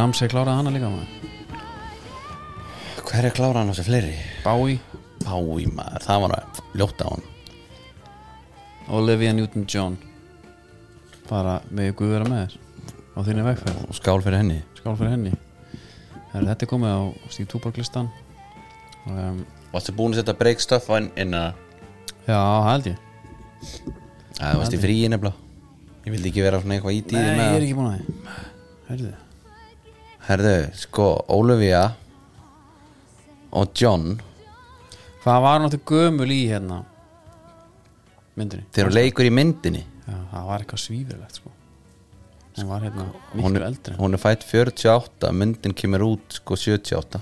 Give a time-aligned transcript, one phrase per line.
[0.00, 1.10] Ramsey kláraði hana líka maður.
[3.10, 4.14] Hver er klára hann á þessu fleiri?
[4.46, 4.78] Bowie,
[5.20, 7.26] Bái maður, það var að ljóta á hann
[8.96, 9.98] Olivia Newton-John.
[11.28, 12.56] Bara með guð vera með þér
[13.12, 13.84] á þinni vegferð.
[13.86, 14.58] Og skál fyrir henni.
[14.78, 15.34] Skál fyrir henni.
[16.32, 17.00] Her, þetta er komið á
[17.34, 18.10] Stíg Túborg listan.
[19.06, 21.52] Um, Varstu búin að setja break stuff á inn að
[22.24, 23.08] já, það held ég.
[24.40, 25.48] Það varst í fríi nefnilega.
[26.06, 28.38] Ég vildi ekki vera svona eitthvað í nei, tíði ég er ekki búin að því.
[28.88, 29.18] Herðu.
[30.30, 31.82] Herðu, sko, Olivia
[33.58, 34.12] og John.
[35.24, 36.76] Hvað var náttúrulega gömul í hérna?
[38.38, 38.64] Myndinni.
[38.72, 39.82] Þeir eru leikur í myndinni.
[40.06, 41.50] Já, það var eitthvað svífurlegt sko.
[42.60, 43.94] Hún var hérna hún miklu eldri.
[43.98, 47.20] hún er fætt 48 myndin kemur út sko 78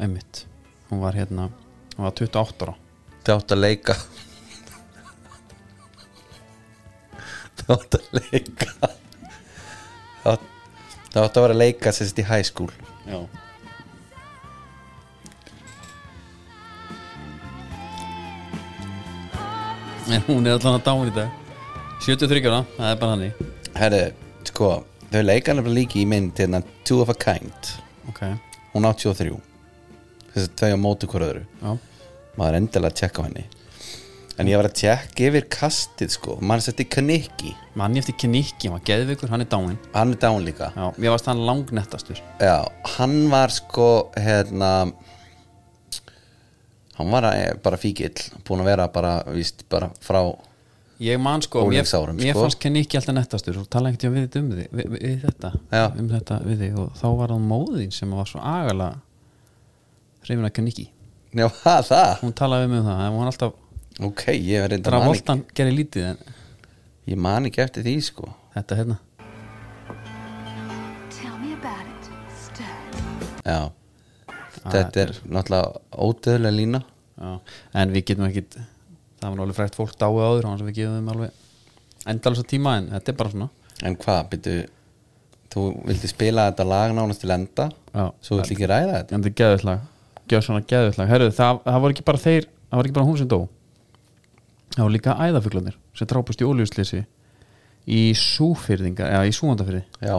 [0.00, 0.44] einmitt.
[0.90, 1.48] Hún var hérna
[1.96, 2.74] hún var 28 ára.
[3.24, 3.96] Það átt að leika.
[7.60, 8.70] Það átt að leika.
[10.22, 10.49] Það átt-
[11.10, 12.70] það átt að vera að leika sérst í high school.
[13.06, 13.20] Já.
[20.10, 21.36] En hún er allan að dáin í dag.
[22.00, 24.04] 73 ára, það er bara hannig herðu,
[24.48, 24.68] sko
[25.10, 27.72] þau leika nefnilega líki í mynd hérna Two of a Kind.
[28.08, 28.22] Ok,
[28.72, 29.36] hún 83
[30.32, 31.42] þess að tvei á móti hver öðru.
[31.60, 31.74] Já,
[32.38, 33.44] maður er endilega að tjekka henni
[34.40, 36.38] en ég var að tjekka yfir kastið sko.
[36.40, 40.42] Mann setti Kanicki manni eftir Kinnikki hann var geðvikur, hann er dáin hann er dán
[40.44, 40.70] líka.
[40.74, 42.20] Já, mér varst hann langnettastur.
[42.40, 44.92] Já, hann var sko hérna
[46.98, 48.14] hann var að, bara fíkill
[48.46, 50.20] búin að vera bara, víst, bara frá
[51.00, 52.44] ég man sko, mér, Unglingsárum, mér sko.
[52.44, 53.60] fannst Kinnikki alltaf nettastur.
[53.62, 55.84] Og tala ekkert við, um við, við, við þetta Já.
[55.94, 56.80] um þetta við þig.
[56.82, 58.98] Og þá var hann móðin sem var svo agalega
[60.26, 60.90] hrifin að Kinnikki.
[61.30, 61.46] Já,
[61.92, 63.59] það, hún talaði um það, hún var alltaf
[64.08, 66.20] ok, ég var reynda ekki Travoltan gerir lítið en
[67.10, 68.30] ég man ekki eftir því sko.
[68.54, 68.98] Þetta hérna.
[73.40, 73.60] Já,
[74.60, 76.82] þetta er náttúrulega ódöðlega lína.
[77.20, 77.30] Já,
[77.80, 80.76] en við getum ekkit það var nú alveg frækt fólk dáið áður þannig að við
[80.80, 83.48] gefum þeim alveg endalins tíma en þetta er bara svona.
[83.84, 84.60] En hvað, byrju
[85.50, 87.70] þú vildi spila þetta lag nánast til enda?
[87.90, 88.04] Já.
[88.22, 89.14] svo vildi ekki ræða þetta?
[89.14, 89.86] En þetta er geðvillag,
[90.30, 93.18] gjöð svona geðvillag Herru, það, það var ekki bara þeir það var ekki bara hún
[93.18, 93.40] sem dó
[94.74, 97.00] það var líka æðafuglanir sem drápust í ólíusleysi
[97.90, 100.18] í súfyrðingar eða í súandafyrði já,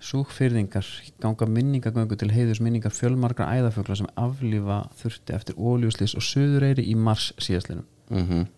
[0.00, 0.86] Súfyrðingar
[1.20, 6.94] ganga minningagöngu til heiðus minningar fjölmargra æðafugla sem aflífa þurfti eftir ólíuslis og söðureyri í
[6.96, 8.48] mars síðastlinum mhm.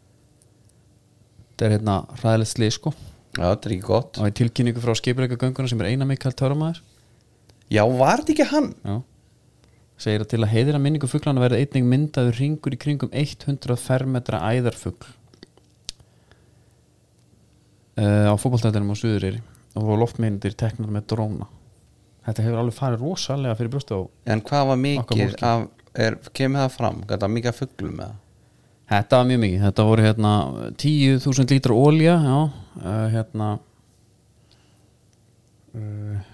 [1.53, 2.91] Þetta er hérna hræðilegt slið sko.
[3.37, 4.19] Já, þetta er ekki gott.
[4.19, 6.81] Og í tilkynningu frá skipuleika gönguna sem er eina Mikael Törumæður
[7.71, 8.71] já, var þetta ekki hann?
[8.83, 8.95] Já
[10.03, 14.43] segir að til að heiðina minningu fuglana verði einnig myndaður ringur í kringum 100 fermetra
[14.51, 15.11] æðarfugl.
[17.93, 19.43] Uh, á fótballtættinum á Suðureyri
[19.77, 21.49] og loftmyndir teknar með dróna.
[22.27, 24.01] Þetta hefur alveg farið rosalega fyrir brjóstu á
[24.33, 28.21] en hvað var mikið af, er, kemur það fram, það mikið af fugglum með það
[28.93, 30.33] Þetta var mjög mikið, þetta voru hérna
[30.83, 33.49] 10.000 lítra ólja já, uh, hérna
[35.73, 36.31] uh,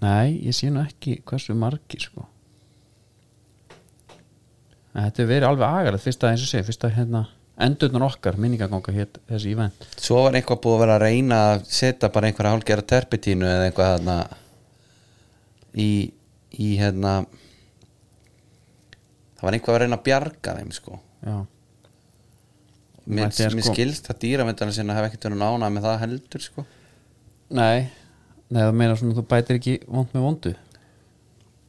[0.00, 2.26] Nei, ég sé nú ekki hversu margir sko
[4.94, 7.24] en Þetta er verið alveg agalegt fyrst að eins og segja, fyrst að hérna
[7.60, 11.66] endurnar okkar minningaganga hér þessi ívend svo var eitthvað búið að vera að reyna að
[11.68, 14.16] setja bara einhverja hálfgerða terpitínu eða eitthvað þarna
[15.76, 15.90] í,
[16.56, 17.12] í hérna
[19.36, 20.98] það var einhvað að reyna að bjarga þeim sko.
[21.20, 21.36] Já,
[23.06, 26.64] mér, mér sko- skilst að dýravendana sinna hef ekkert verið nánað með það heldur sko.
[27.50, 27.78] Nei.
[28.50, 30.54] Nei, það meina svona þú bætir ekki vond með vondu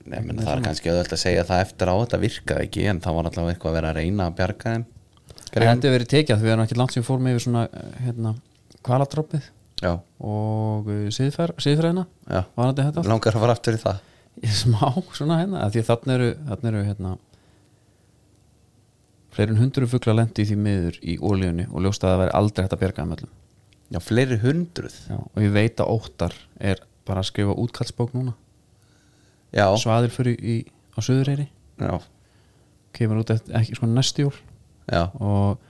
[0.10, 3.02] Nei, menn, það er kannski auðvöld að segja það eftir á þetta virkaði ekki en
[3.04, 4.86] það var allavega eitthvað að vera að reyna að bjarga þeim.
[5.52, 8.32] Þetta hefur verið tekið að við erum ekki langt sem fórum yfir svona eh, hérna,
[8.88, 9.50] kvaladroppið
[9.82, 9.92] já,
[10.24, 10.90] og
[12.88, 13.12] þetta allt?
[13.12, 14.02] langar að fara aftur í það.
[14.62, 14.86] Smá
[15.18, 16.30] svona hérna því að þarna eru,
[16.72, 17.16] eru hérna
[19.36, 22.64] fleiri en hundru fugla lendi því miður í ólíunni og ljóst að það væri aldrei
[22.66, 23.34] hægt að bjarga þeim öllum.
[23.92, 24.96] Já, fleiri hundruð.
[25.12, 28.34] Já, og ég veit að óttar er bara að skrifa útkallsbók núna
[29.56, 30.58] já, svaðir fyrir í,
[30.96, 31.48] á Suðureyri.
[31.82, 31.94] Já,
[32.98, 34.34] kemur út eftir, ekki sko næstu jól.
[34.92, 35.62] Já, og,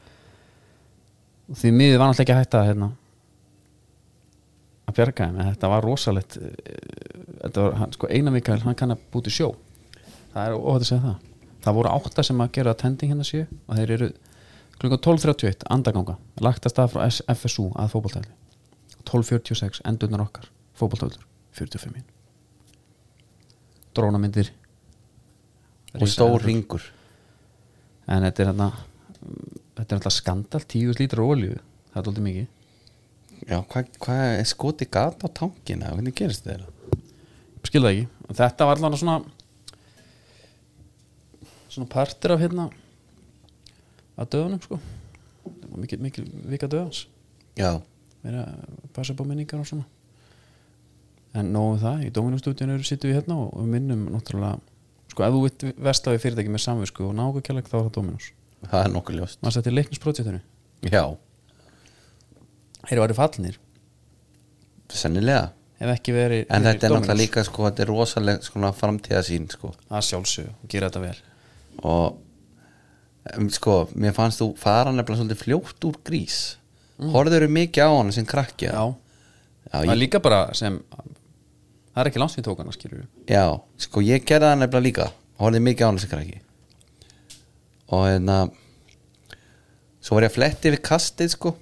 [1.52, 2.92] því miður var náttúrulega ekki að hérna,
[4.88, 5.42] að bjarga þeim.
[5.42, 6.80] En þetta var rosalegt eh,
[7.44, 9.54] þetta var, hann, sko, Einar Mikael, hann kann að búti sjó.
[10.32, 11.30] Það er óhætt að segja það.
[11.62, 14.12] Það voru átta sem að gera tending hérna sjö og þeir eru
[14.82, 17.04] klukkan 12.31 andaganga, lagt að frá
[17.36, 18.32] FSU að fótboltæli
[19.06, 21.22] 12.46 endurnar okkar, fótboltælur
[21.58, 22.11] 45 mín
[23.98, 24.52] drónamyndir.
[26.00, 26.84] Og stór ringur
[28.08, 28.70] en þetta er hérna
[29.78, 31.58] þetta er alltaf skandal, 10 lítra olíu.
[31.92, 32.50] Það er alltaf mikið.
[33.42, 36.70] Já, hvað hva er skoti gata á tankina hvernig gerist þetta?
[37.68, 39.18] skilða ekki, þetta var allavega svona
[41.72, 42.68] svona partur af hérna
[44.20, 44.80] að döðunum sko.
[45.80, 47.06] Mikil, mikil vika döðans
[47.58, 47.80] já,
[48.22, 49.88] verið að passa upp á minningar og svona
[51.38, 54.60] en nógu um það, í Dominustúdíun sittum við hérna og við minnum náttúrulega
[55.12, 58.30] sko ef þú vitt vestlaði fyrirtæki með samvisku og nágu kjærleik þá er það Dominus
[58.68, 59.40] það er nokkuð ljóst.
[59.42, 60.42] Maður sætti leiknisprojektinu
[60.92, 61.04] já,
[62.90, 63.60] þeir eru fallnir.
[64.92, 65.52] Sennilega.
[65.82, 67.08] Ef ekki verið en þetta er Dominos.
[67.08, 69.72] náttúrulega líka sko, þetta er rosaleg sko, framtíðasín sko.
[69.90, 71.22] að sjálfsög, gera þetta vel.
[71.90, 76.42] Og sko, mér fannst þú fara nefnilega svolítið fljótt úr grís.
[77.02, 77.14] Mm.
[77.16, 78.82] horfður mikið á hann sem krakki já,
[79.72, 80.76] já, ég, líka bara sem
[81.92, 83.44] það er ekki langt við tók hana skilur já,
[83.78, 85.08] sko ég gerði það nefnilega líka.
[85.42, 86.42] Horfði mikið á hann sem krakki.
[87.92, 88.38] Og hérna
[90.02, 91.56] svo var ég að fletti yfir kastið sko.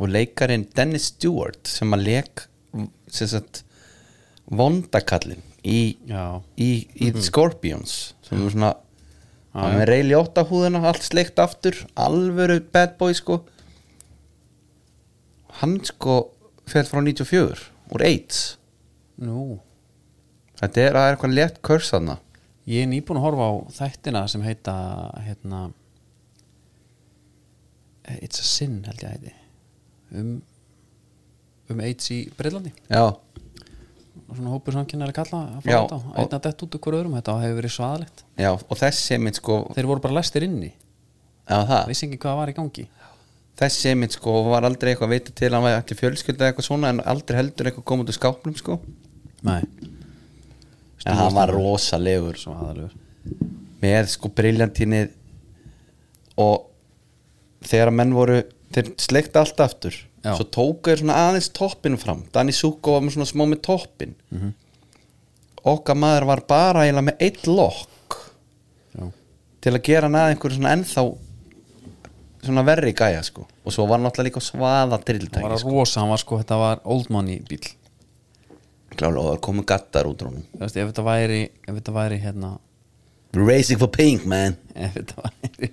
[0.00, 2.46] Og leikarinn Dennis Stewart sem að leik
[3.12, 3.62] sem sagt
[4.50, 5.96] vondakallin í,
[6.56, 7.20] í, í Mhm.
[7.22, 8.72] Scorpions sem er svona
[9.52, 13.44] hann með reyli ótta húðina, allt sleikt aftur alvöru bad boy sko.
[15.60, 16.30] Hann sko
[16.70, 18.56] fell frá 94 úr AIDS
[19.24, 19.58] nú.
[20.60, 22.18] Þetta er, er eitthvað létt kurs þarna.
[22.70, 24.74] Ég er nýbúin að horfa á þættina sem heita
[25.24, 25.62] hérna
[28.20, 29.34] It's a Sin held ég að heiti.
[30.18, 30.30] Um
[31.70, 33.04] um AIDS í Breitlandi já,
[34.26, 35.98] svona hópur samkynnar að kalla að fara þetta.
[36.00, 38.24] og- einn að dett út hver öðrum, þetta hefur verið svaðalegt.
[38.36, 40.72] Já, og þessi mynd sko þeir voru bara lestir inni,
[41.46, 42.86] já, það, vissi ekki hvað var í gangi.
[43.60, 46.88] Þessi mynd sko var aldrei eitthvað vita til að hann var ekki fjölskylda eitthvað svona
[46.90, 48.80] en aldrei heldur eitthvað komið út úr skápnum sko
[49.46, 49.62] nei,
[51.06, 52.36] en hann var rosalegur
[53.80, 55.14] með sko briljantínnið
[56.40, 56.66] og
[57.64, 58.42] þegar menn voru
[58.72, 60.34] þeir sleikta allt aftur Já.
[60.36, 62.24] svo tóku þeir svona aðeins toppin fram.
[62.34, 64.52] Danny Suko var með svona smá með toppin Mhm.
[65.64, 68.16] okkar maður var bara eiginlega með eitt lokk
[68.96, 69.10] já,
[69.60, 71.04] til að gera hann að einhverju svona ennþá
[72.44, 73.46] svona verri gæja sko.
[73.64, 75.70] Og svo var hann náttúrulega líka svaða hann var að sko.
[75.70, 77.60] rosa, hann var sko, þetta var old money bíl
[79.00, 80.44] klálega og það komu gattar út úr honum.
[80.54, 82.50] Þú veist, ef þetta væri ef þetta væri hérna
[83.36, 84.56] racing for pink man.
[84.74, 85.70] Ef þetta væri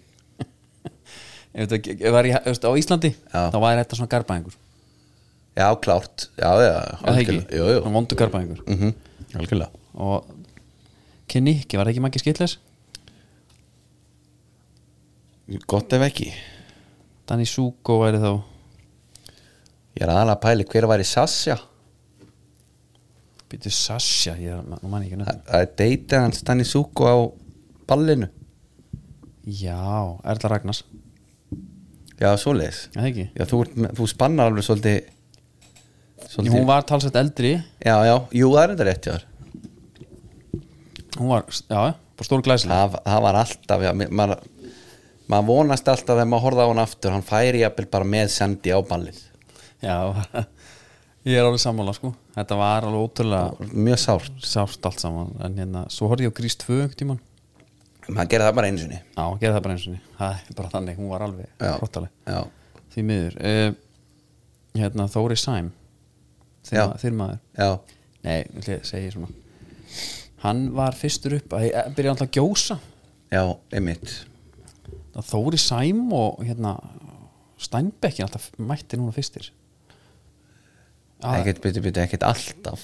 [1.57, 3.41] ef þetta ef væri þú veist, á Íslandi Já.
[3.53, 4.57] þá væri þetta svona garbaðingur
[5.57, 7.57] já klárt, já já eða ekki, algjörlega.
[7.57, 7.77] jú, jú.
[7.81, 8.91] svona vondu garbaðingur Mm
[9.37, 9.71] algjörlega.
[9.97, 10.27] Og
[11.27, 12.53] Keniki, var það ekki Maggi Skilles?
[15.67, 16.29] Gott ef ekki.
[17.27, 18.29] Danny Suko væri þá.
[19.97, 21.57] Ég er aðalega að pæli hver var í Sasja
[23.51, 24.55] býtu Sasha, ég
[25.05, 27.15] ég ekki nöfn það er deytið hans Danny Suko á
[27.87, 28.27] ballinu.
[29.47, 29.77] Já,
[30.27, 30.81] Erla Ragnars.
[32.19, 32.33] Já,
[32.97, 33.25] það ekki?
[33.37, 33.61] Já, þú,
[33.95, 35.13] þú spannar alveg svolítið
[36.27, 37.53] Svolítið hún var talsett eldri.
[37.85, 39.17] Já, já, jú, það er þetta rétt, já
[41.17, 41.79] hún var, já,
[42.17, 44.43] bara stór glæslega það, það var alltaf, já, mér- maður
[45.31, 48.73] maður vonast alltaf þegar maður horfði á hann aftur hann færi jafnvel bara með sendi
[48.75, 49.17] á ballið.
[49.81, 49.95] Já,
[51.27, 52.11] ég er alveg sammála sko.
[52.35, 55.33] Þetta var alveg ótrúlega mjög sárt, sárt allt saman.
[55.43, 57.23] En hérna, svo horfði ég á Grís 2 einhvern tímann.
[58.07, 59.01] Maður gerði það bara einu sinni.
[59.03, 62.53] Já, gerði það bara eins og niður Það er bara þannig, hún var alveg hróttaleg
[62.93, 63.73] Því miður uh,
[64.77, 65.73] Hérna, Þóri Sæm
[66.67, 67.41] þinn maður.
[67.57, 67.69] Já,
[68.27, 69.29] Nei, ég segja svona.
[70.43, 72.79] Hann var fyrstur upp að ég byrja alltaf að gjósa.
[73.31, 73.43] Já,
[73.75, 74.15] einmitt.
[75.27, 76.75] Þóri Sæm og hérna
[77.57, 79.47] Steinbekki alltaf mætti núna fyrstir
[81.23, 82.83] ekkert, byrju, byrju, ekkert alltaf.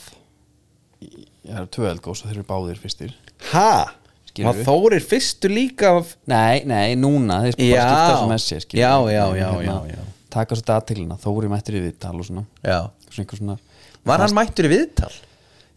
[1.03, 3.13] Ég er tvö eldgós og þeir eru báðir fyrstir.
[3.51, 3.91] Ha?
[4.33, 8.93] skilur Var Þórir fyrstu líka af Nei, nei, núna, þeir bara skipta sem messi Já,
[9.13, 9.99] já, já, já, já.
[10.33, 12.45] Taka svo dagtilina, Þóri mættur í viðtal og svona,
[13.13, 13.57] svona svona.
[14.03, 15.11] Var hann mættur í viðtal?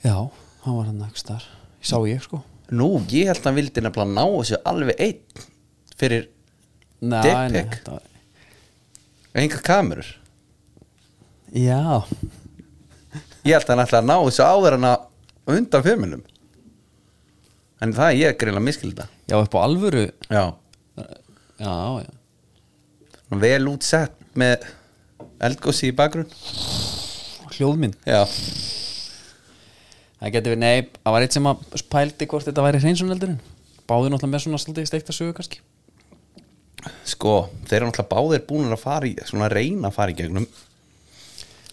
[0.06, 0.16] Já,
[0.64, 1.44] hann var hann ekki þar
[1.86, 2.40] Sá ég sko.
[2.74, 5.44] Nú, ég held að hann vildi nefnilega ná þessu alveg einn
[5.96, 6.24] Fyrir
[7.76, 8.08] þetta var-
[9.36, 10.08] enga kamerur.
[11.52, 12.02] Já,
[13.46, 16.24] Ég held að hann ætla að ná þessu áður en að undan fimmunum
[17.84, 20.06] En það er ég greinlega miskilda já, upp á alvöru.
[20.32, 20.44] Já.
[21.60, 22.12] Já, já.
[23.36, 24.64] Vel útsett með
[25.44, 26.30] eldgósi í bakgrunn.
[27.56, 27.98] Hljóðmynd.
[28.08, 28.22] Já.
[30.16, 33.40] Það getur við, nei, það var eitt sem að pældi hvort þetta væri hreinsuneldurinn
[33.86, 35.60] Báði náttúrulega með svona svolítið steikta sögu kannski.
[37.06, 37.34] Sko,
[37.68, 40.48] þeir eru náttúrulega báðir búin að fara í Svona að reyna að fara í gegnum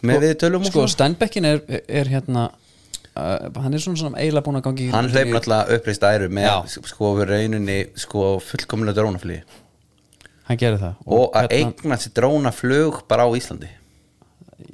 [0.04, 0.94] Með við tölum og Sko, svona.
[0.94, 5.30] Steinbeckin er, er hérna uh, Hann er svona, svona eiginlega búin að gangi Hann hleyp
[5.32, 6.56] náttúrulega uppreist æru með Já.
[6.92, 9.42] sko rauninni sko fullkomlega drónaflýi
[10.50, 10.98] Hann gerir það.
[11.08, 13.70] Og að hérna, eigna sér drónaflug bara á Íslandi.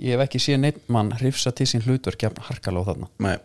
[0.02, 3.10] Ég hef ekki séð neitt mann hrifsa til sín hlutverk jafn harkalega á þarna.
[3.22, 3.36] Nei.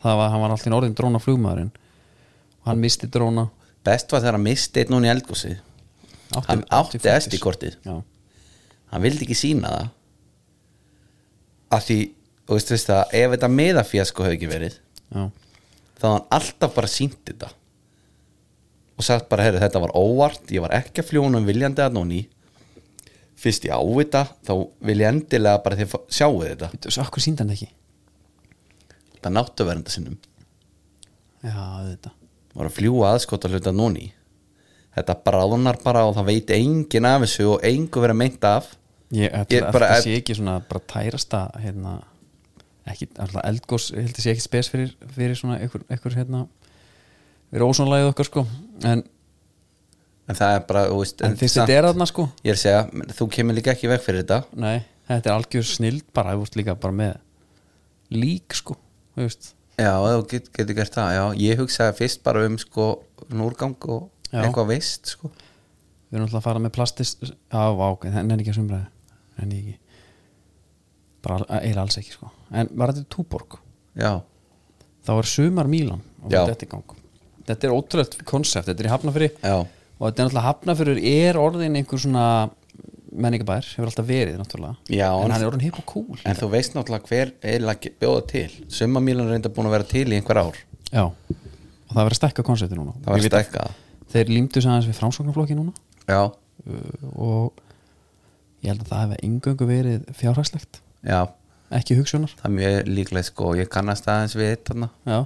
[0.00, 3.50] Það var, hann var alltaf orðin dróna flugmaðurinn og hann misti dróna.
[3.84, 5.52] Best var þegar hann misti einn núna í eldgósi
[6.32, 7.98] átti, Hann átti SD-kortið Já,
[8.94, 9.90] Hann vildi ekki sína það
[11.74, 11.98] af því,
[12.46, 15.22] og veist, veist það ef þetta meðafjasko hefði ekki verið já,
[16.00, 17.50] þá hann alltaf bara sínt þetta.
[18.94, 21.96] Og sagt bara, heyrðu, þetta var óvart ég var ekki að fljóna um viljandi að
[21.96, 22.20] nóni
[23.40, 24.52] fyrst ég á þetta þá
[24.86, 26.70] vil ég endilega bara þið sjáu þetta.
[26.74, 27.70] Býttu, svo okkur síndi hann ekki?
[29.18, 30.20] Það náttu verenda sinnum.
[31.42, 31.56] Já,
[31.90, 32.14] þetta
[32.54, 34.12] var að fljúa aðskota hluta nóni
[34.94, 38.70] þetta bráðunar bara og það veit enginn af þessu og engu vera meint af
[39.14, 41.92] Ég, Ég þetta, bara- þetta sé ekki svona bara tærasta hérna,
[42.90, 46.40] ekki, alltaf eldgós ég held að sé ekki spes fyrir, fyrir svona einhver, einhver hérna
[47.52, 48.46] fyrir ósónlægið okkar sko.
[48.90, 49.04] En,
[50.28, 52.24] en það er bara, þú veist en fyrst samt- þetta er þarna sko?
[52.44, 52.82] Ég er að segja,
[53.20, 54.40] þú kemur líka ekki veg fyrir þetta.
[54.64, 54.78] Nei,
[55.08, 57.14] þetta er algjör snild bara, þú veist líka bara með
[58.10, 58.76] lík sko,
[59.16, 59.52] þú veist.
[59.78, 61.24] Já, þú get, getur gert það, já.
[61.44, 62.88] Ég hugsaði fyrst bara um sko
[63.34, 64.42] núrgang og Já.
[64.44, 65.30] eitthvað veist sko.
[66.10, 68.84] Við erum alltaf að fara með plastist já, vák, en enn ekki að
[69.34, 69.76] sumraði enn ekki.
[71.24, 72.30] Bara eiginlega alls ekki sko.
[72.52, 73.58] En var þetta túborg,
[73.96, 74.20] já,
[75.06, 76.44] þá er sumar Mílan og Já.
[76.50, 76.98] þetta er gang.
[77.44, 81.34] Þetta er ótrúlegt konsept, þetta er í Hafnafyrir já, og þetta er náttúrulega Hafnafyrir er
[81.40, 82.26] orðin einhver svona
[83.14, 84.76] menningabær hefur alltaf verið náttúrulega.
[84.90, 86.18] Já, en en- hann er orðin hipp og cool.
[86.24, 88.50] En þú veist náttúrulega hver eiginlega bjóða til.
[88.68, 90.56] Summamílan er reynda búin að vera til í einhver ár.
[90.92, 92.92] Já, og það verður að stækka konsepti núna.
[93.00, 93.70] Það var Ég veit að stækkað.
[94.12, 95.72] þeir límdu sig aðeins við framsóknarflokki núna.
[96.08, 97.52] Já, uh, og
[98.64, 100.80] ég held að það hefði engöngu verið fjárhagslegt.
[101.04, 101.20] Já,
[101.78, 102.32] ekki hugsunar.
[102.40, 103.52] Það er mjög líklega sko.
[103.58, 104.90] Ég kannast aðeins við þarna.
[105.04, 105.18] Já,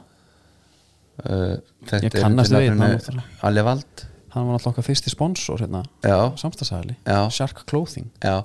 [1.24, 1.56] uh,
[1.94, 3.26] Ég kannast við, náttúrulega.
[3.48, 4.06] Alli Vald.
[4.34, 6.98] Hann var alltaf okkar fyrsti sponsor hérna, já, samstagsæli.
[7.32, 8.10] Shark Clothing.
[8.20, 8.42] Já.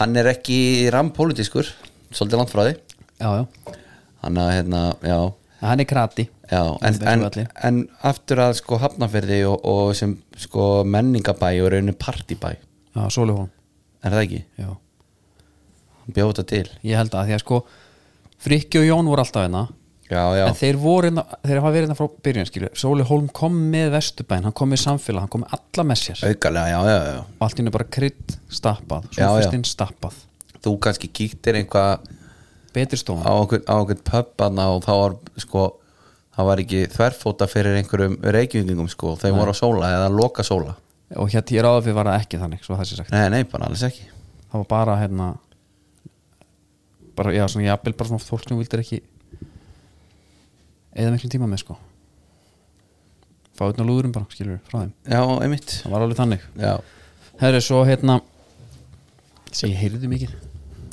[0.00, 1.68] Hann er ekki rampolítiskur
[2.10, 2.78] svolítið langt frá því.
[3.20, 3.74] Já, já,
[4.24, 5.18] hann að hérna, já.
[5.64, 6.24] Hann er krati.
[6.50, 11.96] Já, en, en, en aftur að sko hafnafyrði og, og sem sko menningabæ og raunin
[11.96, 13.48] partibæ já, Sólihólm,
[14.04, 14.42] er það ekki?
[14.60, 14.68] já.
[16.04, 16.66] Hann bjóð þetta til.
[16.84, 17.62] Ég held að því að sko
[18.44, 19.62] Frikki og Jón voru alltaf hérna.
[20.04, 23.30] Já, já, en þeir voru hérna, þeir hafa verið hérna frá byrjun skilju, Sóli Hólm
[23.32, 26.20] kom með Vesturbæn hann kom með samfélag, hann kom með alla með sér.
[26.28, 27.22] Aukalega, já, já, já.
[27.24, 29.30] Og allt henni bara krydd stappað Já, já.
[29.32, 30.18] sófistinn stappað,
[30.60, 32.04] Þú kannski kíktir eitthvað
[32.76, 33.24] betri stofan.
[33.24, 35.64] á okkur, á okkur pubana og þá var sko
[36.36, 40.76] það var ekki þverfóta fyrir einhverjum reykjumingum sko, þeir voru á sóla eða loka sóla
[41.20, 43.42] og hérna ég ráði fyrir var það ekki þannig svo það sé sagt, Nei, nei,
[43.48, 44.06] bara alls ekki.
[44.50, 45.30] Það var bara hérna
[47.14, 49.00] bara, já, svona jafnvel bara svona fólk sem vildir ekki
[50.94, 51.78] eða miklum tíma með sko.
[53.54, 55.80] Fá utan lúðurum bara, skilur frá þeim, Já, einmitt.
[55.84, 56.46] Það var alveg þannig.
[56.58, 56.72] Já,
[57.38, 58.20] Herri, svo hérna
[59.62, 60.32] ég heyrðu mikið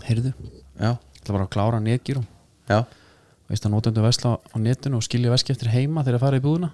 [0.05, 0.31] heyrðu,
[0.77, 0.91] já,
[1.23, 2.25] það var að klára netgýrum
[2.69, 2.83] já,
[3.49, 6.43] veist að notendu vesla á netinu og skilja veski eftir heima þegar að fara í
[6.45, 6.69] búðuna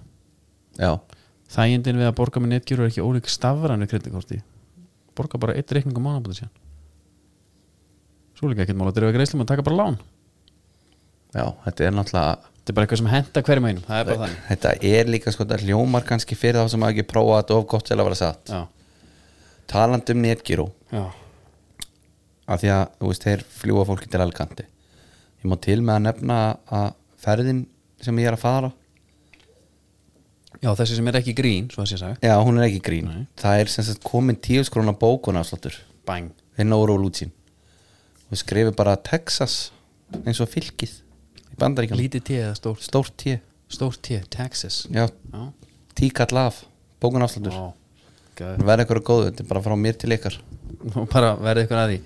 [0.76, 0.92] já
[1.54, 4.42] þægindin við að borga með netgýru er ekki ólík stafrænu kreditkorti
[5.18, 6.54] borga bara eitt reikning á mánabúti síðan.
[8.38, 9.98] Svo líka ekkert mál að drefa greiðslum og taka bara lán.
[11.34, 14.20] Já, þetta er náttúrulega þetta er bara eitthvað sem henda hverjum einum það er bara
[14.24, 14.42] þannig.
[14.48, 17.68] Þetta er líka sko, þetta hljómar kannski fyrir þá sem hafa ekki prófað þetta of
[17.74, 18.52] gott til að vera satt.
[18.54, 18.62] Já,
[19.68, 21.04] Talandi um netgíró já,
[22.48, 26.06] af því að, þú veist, þeir fljúa fólki til alkanti Ég má til með að
[26.06, 26.38] nefna
[26.74, 26.88] að
[27.22, 27.66] ferðin
[28.02, 28.72] sem ég er að fara
[30.64, 33.10] já þessi sem er ekki grín svo að sé sagt, Já, hún er ekki grín.
[33.12, 33.26] Nei.
[33.40, 35.76] Það er sem sagt komin tíu skrona bókun afsláttur
[36.08, 37.34] bang Þeir nóru og lútsín
[38.32, 39.72] Og skrifi bara Texas
[40.24, 40.96] eins og fylkið
[41.52, 42.84] í bandaríkjum lítið tíð eða stórt?
[42.86, 43.38] Stórt tíu
[43.70, 44.86] stórt T, Texas.
[44.92, 45.52] Já, Já,
[45.96, 46.64] tíkall af
[47.04, 47.74] Bókunafslutur Vá,
[48.40, 48.64] gæður.
[48.66, 50.38] Verða ykkur að góðu, þetta er bara frá mér til ykkar.
[50.96, 51.98] Nú bara verði ykkur að því.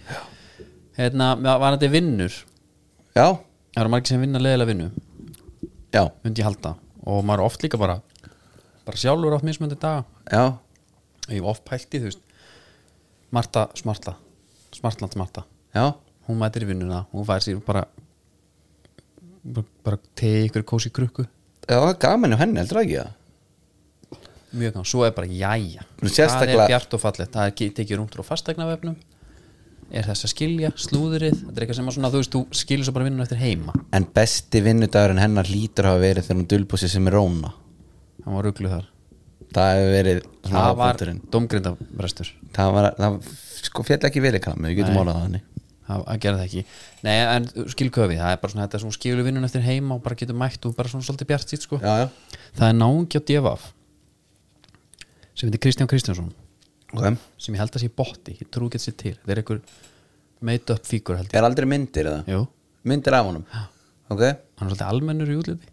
[0.97, 2.35] Hérna, var þetta vinnur?
[3.15, 3.27] Já,
[3.71, 4.87] Það eru margir sem vinna leðilega vinnu?
[5.95, 6.73] Já, ég halda.
[7.07, 8.01] Og maður oft líka bara
[8.85, 10.05] bara sjálfur átt mismöndi daga.
[10.31, 10.57] Já.
[11.27, 12.23] Og ég hef oft pælt í þú veist
[13.31, 14.17] Marta Smarta
[14.75, 15.93] Smartland Marta Já,
[16.27, 17.85] hún mætir í vinnuna, hún fær sér bara
[19.41, 21.23] bara, bara tegi ykkur kósi krukku.
[21.63, 23.17] Já, það er gaman hjá henni, heldur það ekki það?
[24.51, 25.85] mjög gaman, svo er bara jæja.
[26.01, 28.97] Það er bjart og fallegt, það er tekið rúntur og fastegnavefnum
[29.91, 32.87] er þess að skilja, slúðrið þetta er eitthvað sem að svona, þú veist, þú skilur
[32.87, 33.73] svo bara vinnuna eftir heima.
[33.95, 37.51] En besti vinnudagurinn hennar lítur hafa verið þegar hún dulbúsi sem er róna
[38.25, 38.89] hann var ruggluð þar.
[39.51, 41.01] Það hefur verið það var
[41.33, 43.17] domgrindabrestur Það var, það
[43.67, 45.47] sko fjall ekki verið kalmi, við getum orðað það þannig.
[45.91, 46.63] Það að gera það ekki.
[47.03, 50.17] Nei, en skilköfi, það er bara svona þetta sem skilur vinnun eftir heima og bara
[50.21, 51.79] getur mætt og bara svona svolítið bjart sitt sko.
[51.83, 52.37] Já, já.
[52.59, 53.65] Það er náungi á devaf
[55.35, 56.31] sem heitir Kristján Kristjánsson.
[56.91, 57.17] Ok.
[57.41, 59.15] Sem ég held að sé botti, ég trú ekki að sé til.
[59.17, 59.61] Þetta er einhver
[60.47, 61.37] made up fígur held ég.
[61.39, 62.41] Er aldrei myndir eða?
[62.87, 63.45] Myndir af honum?
[64.11, 65.71] Ok, hann er svolítið almennur í útliti.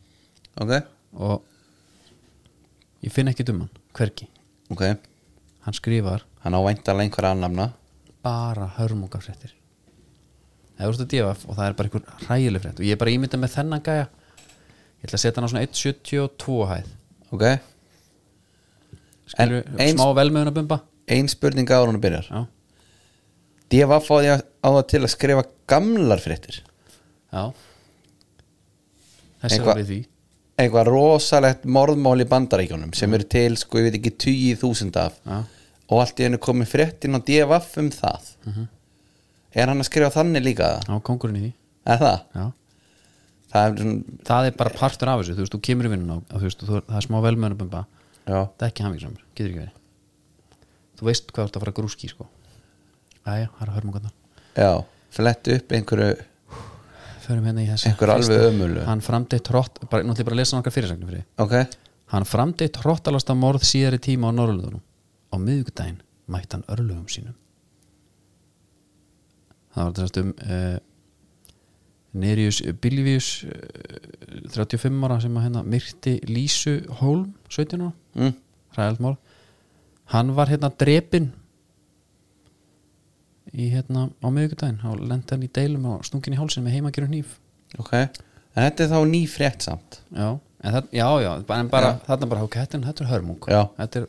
[0.63, 0.75] Ok,
[1.19, 1.43] og
[3.05, 4.29] ég finn ekki um hann, hvergi.
[4.73, 4.83] Ok.
[5.65, 6.25] Hann skrifar.
[6.45, 7.71] Hann á væntalega einhver annafna.
[8.25, 9.55] Bara hörmungafréttir.
[10.79, 12.79] Það er úrstu að devaf og það er bara einhver hrægileg frétt.
[12.81, 14.07] Og ég er bara ímyndað með þennan gæja.
[14.99, 16.93] Ég ætla að setja hann á svona 1.72 hæð.
[17.35, 17.45] Ok.
[19.29, 20.79] Skilur, En eins- smá velmöðun að bumba
[21.09, 22.27] Ein spurning á hún byrjar.
[23.71, 26.61] Já, var fáði á það til að skrifa gamlar fréttir.
[27.33, 27.53] Já.
[29.43, 29.99] Þessi var við því
[30.59, 35.21] Eitthvað rosalegt morðmál í bandaríkjónum sem eru til, sko, ég veit ekki, tugi þúsund af.
[35.23, 35.39] Já,
[35.89, 38.33] og allt í hennu komið fréttin á DFF um það.
[39.55, 40.73] Er hann að skrifa þannig líka?
[40.83, 41.53] já, kongurinn í því.
[41.89, 42.19] Er það?
[42.35, 42.47] já.
[43.49, 46.11] Það er svona, það er bara partur af þessu, þú veist, þú kemur í vinnun
[46.13, 47.21] á þú veist, þú, það er smá
[47.63, 47.85] bumba
[48.29, 49.79] já, það er ekki hamingsamur, getur ekki verið.
[50.99, 52.27] Þú veist hvað þú ert að fara að grúski sko.
[53.25, 54.15] Æja, það er að hörmungarnar
[54.59, 54.73] já
[55.09, 56.17] Flettu upp einhverju
[57.29, 58.85] förum hérna í þessu Einhver alveg ömurlegu.
[58.89, 61.31] hann framdeitt hrótt, bara, náttúrulega bara lesa nokkar fyrirsagnir fyrir þig.
[61.45, 61.81] Ok,
[62.15, 64.83] hann framdeitt hróttalasta morð síðari tíma á Norrlundunum
[65.29, 66.01] á miðvikudaginn
[66.33, 67.37] mætti hann örlögum sínum
[69.75, 70.77] það var þess um uh,
[72.19, 78.39] Nerius Bilvius uh, 35 ára sem að hérna myrti Lísu Hólm 17 ára mm.
[78.77, 79.17] hræðalt mál
[80.15, 81.31] hann var hérna drepinn
[83.61, 84.81] í hérna á miðvikudaginn.
[84.83, 87.35] Þá lendi hann í deilum og stungin í hálsin með heimagerum hníf.
[87.79, 87.95] Ok.
[87.99, 90.01] En þetta er þá ný frétt samt.
[90.15, 90.29] Já,
[90.63, 93.51] en það, já, já, en bara þarna bara, ok, þetta er, þetta er hörmung.
[93.51, 93.61] Já.
[93.77, 94.09] þetta er,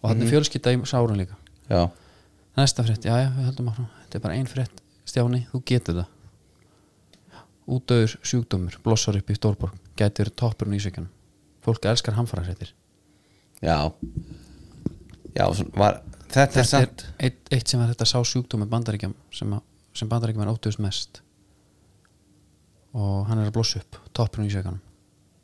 [0.00, 1.38] og þarna er fjölskylda í sárun líka.
[1.68, 1.82] Já,
[2.58, 3.90] næsta frétt, já, já, við höldum áfram.
[4.04, 6.16] Þetta er bara ein frétt, Stjáni, þú getur það.
[7.68, 9.76] Útdöður sjúkdómur blossar upp í Stórborg.
[9.98, 11.10] Verið toppurinn í Ísvíkjunum
[11.68, 12.72] fólk elskar hamfara fréttir
[13.60, 13.92] já
[15.36, 15.44] Já,
[15.76, 19.52] var, þetta er þetta er samt eitt, eitt sem var þetta sá sjúkdómi bandaríkjum sem,
[19.56, 19.62] að-
[19.94, 21.22] sem bandaríkjum er óttuðust mest.
[22.98, 24.80] Og hann er að blossa upp toppurinn í Ísvíkjunum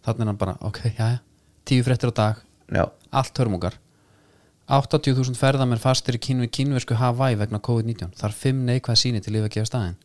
[0.04, 1.18] þannig er hann bara, ok, já, já.
[1.64, 2.42] Tíu fréttir á dag,
[2.72, 3.74] Já, allt hörmungar.
[4.68, 9.48] 80.000 ferðamenn fastir í kínu, kínversku Hawaii vegna COVID-19 þar fimm neikvæð síni til lifa
[9.50, 9.96] að gefa staðin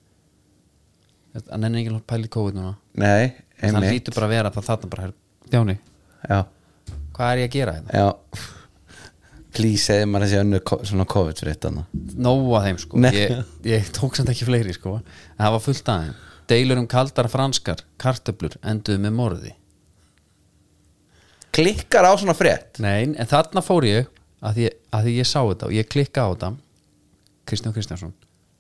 [1.52, 2.74] hann er enginn pæli COVID núna.
[3.00, 3.92] Nei, einmitt.
[3.94, 5.12] lítur bara að vera það þarna bara
[5.50, 5.76] Þjáni,
[6.30, 6.40] Já,
[7.16, 7.92] hvað er ég að gera þetta?
[7.96, 8.08] já
[9.56, 11.86] Please, segði maður þessi önnu svona COVID frétt þarna
[12.22, 13.00] Nóa þeim sko.
[13.02, 15.00] Ég, ég tók samt ekki fleiri sko.
[15.02, 16.18] En það var fullt aðeim
[16.50, 19.52] deilur um kaldar franskar, kartöflur enduðu með morði.
[21.56, 22.80] Klikkar á svona frétt?
[22.82, 24.10] Nei, en þarna fór ég
[24.40, 26.52] að því, að því ég sá þetta og ég klikka á þetta.
[27.50, 28.14] Kristján Kristjánsson.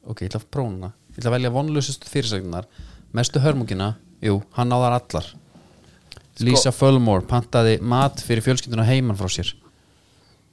[0.09, 2.67] Ok, ég ætla að prófuna, ég ætla að velja vonlusustu fyrirsagnar,
[3.15, 3.93] mestu hörmungina?
[4.25, 5.29] Jú, hann á þar allar.
[6.39, 9.51] Lisa Fullmore pantaði mat fyrir fjölskylduna heiman frá sér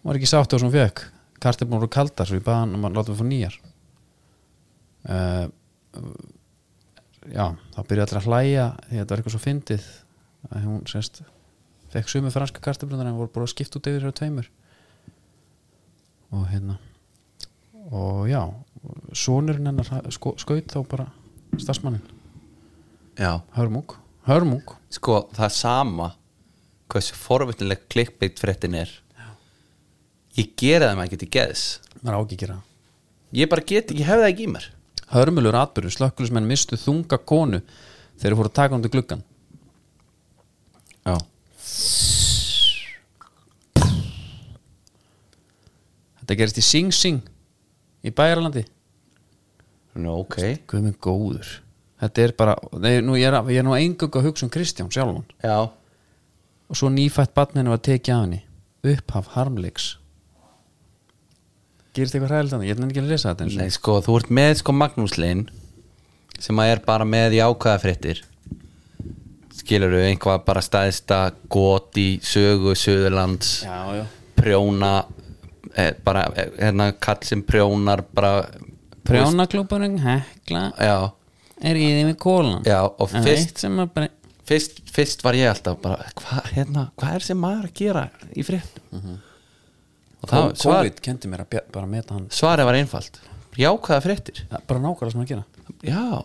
[0.06, 1.04] var ekki sátt á sem hún fekk
[1.42, 3.56] kartefnur voru kaldar svo ég baði hann um að láta við fór nýjar.
[5.06, 5.46] Uh,
[7.30, 9.88] já, þá byrjuði allir að hlæja því að þetta var eitthvað svo fyndið
[10.50, 11.22] að hún sérst
[11.92, 14.50] fekk sumu franska karteflunar en voru bara skipt út yfir þér tveimur.
[16.34, 16.80] Og hérna
[17.94, 18.40] og já
[19.14, 21.06] sonurinn hennar sko, skaut þá bara
[21.56, 22.02] starfsmannin,
[23.16, 23.40] Já,
[24.26, 26.08] hörmung sko, það er sama
[26.92, 28.90] hversu forvitnileg klikkbeitt fréttin er
[30.36, 31.64] Ég gera það maður ekki til geðs.
[32.02, 32.56] Maður á ekki að gera
[33.36, 34.66] Ég bara get, ég hef það ekki í mér.
[35.10, 39.22] Hörmulur atbyrður, slökkulismenn mistu þunga konu þegar þeir fóru að taka undir gluggan
[41.06, 41.16] Já.
[46.20, 47.28] Þetta gerist í Sing Sing
[48.02, 48.66] í Bæjarlandi
[49.96, 50.36] Nú, ok.
[50.76, 51.48] Minn góður.
[52.02, 54.90] Þetta er bara, nei, nú, ég, er, ég er nú engung að hugsa um Kristján
[54.92, 55.24] sjálfan.
[55.40, 55.70] Já,
[56.68, 58.42] og svo nýfætt barninu var tekið af henni.
[58.92, 59.94] Upphaf harmleiks
[61.96, 64.54] gerist eitthvað hræðilegt þannig, ég er ekki að lesa þetta Nei, sko, þú ert með
[64.62, 65.44] sko Magnús Linn
[66.36, 68.22] sem að er bara með jákvæða fréttir.
[69.56, 73.62] Skilur við einhvað bara staðista gott í sögu Suðurlands.
[73.64, 74.04] Já, já.
[74.36, 74.92] prjóna
[75.76, 78.44] eh, bara eh, hérna kall sem prjónar bara
[79.06, 80.96] prjónaklúburinn hekla já,
[81.62, 84.10] er í því með kólan já og en fyrst, eitt sem að bara
[84.48, 88.04] fyrst, fyrst var ég alltaf bara hvað hérna, hvað er sem maður að gera
[88.34, 89.06] í fréttum
[90.22, 92.26] og það, svar, COVID kendi mér að bja- bara meta hann.
[92.28, 93.20] Svarið var einfalt.
[93.56, 94.42] Jákvæða fréttir.
[94.50, 95.44] Ja, bara nákvæmlega sem að gera.
[95.82, 96.24] Já,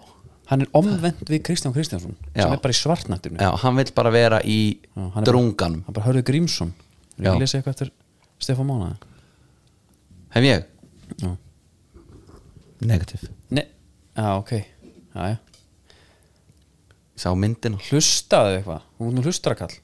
[0.51, 2.43] hann er omvend við Kristján Kristjánsson Já.
[2.43, 3.37] sem er bara í svartnættinu.
[3.39, 5.83] Já, hann vil bara vera í Já, hann drunganum.
[5.85, 6.73] hann bara hörðu Grímsson
[7.19, 7.91] að lesa eitthvað eftir
[8.41, 8.97] Stefán Mánaði
[10.33, 10.65] hef ég?
[11.21, 11.37] já,
[12.81, 13.65] negativ Nei,
[14.17, 14.51] já ok.
[15.15, 15.37] Já, já.
[17.15, 17.77] sá myndina.
[17.89, 19.75] Hlustaðu eitthvað, hún er nú hlustarakall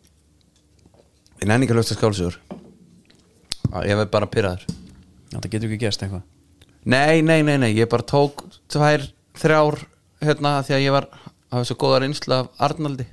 [1.37, 2.37] ég nenni ekki að lösta skálsugur
[3.85, 4.65] ég verð bara pyrraður
[5.33, 6.25] þetta getur ekki gerst eitthvað.
[6.87, 9.03] Nei, nei, nei, nei, ég bara tók tvær,
[9.37, 9.81] þrjár
[10.23, 11.09] hérna því að ég var
[11.51, 13.07] hafði svo góða reynslu af Arnaldi.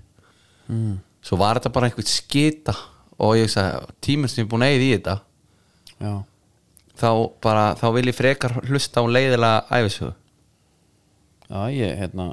[0.64, 1.00] Mm.
[1.20, 2.72] svo var þetta bara einhvern skita
[3.20, 5.16] og ég sagði, tíminn sem ég er búin að eyða í þetta
[6.00, 6.12] já,
[7.02, 7.10] þá
[7.44, 10.14] bara, þá vil ég frekar hlusta á leiðilega æfisögu
[11.50, 12.30] já ég hérna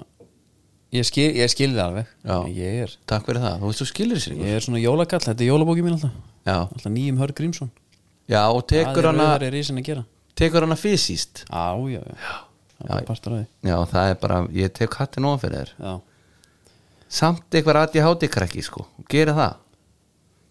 [0.96, 2.15] ég skil, ég skil það alveg.
[2.24, 2.38] Já.
[2.56, 5.44] ég er, takk fyrir það, þú veist þú skilir sér ég er svona jólakall þetta
[5.44, 6.15] er jólabóki mín alltaf.
[6.48, 7.76] Já, alltaf nýjum hörð Grímsson
[8.32, 10.06] já, og tekur það hana er risin að gera.
[10.39, 11.44] tekur hana fysiskt.
[11.50, 12.38] Já, já, já,
[12.80, 13.44] það er því.
[13.70, 15.74] Já, það er bara, ég tek hattin fyrir þér.
[15.78, 15.94] Já,
[17.12, 19.60] samt eitthvað aðið hátti krakki sko, gera það?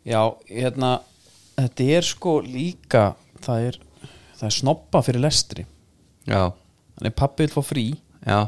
[0.08, 0.94] Já hérna
[1.58, 3.04] þetta er sko líka
[3.44, 3.78] það er,
[4.38, 5.66] það er snoppa fyrir lestri.
[6.28, 6.52] Já,
[6.98, 7.86] þannig pappi vil fá frí.
[8.24, 8.40] Já.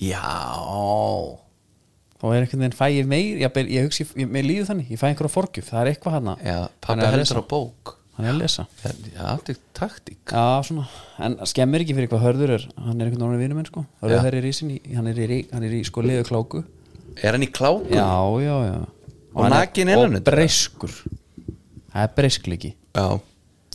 [0.00, 1.40] Já.
[2.22, 5.00] Þá er einhvern veginn fæ ég meir ég, ég hugsi, ég, mér líður þannig, ég
[5.00, 7.92] fæ einhverja forgjöf það er eitthvað hana já, Hann pappi er að heldur á bók
[8.16, 8.64] hann er að lesa.
[8.84, 10.84] Er taktík já, svona,
[11.24, 12.66] en skemmir ekki fyrir hvað hörður er.
[12.76, 13.84] Hann er einhvern veginn vinur minn sko.
[14.02, 14.52] Er í
[14.96, 16.62] hann er í, hann er í sko liðu kláku.
[17.22, 17.88] Er hann í kláku?
[17.92, 18.06] já,
[18.44, 18.78] já, já.
[19.32, 20.24] Og er- og undir?
[20.28, 20.94] breyskur.
[21.92, 22.74] Það er breyskleiki.
[22.94, 23.06] Já,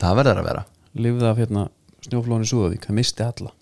[0.02, 0.66] það verður að vera.
[0.98, 1.68] Lifði af hérna
[2.08, 3.54] snjóflóni Súðavík, það misti alla.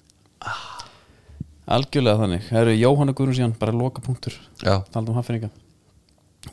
[1.65, 2.43] Algjörlega þannig.
[2.51, 4.35] Það eru Jóhanna Guðrún síðan, bara loka punktur.
[4.61, 5.49] Já, talað um haffinninga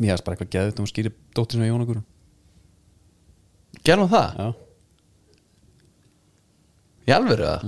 [0.01, 2.05] mér hefðist bara eitthvað geðið um að skýri dóttir sem Jóhanna Guðrún
[3.85, 4.39] gerum það?
[4.39, 4.47] Já,
[7.09, 7.67] í alvöru það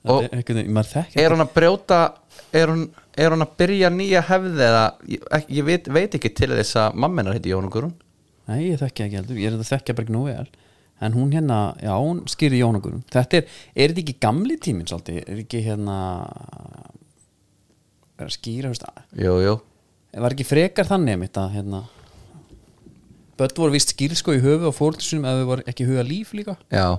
[0.00, 0.42] þetta Og- er
[0.94, 2.00] þekki er hann að brjóta
[2.56, 2.84] er hann,
[3.20, 5.26] er hann að byrja nýja hefði eða ég,
[5.58, 7.92] ég veit, veit ekki til þess að mammenar heiti Jónu Guðrún.
[8.48, 10.46] Nei, ég þekki ekki heldur, ég er að þekki bara ekki nú vel.
[11.00, 15.22] En hún hérna, já, hún skýrði Jónagurum Þetta er, er þetta ekki gamli tíminn svolítið?
[15.24, 15.94] Er ekki hérna
[18.20, 18.84] Er að skýra, veist
[19.16, 19.54] jú, jú,
[20.12, 21.80] Var ekki frekar þannig mitt að hérna
[23.40, 26.04] Börn voru vist skýrð sko í höfu og fóröldur sinum ef þau voru ekki huga
[26.04, 26.58] líf líka.
[26.68, 26.98] Já.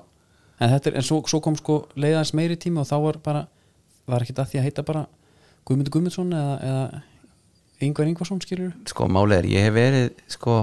[0.61, 3.47] En þetta er, en svo, svo kom sko leiðans meiri tíma og þá var bara
[4.09, 5.01] Var ekki það því að heita bara
[5.69, 10.55] Guðmundur Guðmundsson eða, eða Ingvar Ingvarsson skýrur sko málið er, ég hef verið sko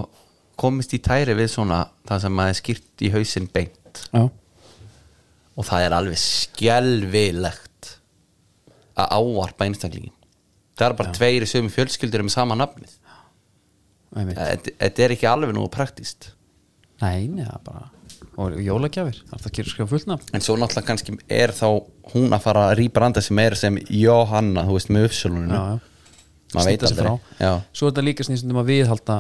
[0.59, 4.03] komist í tæri við svona það sem maður skýrt í hausinn beint.
[4.11, 4.25] Já,
[5.59, 7.93] og það er alveg skelvilegt
[8.99, 10.15] að ávarpa einstaklingin
[10.79, 12.98] það er bara tveir í sömu fjölskyldur með sama nafnið
[14.15, 16.33] þetta þetta er ekki alveg nú praktist
[17.03, 17.87] Nei, neða bara
[18.39, 20.29] og jólagjafir, það er það að gera skrifa fullt nafn.
[20.37, 21.67] En svo náttúrulega kannski er þá
[22.13, 25.63] hún að fara að rýpa randa sem er sem Jóhanna, þú veist, með uppsöluninu já,
[25.73, 26.55] já.
[26.55, 27.17] maður veit aldrei.
[27.73, 29.19] Svo er þetta líka snýstundum að viðhalda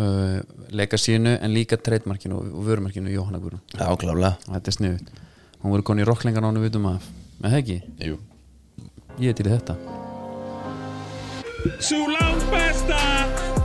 [0.00, 0.40] uh,
[0.80, 3.62] leika sínu en líka treytmarkinu og, vörumarkinu Jóhanna Guðrún.
[3.76, 5.14] Já, klálega Þetta er sniðut
[5.60, 7.08] Hún voru koni í rocklengan ánu vitum að
[7.40, 8.20] með það ekki, Jú.
[9.20, 9.76] ég er til þetta.
[11.84, 13.59] Sú langt besta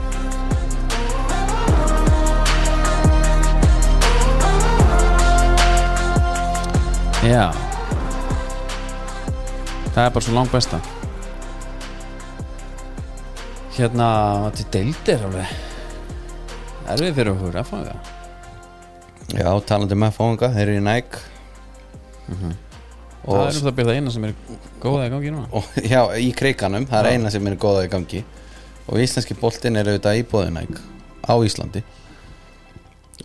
[7.26, 7.46] Já.
[9.94, 10.78] Það er bara svo langt besta.
[13.76, 14.08] Hérna
[14.54, 15.56] Þetta deildir alveg.
[16.86, 17.96] Erfið fyrir okkur að fanga
[19.34, 21.16] já, talandi með fóðunga, þeir eru í næk
[22.26, 22.52] Mhm.
[23.26, 24.32] Það og, er um það byrða eina sem er
[24.82, 25.46] góða í gangi núna.
[25.54, 27.14] Og já, í kreikanum það er Já.
[27.16, 28.22] eina sem er góða í gangi.
[28.86, 30.80] Og íslenski boltinn er auðvitað íbúðið næk
[31.26, 31.82] á Íslandi.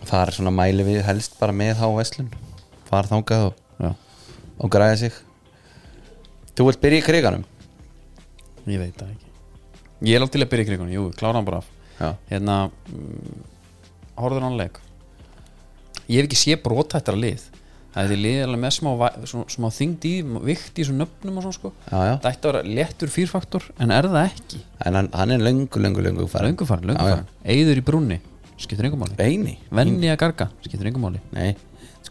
[0.06, 2.30] Það er svona mæli við helst bara með þá veslun.
[2.90, 3.61] Fara þangað og,
[4.62, 5.16] og græða sig.
[6.52, 7.48] Þú vilt byrja í kreikanum
[8.70, 9.30] ég veit það ekki.
[10.02, 11.70] Ég er alveg til að byrja í krigunni, jú, klára hann bara af.
[11.98, 13.40] Já, Hérna mm,
[14.22, 14.78] Horður hann leik.
[16.10, 17.48] Ég hef ekki sé brotættara lið.
[17.92, 18.90] Það er liðið alveg með smá,
[19.28, 20.12] svona, smá þyngd í
[20.48, 21.72] vikt í svona nöfnum og svona sko.
[21.90, 22.12] Já, já.
[22.24, 24.60] það ætti að vera léttur fýrfaktor en er það ekki?
[24.86, 28.18] En hann, hann er löngu, löngu, löngu farin löngu farin, löngu farin Eyður í brúnni,
[28.56, 29.18] skiptir engum máli.
[29.20, 29.58] Eini?
[29.68, 31.20] Venni að garga, skiptir engum máli.
[31.36, 31.50] Nei,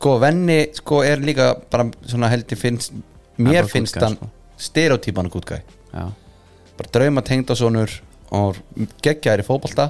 [0.01, 2.93] sko venni sko er líka bara svona held ég finnst
[3.37, 4.29] mér finnst hann sko.
[4.57, 5.61] stereotypan gútgæ
[5.93, 7.93] bara drauma tengdasonur
[8.33, 8.57] og
[9.05, 9.89] geggjaður í fótbolta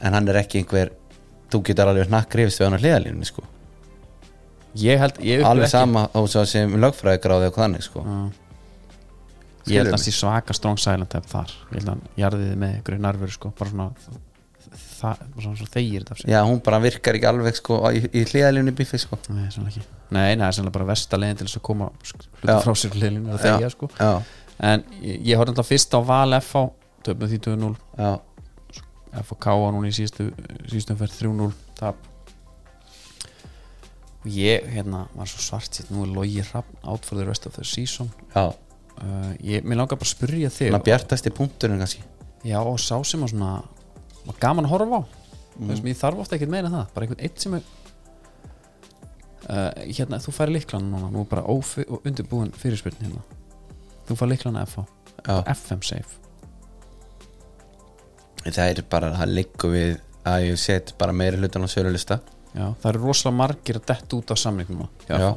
[0.00, 0.92] en hann er ekki einhver
[1.52, 3.42] þú getur alveg hnakk rifist við hann á hliðalínunni sko.
[4.78, 8.04] Ég held ég alveg ekki- sama á sem lögfræði gráði og þannig sko.
[8.06, 8.20] Já.
[9.66, 11.50] Ég held að það sé svaka strong silent þar.
[11.72, 14.20] Ég held að hann jarðiði með ykkur nervur sko, bara svona það,
[14.54, 18.74] bara svona, svona þegir þetta já hún bara virkar ekki alveg sko í, í hliðalínunni
[18.76, 19.18] biffi sko.
[19.32, 19.86] Nei, sannlega ekki.
[20.10, 22.96] Nei, nei, það er sannlega bara versta leiðin til þess að koma hluti frá sér
[22.98, 23.90] hliðlinu og þegja sko.
[23.96, 24.12] já,
[24.60, 26.66] En ég, ég horfði alltaf fyrst á Val FH
[27.06, 28.10] töfum því 2-0 já,
[29.24, 30.26] FK á núna í síðustu
[30.68, 32.08] síðustu umferð 3-0 tap.
[34.20, 36.50] Og ég hérna var svo svart sitt nú er
[36.84, 38.10] out for the rest of the season.
[38.34, 38.52] Já.
[39.00, 42.02] Uh, ég, mér langar bara að spyrja þig svona bjartasti punkturinn kannski.
[42.44, 43.62] Já og sá sem að svona
[44.26, 45.02] var gaman að horfa á.
[45.60, 45.68] Mm.
[45.68, 47.64] þessum ég þarf ofta ekkert meira en það bara einhvern eitt sem er
[49.50, 53.24] uh, hérna þú færi líklan núna nú er bara ófi, undirbúin fyrirspyrn hérna.
[54.08, 54.86] Þú færi líklan FH
[55.26, 56.18] já, FM safe.
[58.46, 59.96] Það er bara, það liggur við
[60.30, 62.20] að ég set bara meiri hlutan á sölulista.
[62.24, 62.30] Já
[62.80, 65.16] það eru rosalega margir að detta út á samningnum já.
[65.22, 65.30] já,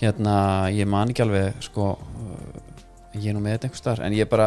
[0.00, 0.34] hérna
[0.72, 1.90] ég man ekki alveg sko
[3.14, 4.46] ég er nú með þetta einhvers staðar en ég bara,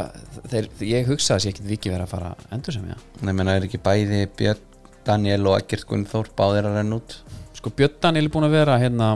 [0.51, 3.57] þeir, ég hugsaði að ég ekkert viki verið að fara endur sem ég Nei, menna
[3.59, 4.61] er ekki bæði Björn,
[5.03, 7.17] Daniel og Ekkert Gunnþór báðir að renna út?
[7.59, 9.09] Sko Björn Daniel er búin að vera hérna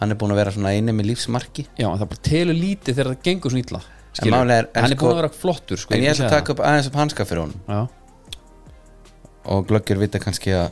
[0.00, 1.64] hann er búin að vera svona eini með lífsmarki.
[1.80, 3.82] Já en það bara telur lítið þegar það gengur svona illa
[4.16, 6.26] En málið er- en hann er sko- búin að vera flottur sko, en ég ætla
[6.26, 7.60] að taka upp aðeins upp hanska fyrir honum.
[7.66, 7.76] Það.
[7.76, 7.88] já,
[9.52, 10.70] og glöggjur vita kannski að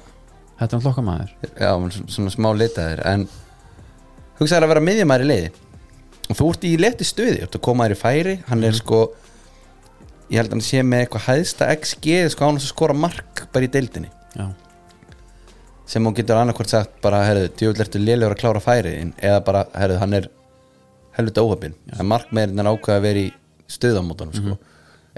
[0.61, 1.73] þetta er hann hlokka maður já,
[2.09, 3.29] svona, smá litaðir en
[4.41, 5.51] hugsaður að vera miðjumæri liði
[6.29, 8.77] og þú ert í leti stuði þú ert að koma þér í færi hann er
[8.77, 9.05] sko
[10.31, 13.67] ég held að hann sé með eitthvað hæðsta XG sko án að skora mark bara
[13.67, 14.11] í deildinni.
[14.35, 14.47] Já,
[15.87, 19.67] sem hún getur annarkvort sagt bara herðu, djúvill ertu lélegur að klára færiðin eða bara,
[19.77, 20.29] herðu, hann er
[21.19, 23.29] helvita óhafinn, en markmeirinn er ákveð að vera í
[23.71, 24.57] stuðamótunum sko.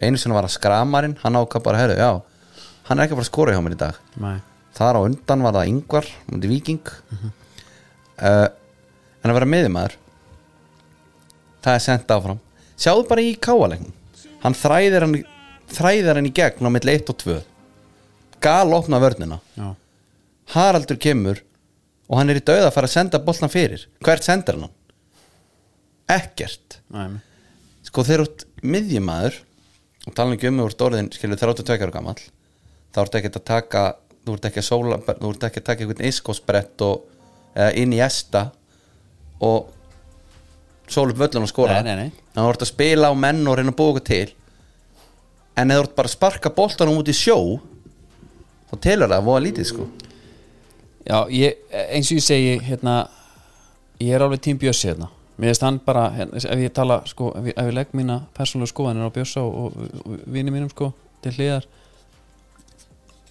[0.03, 3.31] einu sem var að skramarinn, hann ákveð bara herðu, já, hann er ekki bara að
[3.31, 4.01] skora hjá mér í dag.
[4.21, 4.37] Nei.
[4.77, 8.49] þar á undan var það yngvar mútið viking uh,
[9.23, 9.97] en að vera miðumæður
[11.67, 12.39] það er sendt áfram.
[12.79, 13.93] Sjáðu bara í káalegnum
[14.45, 15.19] hann þræðir hann,
[15.75, 17.37] þræðir hann í gegn á milli 1 og 2
[18.47, 19.41] gal opna vörnina.
[19.59, 19.75] Já,
[20.55, 21.43] Haraldur kemur
[22.07, 23.89] og hann er í dauða að fara að senda boltan fyrir.
[24.05, 24.71] Hvert sendir hann?
[26.11, 26.81] ekkert.
[26.95, 27.19] Nei.
[27.87, 29.37] sko þeir eru miðjumæður
[30.07, 32.19] og tala ekki um úr orðin skilur 32 ára gamall
[32.95, 33.83] þá ertu ekki að taka
[34.27, 37.09] þú ert ekki að sóla þú ert ekki að taka einhvern iskósbrett og
[37.55, 38.49] eða inn í esta
[39.43, 39.73] og
[40.89, 41.81] sóla upp völlun og skora.
[41.83, 42.27] Nei, nei, nei.
[42.35, 44.27] þá ertu að spila á menn og reyna að búa okkur til.
[45.57, 47.39] En eða þú ert bara að sparka boltanum út í sjó
[48.71, 49.87] þá telur það að voða lítið sko.
[51.07, 52.97] Já ég, eins og ég segi hérna,
[54.03, 55.11] ég er alveg tím Bjössi hérna.
[55.37, 58.23] Mér finnst hann bara, hérna, ef ég tala sko, ef ég, ef ég legg mína
[58.37, 60.91] persónulega skoðanir á Bjössa og, og, og vini mínum sko
[61.25, 61.67] til hliðar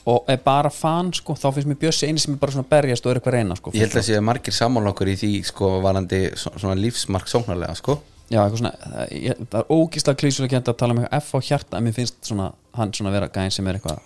[0.06, 3.06] og er bara fan sko, þá finnst mér Bjössi eini sem er bara svona berjast
[3.06, 5.30] og er eitthvað að reyna sko, Ég held að sé margir sammála okkur í því
[5.50, 7.96] sko varandi svo- svona lífsmark sóknarlega sko.
[8.30, 11.34] Já, eitthvað svona, það, ég, það er ógíslega klísulega kjent að tala um eitthvað F
[11.34, 14.00] á hjarta en mér finnst svona, hann svona vera gæðin sem er eitthvað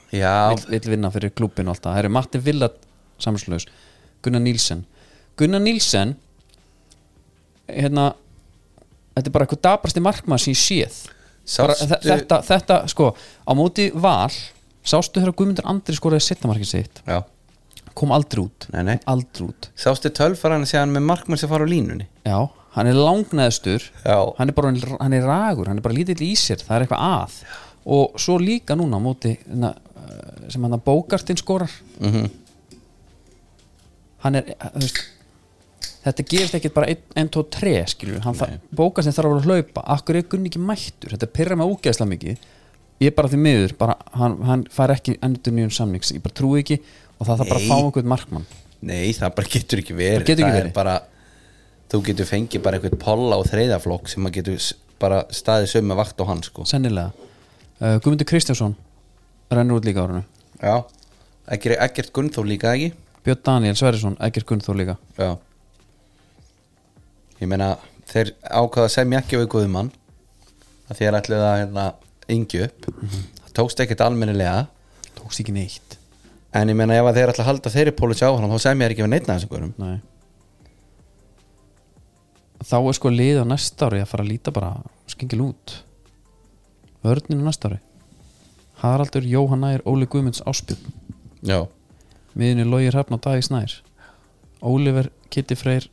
[0.56, 1.94] vill, vill vinna fyrir klúbin og allt það.
[1.94, 2.76] Það eru Matti Villat
[3.20, 3.68] samslöðus
[4.24, 4.86] Gunnar Nílsen
[5.40, 6.16] Gunnar Nílsen
[7.70, 8.10] hérna
[9.16, 11.00] þetta er bara eitthvað dabrasti markmann sem ég séð.
[11.60, 14.30] Bara, Sástu- þe- þetta, þetta, sko á móti val
[14.90, 17.02] sástu þegar Guðmundur Andri skoraði setna markið sitt?
[17.08, 17.22] Já.
[17.98, 18.68] Kom aldrei út.
[18.74, 18.98] Nei, nei.
[19.10, 19.70] aldrei út.
[19.80, 22.08] Sástu tölfar hann að segja hann með markmann sem fara á línunni?
[22.28, 22.38] Já,
[22.76, 23.88] hann er langneðstur.
[24.06, 24.20] Já.
[24.38, 27.08] hann er bara hann er ragur, hann er bara lítill í sér það er eitthvað
[27.10, 27.40] að.
[27.90, 29.74] Og svo líka núna á móti na,
[30.52, 31.74] sem hann að bókartinn skorar.
[32.00, 32.30] Mm
[34.24, 35.02] hann er, eh, þú veist
[36.04, 39.50] þetta gerist ekkert bara 1, 2, 3 skilur, hann þarf, bókartinn þarf að vera að
[39.50, 39.84] hlaupa.
[39.96, 42.48] Akkur er Gunni ekki mættur, þetta pyrra mig ógeðslega mikið
[43.00, 46.12] ég er bara því miður bara, hann, hann fær ekki endur nýjum samnings.
[46.16, 46.80] Ég bara trúi ekki
[47.20, 48.46] og það þarf bara að fá einhvern markmann.
[48.82, 50.20] Nei, það bara getur ekki verið.
[50.22, 50.76] Það getur ekki er verið.
[50.78, 50.98] bara,
[51.90, 54.66] Þú getur fengið bara eitthvað polla og þreiðaflokk sem að getur
[55.02, 56.62] bara staðið sömu vakt á hann sko.
[56.70, 57.10] Sennilega.
[57.80, 58.76] Uh, Guðmundur Kristjánsson
[59.50, 60.22] rennur út líka árunu
[60.62, 60.84] Já.
[61.50, 62.92] Ekkert, ekkert Gunnþór líka ekki?
[63.26, 64.96] Björn Daniel Sverrisson, Egger Gunnþór líka.
[65.18, 65.32] Já.
[67.40, 67.72] Ég meina
[68.12, 69.90] þeir ákvaða að semja ekki við Guðmann
[70.92, 71.86] að þér ætluð að hérna,
[72.36, 72.88] yngju upp.
[73.46, 74.68] Það tókst ekkert almennilega.
[75.18, 75.98] Tókst ekki neitt.
[76.56, 78.88] En ég meina ef að þeir ætla að halda þeirri pólici áfram þá sem ég
[78.88, 79.28] er ekki við neitt
[79.78, 80.00] Nei.
[82.60, 84.72] Þá er sko lið á næsta ári að fara að líta bara
[85.08, 85.76] skengil út.
[87.06, 87.80] Vörninu næsta ári.
[88.82, 90.80] Haraldur, Jóhann Nær, Óli Guðmunds Áspjöld
[91.44, 91.66] já,
[92.40, 93.74] miðinni Lógi Hrafn og Dagi Snær.
[94.64, 95.88] Óliver, Kitty Freyr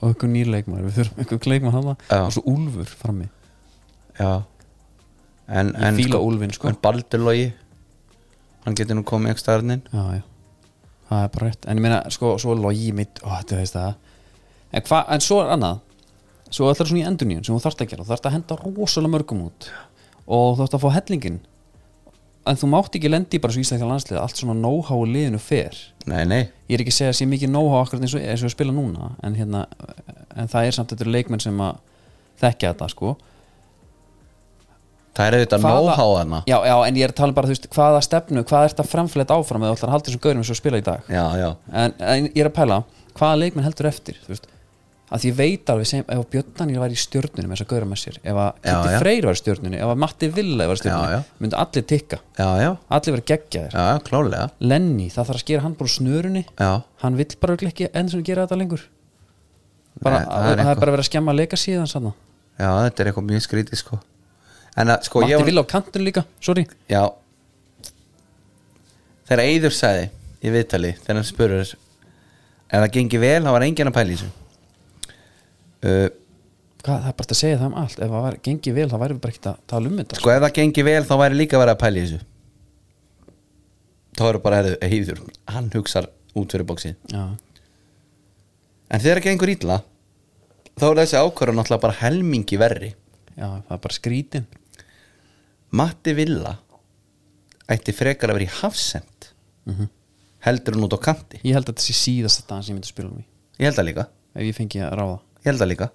[0.00, 0.88] og einhver nýr leikmaður.
[0.88, 2.20] Við þurfum einhver leikmaður hana Já.
[2.22, 3.28] og svo Úlfur frammi.
[4.18, 4.42] Já
[5.48, 6.68] en, Ég en, fíla Úlfinn, sko.
[6.70, 7.48] en Baldur Logi
[8.64, 10.22] hann getur nú komið ekki starfnin já, já,
[11.10, 11.66] það er bara rétt.
[11.68, 13.96] En ég meina, sko, svo Lógi mitt ó, þetta veist það.
[14.74, 15.82] En, hva, en svo er annað.
[16.54, 18.04] Svo ætlar svona í endurníun sem þú þarft að gera.
[18.06, 19.68] Þú þarft að henda rosalega mörgum út.
[20.24, 21.42] Og þú þarft að fá hellingin
[22.44, 25.76] en þú mátt ekki lendi bara svo íslenska landslið allt svona know-how liðinu fer.
[26.10, 28.52] Nei, nei, ég er ekki að segja að sé mikið know-how akkurat eins og, við
[28.52, 29.12] spila núna.
[29.24, 29.62] En, hérna,
[30.36, 31.78] en það er samt þetta leikmenn sem að
[32.42, 33.14] þekkja þetta sko
[35.14, 35.66] það er auðvitað
[36.20, 38.82] hana já, já, en ég er að tala bara, þú veist, hvaða stefnu hvað ert
[38.82, 41.06] að fremfleta áfram eða að halda þessum gaurum sem spila í dag?
[41.12, 42.80] Já, já, en, en ég er að pæla,
[43.14, 44.48] hvaða leikmenn heldur eftir þú veist,
[45.14, 47.70] að því ég veit alveg sem ef að Björnanir var í stjörnunni með þess að
[47.74, 48.96] gaurum með sér ef að Kitty.
[49.04, 52.48] Freyr var í stjörnunni ef að Matti Villa var í stjörnunni myndi allir tikka, já,
[52.64, 53.76] já, allir geggjaðir.
[53.76, 56.44] Já, klálega Lenny, það þarf að skera hann snörunni.
[56.58, 56.72] Já,
[57.04, 58.88] hann vill bara ekki enn sem gera þetta lengur.
[60.02, 61.86] Bara, Nei, það er bara verið að skemma að leika síðan
[62.58, 63.98] já, þetta er eitthvað mjög skrítið sko.
[63.98, 64.13] að,
[65.06, 66.66] sko, Matti var Villa á kantinu líka, sorry.
[66.90, 67.04] Já.
[69.28, 70.08] Þegar Eiður sagði
[70.44, 71.78] í viðtali þegar hann spurur ef
[72.74, 74.30] það gengi vel, þá var enginn að pæla í þessu.
[75.84, 76.06] Uh,
[76.84, 77.96] Hvað, það er bara að segja það um allt.
[77.96, 80.32] Ef það var, gengi vel, þá væri við bara ekki að tala um þetta sko
[80.34, 82.26] ef það gengi vel þá væri líka að pæla í þessu.
[84.14, 87.22] Þá eru bara Eiður, hann hugsar út fyrir bóksið Já,
[88.90, 89.78] en þegar það gengur ítla
[90.74, 92.92] þá er þessi ákvörðun náttúrulega bara helmingi verri.
[93.34, 94.46] Já, það er bara skrítin
[95.74, 96.54] Matti Villa
[97.70, 99.30] ætti frekar að vera í hafsend
[100.44, 101.40] heldur hann út á kanti.
[101.42, 103.24] Ég held að þetta sé síðasta dag sem ég myndi spila um í
[103.58, 105.16] ég held að líka, ef ég fengi að ráða.
[105.40, 105.88] Ég held að líka.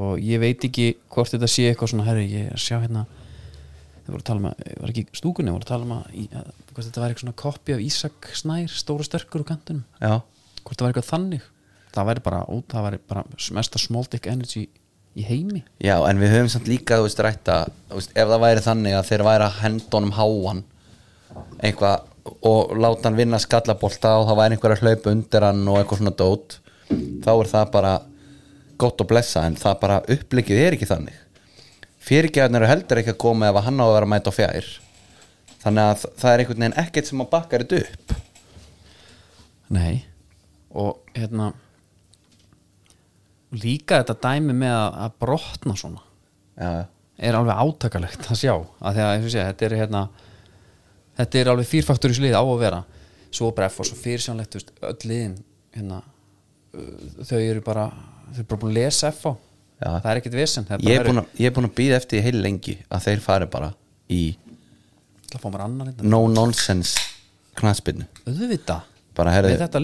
[0.00, 3.06] Og ég veit ekki hvort þetta sé eitthvað svona herri, ég að sjá hérna
[4.04, 6.04] þau voru að tala um að, var ekki stúkunni voru að tala um að,
[6.40, 10.20] að hvort þetta var eitthvað svona koppi af Ísak Snær, stóru sterkur úr kantunum já,
[10.62, 11.48] hvort það var eitthvað þannig.
[11.90, 13.24] Það væri bara, ó, það væri bara
[13.58, 14.68] mesta small dick energy
[15.18, 15.64] í heimi.
[15.82, 18.66] Já en við höfum samt líka þú veist rætt að þú veist, ef það væri
[18.66, 20.62] þannig að þeir væri að hendunum háan
[21.60, 22.06] eitthvað
[22.46, 26.02] og láta hann vinna skallabolta og það væri einhver að hlaupa undir hann og eitthvað
[26.02, 26.60] svona dót
[27.24, 27.94] þá er það bara
[28.80, 31.16] gott að blessa en það bara upplikið er ekki þannig.
[32.00, 34.68] Fyrirgefnir eru heldur ekki að koma ef hann á að vera mæta á fjær.
[35.60, 38.14] Þannig að það er einhvern veginn ekkert sem að bakkar þetta upp.
[39.76, 40.04] Nei.
[40.70, 41.50] Og hérna
[43.56, 46.02] líka þetta dæmi með að, brotna svona.
[46.60, 46.70] Já,
[47.20, 50.02] er alveg átakalegt að sjá að því að sé, þetta er hérna
[51.20, 52.80] þetta er alveg fýrfaktur í slið á að vera.
[53.30, 55.36] Svo bara F og svo fyrirsjónlegt öll liðin
[55.76, 56.00] hérna,
[57.26, 57.86] þau eru bara
[58.30, 59.32] þau eru bara búin að lesa F á
[59.80, 59.90] Já.
[60.02, 60.36] það er ekkert
[60.76, 63.22] er ég er búin að, ég er búin að býða eftir heil lengi að þeir
[63.24, 63.70] fari bara
[64.12, 64.22] í
[65.64, 66.10] annar hérna.
[66.10, 67.06] no nonsense
[68.26, 69.34] auðvitað, bara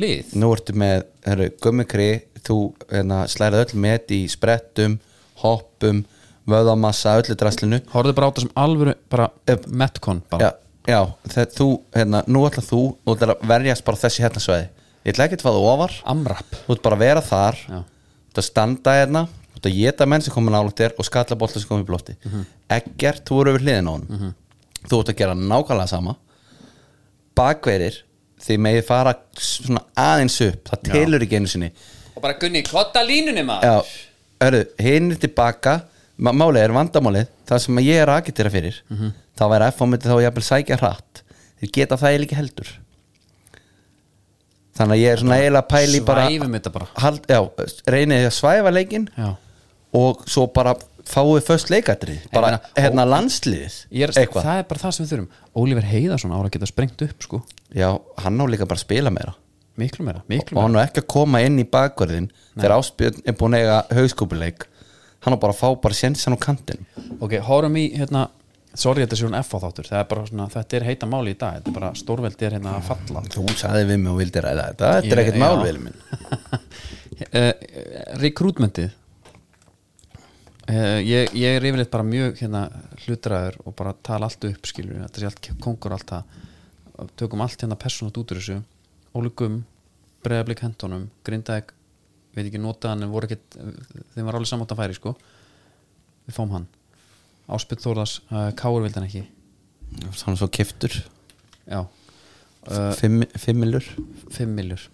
[0.02, 0.34] lið?
[0.36, 2.08] nú ertu með herri, gummikri,
[2.46, 2.58] þú
[2.90, 4.98] hérna, slærið öll met í sprettum
[5.42, 6.04] hoppum,
[6.48, 7.80] vöðamassa öllu draslinu.
[7.92, 9.28] Horfðu bara á þetta sem alvöru bara
[9.66, 10.48] metcon bara.
[10.48, 10.50] Já,
[10.92, 11.00] já
[11.32, 14.68] þegar þú, hérna, nú ætla þú þú ætla að verjast bara þessi hérna sveiði
[15.06, 15.98] ég ætla ekki að þú ofar.
[16.10, 16.56] Amrap.
[16.64, 17.60] Þú ætla bara að vera þar.
[17.66, 17.82] Já.
[17.82, 19.22] þú ætla að standa hérna.
[19.52, 21.88] Þú ætla að geta menn sem komið nálægt þér og skalla bolta sem komið í
[21.90, 22.16] blótti.
[22.16, 22.46] Mm -hmm.
[22.78, 24.34] ekkert, þú eru yfir hliðin á honum.
[24.86, 26.16] Þú ætla að gera nákvæmlega sama.
[27.36, 28.02] Bakverðir
[28.40, 30.68] því megið fara svona aðeins upp.
[30.68, 31.72] Það telur ekki einu sinni
[32.16, 33.92] og bara Gunni, kotta línunni maður.
[34.82, 35.82] Hinn er tilbaka
[36.16, 38.80] málið er vandamálið það sem ég er agitera fyrir
[39.36, 41.22] þá væri F á myndi þá jafnvel sækja hratt.
[41.60, 42.72] Þeir geta það eiginlega heldur.
[44.76, 46.88] Þannig að ég er svona eiginlega pæli bara, þetta bara.
[47.00, 47.40] hald, já,
[47.88, 49.30] reynið að svæfa leikinn já.
[49.96, 50.74] og svo bara
[51.06, 53.06] fáið föst leikatri bara meina, hérna
[54.20, 55.30] eitthvað, það er bara það sem við þurfum.
[55.56, 57.40] Ólífer Heiðarsson ára geta sprengt upp sko.
[57.72, 57.88] Já,
[58.20, 59.32] hann á líka bara að spila meira
[59.80, 60.66] miklu meira, miklu og meira.
[60.66, 64.66] hann á ekki að koma inn í bakverðin þegar áspjörn er búin að eiga haugskúpuleik
[65.26, 66.86] hann á bara að fá bara sjensan á kantin
[67.20, 68.28] ok, horfum í hérna
[68.76, 69.88] sorry þetta sé hún F á þáttur.
[69.96, 71.58] Er svona, þetta er heita máli í dag.
[71.58, 73.22] Þetta er bara stórveldi er hérna að falla.
[73.32, 74.92] Þú sagði við mig og vildi ræða þetta.
[74.98, 75.98] Þetta er ekkert málveli minn.
[77.16, 77.48] Uh,
[78.20, 78.90] rekrútmentið
[80.68, 82.66] uh, ég, ég er yfirleitt bara mjög hérna
[83.06, 86.34] hlutræður og bara tala allt upp skilur, þetta sé allt kongur allt það.
[87.16, 88.58] Tökum allt hérna persónalt út úr þessu
[89.16, 89.62] Óli Gumm,
[90.26, 91.70] Breiðablik Hentonum Grindaðeg,
[92.36, 93.56] veit ekki notaðan en voru ekkert,
[94.14, 95.14] þeim var alveg samátt að færi sko.
[96.26, 96.66] Við fáum hann.
[97.56, 99.24] Áspytt Þórðars, uh, Káur vildi hann ekki.
[100.02, 100.92] Hann er svo kiftur
[101.64, 101.84] já.
[102.66, 103.84] Uh, Fimm, fimm millur
[104.34, 104.88] 5 miljur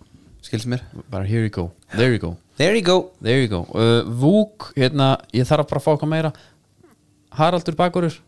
[0.45, 0.83] skils mér.
[1.11, 2.37] Bara here you go, there you go.
[2.59, 2.99] There you go.
[3.25, 6.33] There you go, uh, Vúk hérna, ég þarf bara að fá eitthvað meira.
[7.33, 8.19] Haraldur Bakurur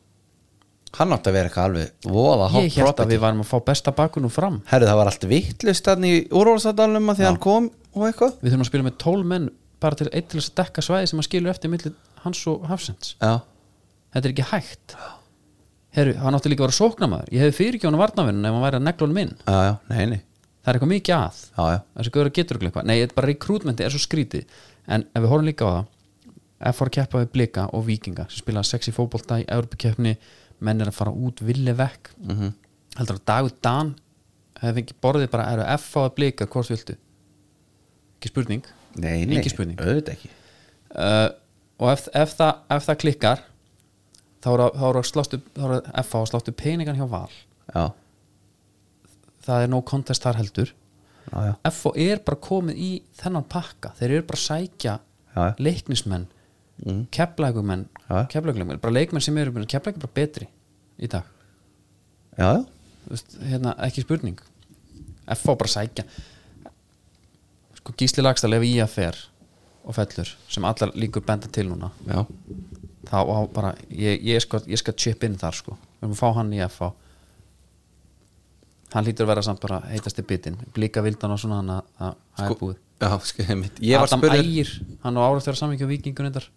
[0.94, 3.48] Hann átti að vera eitthvað alveg voða hot ég held að property við varum að
[3.50, 4.60] fá besta bakunum fram.
[4.70, 8.36] Herru það var allt vittlust þannig í úrvalsadalum að því hann kom og eitthvað.
[8.40, 9.48] Við þurfum að spila með 12 menn
[9.82, 11.92] bara til eitt til þess að dekka svæði sem að skilur eftir milli
[12.24, 13.32] hans og Hafsends Já,
[14.14, 14.94] þetta er ekki hægt.
[15.94, 18.86] Heru, hann átti líka að vera sóknamaður ég hefði fyrirgjónu varnavinn ef hann væri að
[18.86, 19.34] negla honum inn.
[19.44, 20.22] Já, já, nei, nei.
[20.64, 21.42] Það er eitthvað mikið að.
[21.50, 22.86] Já, já, þessi göður getur ekki eitthvað.
[22.88, 24.56] Nei, þetta er bara rekrútmenti er svo skrítið.
[24.88, 25.92] En ef við horfum líka á það
[26.72, 30.14] FR keppa við Blika og Víkinga sem spila sexy fótbolta í Európa-keppni
[30.60, 32.10] menn er að fara út villi vekk.
[32.18, 32.52] Mm -hmm.
[32.98, 33.94] heldur að Dagur Dan
[34.60, 36.46] hefði fengið borðið bara eru F á að Blika?
[36.46, 36.96] Hvort viltu?
[38.18, 38.64] Ekki spurning.
[38.96, 39.78] Nei, nei spurning.
[39.80, 40.30] Auðvitað ekki.
[40.94, 41.28] Uh,
[41.78, 43.40] og ef, ef, það, ef það klikkar
[44.44, 47.30] þá er að- er að er að F á að slástu peningan hjá Val.
[47.74, 47.92] Já,
[49.46, 50.72] það er no contest þar heldur.
[51.32, 53.92] Já, já, F er bara komið í þennan pakka.
[53.98, 54.98] Þeir eru bara að sækja
[55.58, 56.26] leiknismenn
[56.82, 57.02] mm.
[57.14, 58.24] keflægumenn Já.
[58.32, 60.48] keflægumenn, bara leikmenn sem eru keflægur bara betri
[60.98, 61.28] í dag.
[62.38, 62.64] Já, já.
[63.04, 64.40] Þú veist, hérna, ekki spurning.
[65.28, 66.04] F bara að sækja.
[67.78, 69.18] Sko Gísli Lagstall ef í að fer
[69.84, 72.24] og fellur sem allar líkur benda til núna já.
[73.10, 76.22] þá á bara, ég, ég, skal, ég skal chip inn þar sko, við erum að
[76.22, 76.90] fá hann í FH
[78.94, 82.18] hann lítur að vera samt bara heitasti bitin, blika vildan og svona hann að að
[82.38, 83.44] það er búið Já, sko,
[83.82, 84.68] Ég var Adam spurður Ægir,
[85.02, 86.52] hann á áraftur að samvíkja vikingun þetta Já,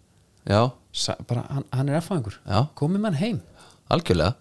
[1.28, 2.66] bara, hann, hann er Já.
[2.74, 3.40] komið mann heim.
[3.90, 4.34] Algjörlega.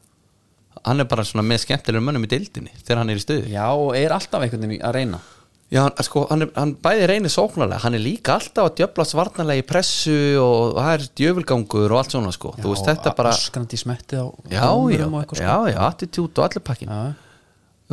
[0.85, 3.49] Hann er bara svona með skemmtilegur mönnum í deildinni þegar hann er í stuði.
[3.51, 5.19] Já, og er alltaf einhvern veginn að reyna.
[5.67, 7.81] Já, hann, sko, hann, er, hann bæði reynir sóknarlega.
[7.83, 12.15] Hann er líka alltaf að djöfla svarnarlega í pressu og það er djöfulgangur og allt
[12.15, 12.53] svona sko.
[12.61, 15.67] Þú veist þetta bara öskrandi smettið á Já, já, eitthvað, já, sko.
[15.73, 17.01] já, attitút og allir pakkin já,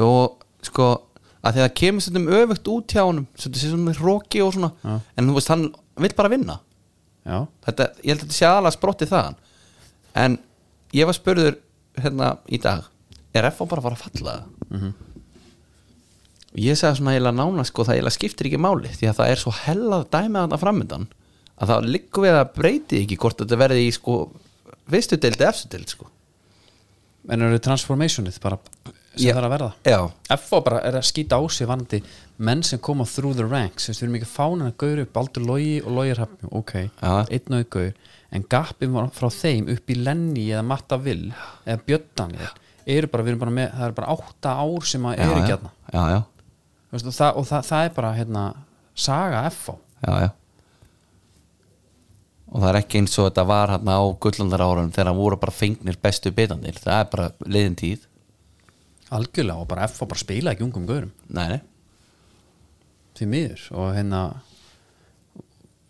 [0.07, 0.87] og sko
[1.45, 3.03] að því að kemur stundum öfugt út hjá
[3.35, 4.71] stundum sé svona með róki og svona.
[4.85, 4.95] Já.
[5.19, 5.67] en þú veist, hann
[6.07, 6.61] vill bara vinna.
[6.61, 6.74] já,
[7.25, 9.37] þetta, ég held að þetta sé aðalega sprottið þaðan.
[10.15, 10.39] En
[10.93, 11.57] ég var spurður
[11.99, 12.85] hérna í dag
[13.35, 14.35] er F bara að fara að falla?
[14.71, 14.95] Mm Mhm.
[16.55, 19.31] og ég sagði svona eiginlega nána sko það eiginlega skiptir ekki máli því að það
[19.33, 21.07] er svo hellað dæmið þarna framöndan
[21.59, 24.15] að það liggur við að breyti ekki hvort þetta verði í sko
[24.91, 26.07] fyrstu deildi, efstu deild sko.
[27.29, 28.59] En eru transformationið bara
[29.15, 29.71] sem það er að verða.
[29.87, 29.99] Já,
[30.37, 32.03] FH bara er að skýta á sig vanandi
[32.37, 33.89] menn sem koma through the ranks.
[33.91, 37.71] Við erum ekki fánin að gaur upp Baldur Logi og Logi Hrafn, ok, einn og
[37.73, 37.95] gaur.
[38.35, 41.33] En gapin frá þeim upp í Lenny eða Matta Vill
[41.65, 42.39] eða Björn
[42.85, 45.57] eru bara, við erum bara með, það er bara átta ár sem að eru ekki
[45.57, 46.19] aðna já, já,
[46.91, 48.47] og, það, og það, það er bara hérna,
[48.95, 50.33] saga FH já, já.
[52.55, 55.39] Og það er ekki eins og þetta var hérna á gullandar árum þegar það voru
[55.43, 58.05] bara fengnir bestu bitandir það er bara liðin tíð
[59.19, 61.13] algjörlega og bara FH bara spila ekki ungum gaurum.
[61.29, 61.61] Nei, nei.
[63.15, 64.21] því miður og hérna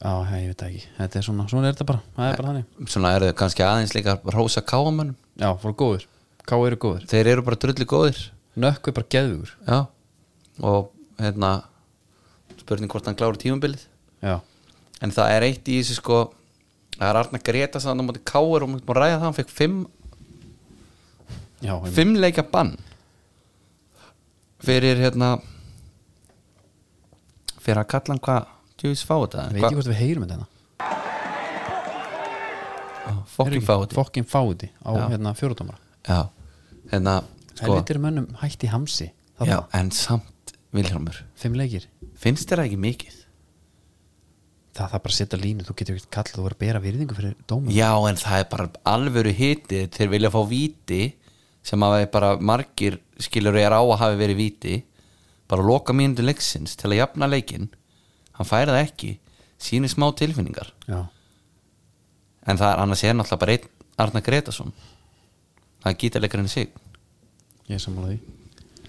[0.04, 0.82] já, ég veit ekki.
[0.98, 2.88] Þetta er svona, svona er þetta bara, það er bara þannig.
[2.92, 6.08] Svona eru þau kannski aðeins líka rósa káamönnum já, fór góður,
[6.44, 8.18] Ká eru góður þeir eru bara drulli góðir.
[8.60, 9.54] Nökku er bara geðugur.
[9.64, 9.78] Já
[10.62, 11.64] og hérna
[12.60, 13.86] spurning hvort hann klári tímumbilið
[14.24, 14.38] Já,
[15.02, 16.18] en það er eitt í þessu sko
[16.94, 19.80] það er Arna Greta sann á móti Káur og múið ræða það, hann fekk fimm,
[21.64, 21.96] já einmitt.
[21.96, 22.74] fimm leikja bann
[24.66, 25.30] fyrir hérna
[27.64, 28.50] fyrir að kalla hann hvað
[28.80, 30.50] djúvis fá þetta Veit ég hvort við heyrum þetta
[33.34, 33.96] fokkin fá þetta.
[33.98, 35.08] Fokkin fáti á Já.
[35.12, 36.20] hérna fjóruðdómara já,
[36.92, 37.14] hérna
[37.54, 37.66] sko.
[37.66, 39.10] Helvitir mönnum hætti hamsi
[39.40, 40.30] já, en samt
[40.74, 41.84] Vilhjálmur, Fimm leikir.
[42.18, 43.18] Finnst þér ekki mikið?
[44.74, 47.36] Það það bara setja línu, þú getur ekki kallað Þú verður að bera virðingu fyrir
[47.46, 50.98] dómum Já, en það er bara alvöru hiti þeir vilja fá víti
[51.64, 54.74] sem að bara margir skilur er á að hafi verið víti
[55.48, 57.68] bara loka mínútu leiksins til að jafna leikinn
[58.38, 59.10] hann færi það ekki
[59.64, 60.72] sýnir smá tilfinningar.
[60.90, 61.04] Já,
[62.46, 63.68] en það er annars er náttúrulega bara einn
[64.04, 64.72] Arna Gretason
[65.84, 66.72] það er gítarleikarinn sig.
[67.70, 68.18] Ég sammála því.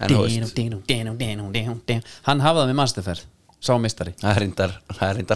[0.00, 2.04] En þú veist- Dínum, dínum, dínum, dínum, dínum, dínum.
[2.26, 3.24] Hann hafa það með mannstæðferð
[3.60, 4.72] Sá mistari það er reyndar,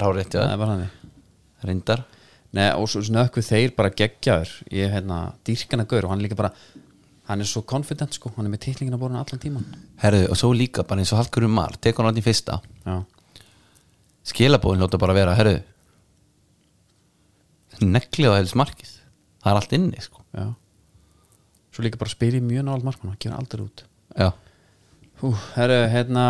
[0.04, 2.02] hárið Það er reyndar.
[2.52, 4.50] Nei, og svo snökku þeir bara geggjaður.
[4.72, 6.50] Ég er hérna dýrkana gaur og hann líka bara
[7.30, 9.66] Hann er svo confident sko, hann er með titlingina búin allan tíman
[10.02, 12.56] Herðu, og svo líka bara eins og Hallgurinn Mar tekur hann í fyrsta.
[12.82, 12.96] Já,
[14.32, 15.60] skilabóðin lóta bara vera, herðu
[17.80, 18.90] negli á helst markið
[19.40, 20.20] það er allt inni sko.
[20.36, 20.46] Já.
[21.72, 23.84] Svo líka bara spyr ég mjög nált markmann Hann gefur aldrei út.
[25.22, 26.24] Hú, herru, hérna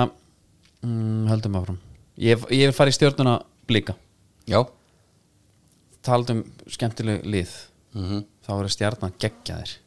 [0.84, 1.78] mm, Höldum áfram.
[2.20, 3.96] Ég, ég vil fara í stjórnuna blika
[4.50, 4.60] já.
[6.06, 7.56] Taldum skemmtileg lið.
[7.96, 9.78] Mm Þá eru stjarnan þe-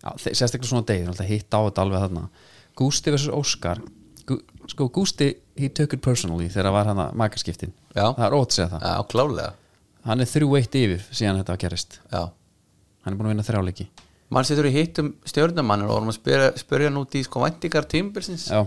[0.00, 2.26] sérstaklega svona Alltaf hitt á þetta alveg þarna.
[2.78, 3.30] Gústi vs.
[3.36, 3.80] Óskar.
[4.28, 4.38] Gú,
[4.70, 8.12] sko Gústi, he took it personally þegar var hann að makaskiptin Já.
[8.14, 8.86] það er ótt að segja það.
[8.86, 9.50] Já,
[10.06, 11.98] hann er þrjú eitt yfir síðan þetta var gerist.
[12.12, 12.22] Já.
[13.04, 13.88] Hann er búin að vinna þrjáleiki
[14.30, 17.88] mann setur í hittum stjórnumannir og vorum að spyrja, spyrja hann út í sko væntingar
[17.90, 18.60] tímbilsins já,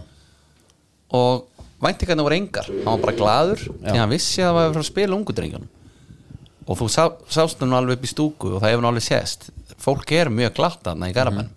[1.16, 1.46] og
[1.84, 2.68] væntingarna voru engar.
[2.68, 5.72] Hann var bara gladur því hann vissi að það var að spila ungu drengjunum.
[6.64, 9.50] Og þú sá, sást hann alveg upp í stúku og það hefur nú alveg sést
[9.82, 11.52] fólk er mjög glatt þarna í garamenn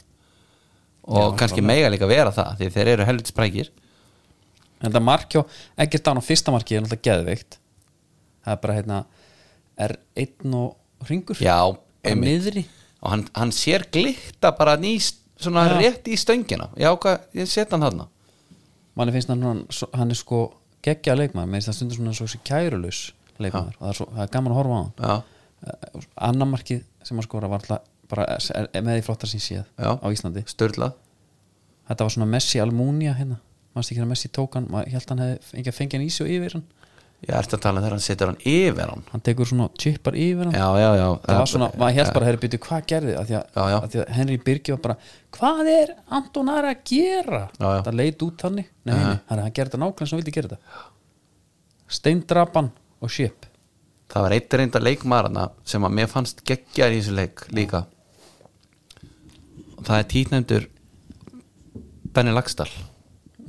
[1.07, 3.69] og Já, kannski mega líka vera það því þeir eru helvits sprækir.
[4.81, 5.43] En þetta mark hjá
[5.85, 7.59] ekkert án á fyrsta marki er náttúrulega geðveikt.
[8.43, 8.99] Það er bara hérna
[9.87, 11.57] er einn og ringur já,
[12.03, 12.65] bara niðri
[13.03, 14.97] og hann, hann sér glitta bara ný,
[15.39, 15.77] svona Já.
[15.79, 16.71] rétt í stöngina.
[16.81, 18.09] Já, hvað, ég set hann þarna.
[18.97, 19.65] Manni finnst hann, hann,
[19.95, 20.41] hann er sko
[20.83, 23.01] geggja leikmaður, með þess að stundur svona svo kærulus
[23.43, 23.77] leikmaður.
[23.77, 24.95] Og það er, svo, það er gaman að horfa á hann.
[24.97, 25.77] Já,
[26.29, 29.65] annar markið sem hann skora var alltaf bara er, er með því flottar sem séð
[29.81, 29.91] Já.
[29.99, 30.45] á Íslandi.
[30.51, 30.93] Störla
[31.89, 33.41] þetta var svona Messi Almunia hérna.
[33.77, 36.11] Mannst ekki að Messi tók hann, maður held hann hefði ekki að fengja hann í
[36.15, 36.65] sig og yfir hann.
[37.27, 39.05] Ég ert að tala um þegar hann setur hann yfir hann?
[39.13, 40.57] Hann tekur svona chippar yfir hann.
[40.57, 41.07] Já, já, já.
[41.25, 43.77] Það var svona, maður held bara, herri byrju, hvað gerði að því að, Já, já.
[43.79, 44.97] að, því að Henry Birgi var bara
[45.39, 47.43] hvað er Anton Ara að gera?
[47.57, 47.81] Já, já.
[47.89, 48.69] það leit út þannig.
[48.85, 50.85] Nei, nei, nei, hann, gerði þetta nákvæmlega sem hann vildi gera þetta.
[51.97, 53.47] Steindrapan og ship
[54.13, 57.85] það var eitt reynda leikmarana sem að mér fannst geggjar í þessu leik líka
[59.83, 60.69] það er títnefndur
[62.17, 62.71] Benny Lagstall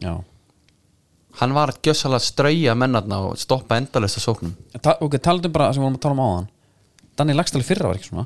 [0.02, 0.14] já.
[1.38, 4.56] Hann var að gjössalega strauja mennarna og stoppa endalista sóknum.
[4.82, 6.48] Ta ok, talaðum bara sem við vorum að tala um áðan.
[7.18, 8.26] Danni Lagstall fyrra var ekki svona?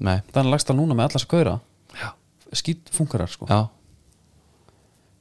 [0.00, 1.58] Nei, Danni Lagstall núna með allas að gauðra?
[2.00, 2.08] Já,
[2.56, 3.48] skýt funkarar sko.
[3.50, 3.68] Já,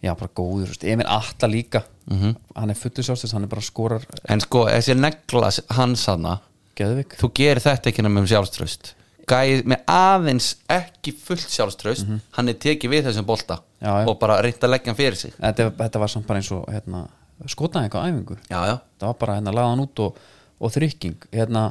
[0.08, 1.84] já bara góður, Emil Atta líka.
[2.06, 2.36] Mhm.
[2.56, 6.36] hann er fullu sjálfstis, hann er bara skorar en sko þessi negla hans hana
[6.78, 8.92] geðvik þú gerir þetta ekki nema um sjálfströst
[9.30, 12.08] gæð með aðeins ekki fullt sjálfströst
[12.38, 13.60] hann er tekið við þessum bolta.
[13.82, 14.08] Já, já.
[14.10, 15.34] og bara reynt að leggja hann fyrir sig.
[15.38, 17.04] Þetta, þetta var samt bara eins og hérna,
[17.52, 18.38] skotnaði eitthvað æfingu.
[18.50, 20.20] Já, já, það var bara hérna lagðan út og,
[20.58, 21.28] og þrykking.
[21.36, 21.66] Hérna,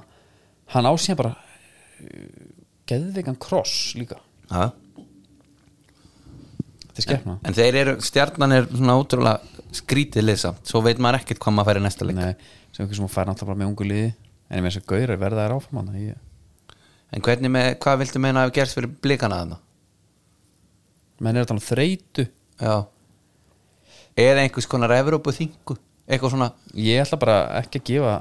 [0.75, 2.51] hann ásýða bara uh,
[2.91, 4.21] geðvikan kross líka.
[4.51, 4.71] Já.
[6.85, 11.23] Þetta er skefna En þeir eru, stjarnan er svona ótrúlega skrítið leysa Svo veit maður
[11.23, 12.21] ekkert hvað maður færi næsta leik.
[12.21, 14.13] Nei, sem ekki sem hún fær náttúrulega bara með ungu liði.
[14.47, 16.21] En ég með þess að gaurar verða þær áfram hann ég,
[17.15, 19.61] En hvernig með, hvað viltu meina að hafa gerst fyrir blikana þarna?
[21.23, 22.27] menn er að tala um þreytu.
[22.61, 22.77] Já.
[24.19, 28.13] Eða einhvers konar Evrópu þingu Eitthvað svona ég ætla bara ekki að gefa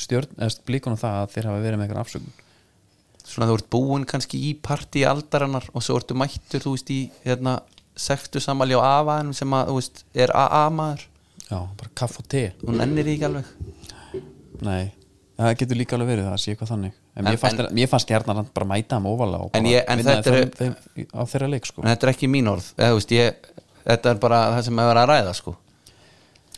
[0.00, 2.36] stjórn eða blíkunum það að þeir hafa verið með eitthvað afsökun.
[3.26, 7.26] Svona þú ert búin kannski í partí aldaranar Og svo ertu mættur, þú veist, í
[7.26, 7.58] hérna
[7.98, 11.02] Sektu samali á afaðinum sem að, þú veist, er AA maður
[11.50, 12.46] já, bara kaff og te.
[12.62, 13.50] Hún ennir ekki alveg.
[14.64, 14.94] Nei,
[15.36, 18.06] það getur líka alveg verið það sé eitthvað þannig en, mér fannst, en- mér fannst
[18.08, 21.50] stjarnan bara mæta þeim óvala og En ég- en þetta þeim, eru- þeim, á þeirra
[21.50, 21.82] leik sko.
[21.82, 23.34] En þetta er ekki mín orð eða, veist, ég,
[23.82, 25.52] Þetta er bara það sem er verið að ræða sko.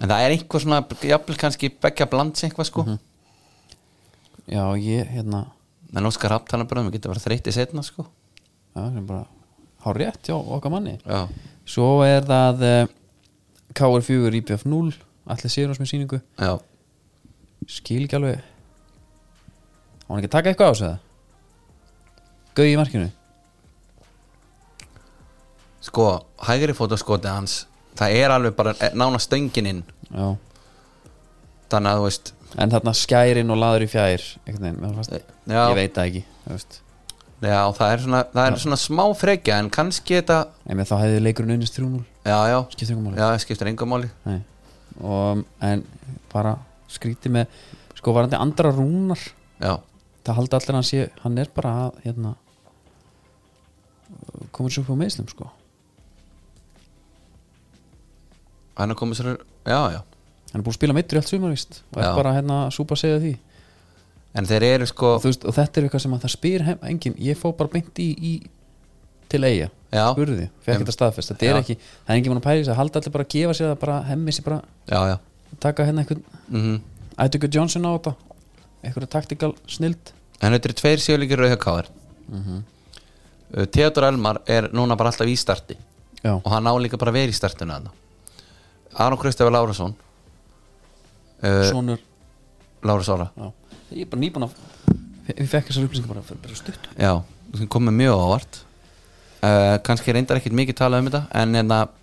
[0.03, 2.85] En það er einhver svona Jafnvel kannski beggja blands eitthvað sko.
[4.47, 5.47] Já, ég, hérna
[5.97, 8.05] En Óskar Rapptalabröðum getur verið þreytti setna sko.
[8.75, 9.25] Já, sem bara
[9.85, 10.99] há rétt já, okkar manni.
[11.07, 11.29] Já,
[11.65, 12.87] svo er það uh,
[13.79, 14.93] KR4 IPF 0
[15.31, 16.59] allir sér ás með síningu já.
[17.71, 18.43] Skil ekki alveg
[20.09, 20.99] hann ekki að taka eitthvað á sig það
[22.55, 23.11] gauð í markinu?
[25.85, 26.09] Sko,
[26.49, 29.83] hægri fótaskoti hans Það er alveg bara eh, nána stöngin inn.
[30.11, 30.33] Já.
[31.71, 34.25] Þannig að þú veist en þarna skærin og laður í fjær
[35.51, 36.25] ég veit það ekki
[37.43, 40.37] já það er svona, það er svona smá frekja En kannski þetta
[40.71, 43.19] en þá hefði leikurinn unnist 3-0 Já, já, skiptir ykkur máli.
[43.21, 44.09] Já, skiptir engum máli.
[44.25, 44.39] Nei.
[45.05, 45.83] og, en
[46.33, 46.55] bara
[46.89, 47.51] skríti með
[47.99, 49.21] sko varandi andra rúnar.
[49.61, 49.75] Já,
[50.25, 52.35] það haldi allir að hann sé hann er bara að hérna
[54.55, 55.51] komur svo upp á meðslum sko.
[58.79, 59.31] Hann er komið sér
[59.65, 60.01] Já, já.
[60.53, 62.95] Hann er búin að spila mittur í allt sumar víst og er bara hérna súpa
[62.97, 63.35] að segja því.
[64.35, 67.15] En þeir eru sko veist, og þetta er eitthvað sem að það spyr heim, engin,
[67.23, 68.33] ég fó bara beint í, í
[69.31, 70.09] til eiga, Já.
[70.11, 72.63] spurði fekk Em, þetta staðfest, þetta er ekki það er engin mann að pæla í
[72.63, 74.59] þessu, það haldi allir bara að gefa sér það bara hemmi sér bara,
[74.91, 75.01] Já,
[75.63, 76.81] taka hérna einhvern mm
[77.25, 78.13] Ætugur Johnson á þetta
[78.85, 80.13] einhverja taktikal snild.
[80.43, 81.91] En þetta eru tveir sjöleikir rauða káðar
[82.29, 82.63] mm Mhm.
[83.71, 85.77] Theodor Elmar er núna bara alltaf í starti.
[86.25, 87.91] Já, Og hann á líka bara vera í startinu
[88.95, 89.95] Aron Kristofur Lárasson
[91.43, 91.99] uh, sonur.
[92.85, 93.51] Lárus Ára já.
[93.95, 94.55] ég er bara nýbúin að
[95.35, 97.13] ég fekk þessar upplýsingar bara, bara, stutt Já,
[97.57, 98.61] sem komið mjög á óvart.
[99.45, 102.01] Uh, kannski reyndar ekkit mikið talað um þetta en en að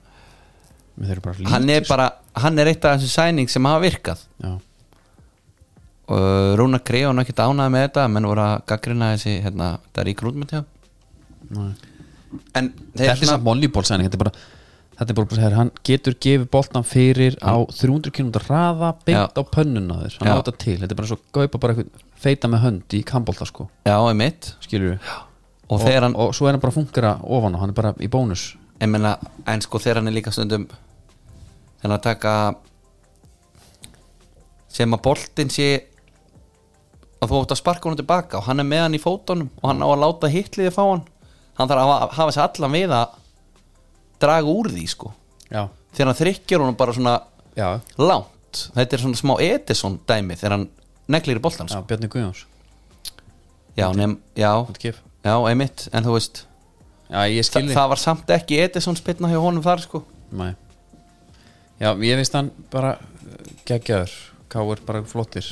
[0.97, 2.07] Mér þeir eru bara hann er bara
[2.43, 4.25] hann er eitt af þessum sæning sem hafa virkað.
[4.43, 4.51] Já,
[6.11, 10.03] og Rúna Krei hann ekkit ánæði með þetta menn voru að gaggrina þessi hérna, þetta
[10.03, 10.63] er í grúnmynd hjá
[12.57, 14.33] en þetta er samt volleyball sæning þetta er bara
[15.01, 19.25] þetta er bara bara, hann getur gefið boltan fyrir á 300 km hraða beint Já.
[19.33, 20.33] á pönnuna þér, hann Já.
[20.37, 20.77] á þetta til.
[20.77, 24.51] Þetta er bara svo gaupa bara eitthvað feita með hönd í kampolta sko, já, einmitt.
[24.61, 25.11] Skilur við.
[25.71, 27.93] Og þegar hann, og svo er hann bara að fungera ofan á, hann er bara
[27.97, 28.51] í bónus.
[28.81, 29.15] Ég menna
[29.49, 30.67] en sko þegar hann er líka stundum
[31.81, 32.35] hann að taka
[34.71, 35.71] sem að boltinn sé
[37.21, 39.65] að þú átt að sparka honum tilbaka og hann er með hann í fótunum og
[39.69, 41.03] hann á að láta hitliði fá hann.
[41.59, 43.17] Hann þarf að hafa, hafa sér allan við að
[44.21, 45.11] draga úr því sko.
[45.51, 45.63] Já,
[45.93, 47.15] þegar hann þrykkjar honum bara svona
[47.57, 47.67] já,
[48.01, 48.63] langt.
[48.73, 50.67] Þetta er svona smá Edison dæmi þegar hann
[51.11, 51.83] neglir í boltan já, sko.
[51.91, 52.45] Bjarni Guðjóns.
[53.77, 54.51] Já, nefn, já,
[55.23, 56.43] já, einmitt en þú veist,
[57.07, 60.03] já, ég þa skilði það var samt ekki Edison spilna hjá honum þar sko.
[60.35, 60.51] Nei.
[61.81, 62.97] Já, ég veist hann bara
[63.69, 64.11] geggjaður,
[64.51, 65.47] káir bara flottir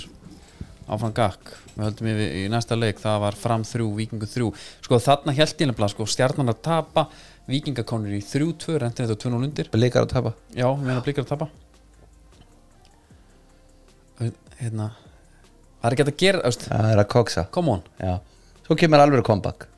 [0.89, 4.49] áfram gakk við höldum yfir í næsta leik, það var fram þrjú, vikingu þrjú,
[4.85, 7.05] sko þarna held ég nefnilega sko, stjarnan að tapa
[7.49, 10.35] vikingakonur í þrjú tvö, rentir þetta tvö nú lundir Blikar að tapa.
[10.53, 11.49] Já, við meina blikar að tapa.
[14.59, 14.91] Hérna
[15.79, 17.45] það er ekki að gera, veist, Það er að koksa.
[17.55, 17.83] Come on.
[18.01, 18.15] Já.
[18.67, 19.69] Svo kemur alveg comeback.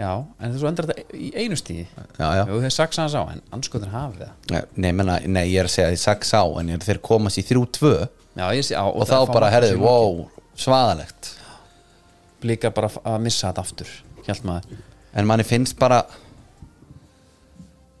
[0.00, 2.42] Já, en þessu endar þetta í einu stíði Já, já.
[2.48, 4.30] Jú, þeir saksa hans á, en anskotin hafið það.
[4.50, 7.44] Nei, nei, menna, nei, ég er að segja því saks á En þeir komast í
[7.46, 7.92] þrjú tvö
[8.36, 10.22] já, sé, á, Og, það þá bara, herðu, wow,
[10.58, 11.32] svaðalegt.
[12.42, 13.92] Blikar bara að missa þetta aftur
[14.26, 14.82] hjælt maður.
[15.12, 16.02] En manni finnst bara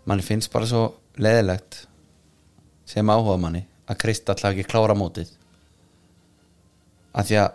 [0.08, 0.80] Manni finnst bara svo
[1.20, 1.82] leðilegt
[2.88, 5.28] Sem áhuga manni Að Kristall hafi ekki klára mótið.
[7.12, 7.50] Af því að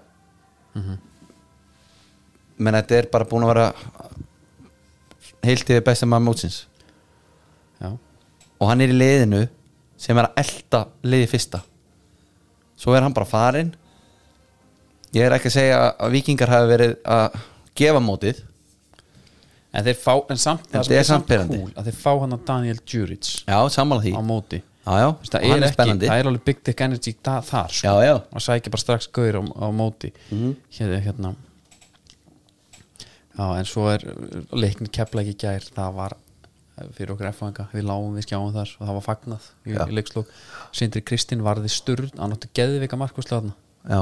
[2.58, 3.68] menn þetta er bara búin að vera
[5.46, 6.58] heilt yfir besta maður mótsins.
[7.82, 7.90] Já,
[8.58, 9.42] og hann er í liðinu
[9.98, 11.64] sem er að elta liði fyrsta
[12.78, 13.74] svo er hann bara farinn.
[15.16, 17.38] Ég er ekki að segja að vikingar hafi verið að
[17.80, 18.44] gefa mótið.
[19.78, 22.46] En þeir fá en samt, En það er samt cool að þeir fá hann að
[22.48, 24.14] Daniel Djuric já, sammála því.
[24.16, 24.62] á móti.
[24.88, 27.88] Já, já, það er, er ekki, það er alveg big dick energy da, þar sko.
[27.92, 30.14] já, já, og sækja bara strax gaur á, á móti.
[30.32, 30.54] Mhm.
[30.78, 31.34] hérna, hérna.
[33.38, 34.06] Já en svo er
[34.56, 36.16] leiknir kepla ekki gær það var
[36.98, 39.82] fyrir okkur F-fanga við lágum við skjáum þar og það var fagnað í, Já.
[39.84, 40.32] í leikslók
[40.76, 43.54] Sindri Kristinn varði sturð hann átti geðvika markvæslega
[43.88, 44.02] já,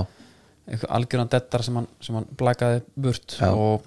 [0.68, 3.52] eitthvað algjöran dettar sem hann, hann blakaði burt Já.
[3.54, 3.86] og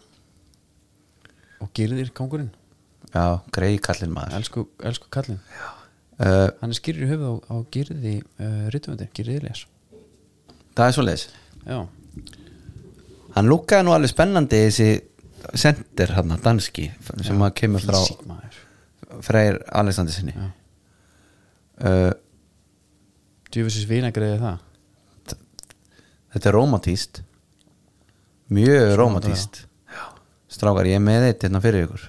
[1.59, 2.53] og gyrðir kongurinn
[3.11, 4.37] já, greið kallinn maður.
[4.39, 5.41] Elsku, elsku kallinn.
[6.19, 9.65] Uh, hann er skýrir í höfuð á, á gyrði uh, rítumöndi, gyrði Elias.
[10.79, 11.27] Það er svo leiðis
[11.67, 11.79] já,
[13.35, 14.89] hann lúkkaði nú alveg spennandi þessi
[15.59, 16.89] sender hann danski
[17.23, 18.01] sem að kemur frá
[19.25, 20.35] Freyr Alexander sinni.
[21.79, 22.11] Uh,
[23.53, 24.65] djúfisins vinagreiði það?
[26.35, 27.23] Þetta er romantíst
[28.53, 29.63] mjög romantíst
[30.49, 32.07] strákar ég er með eitt hérna fyrir ykkur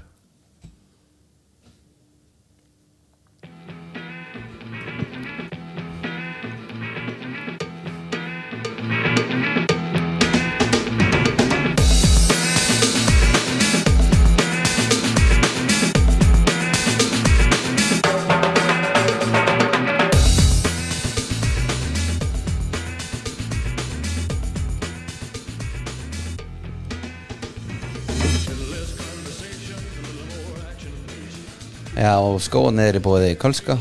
[32.10, 33.76] Já, og skóðan er í bóði Kölska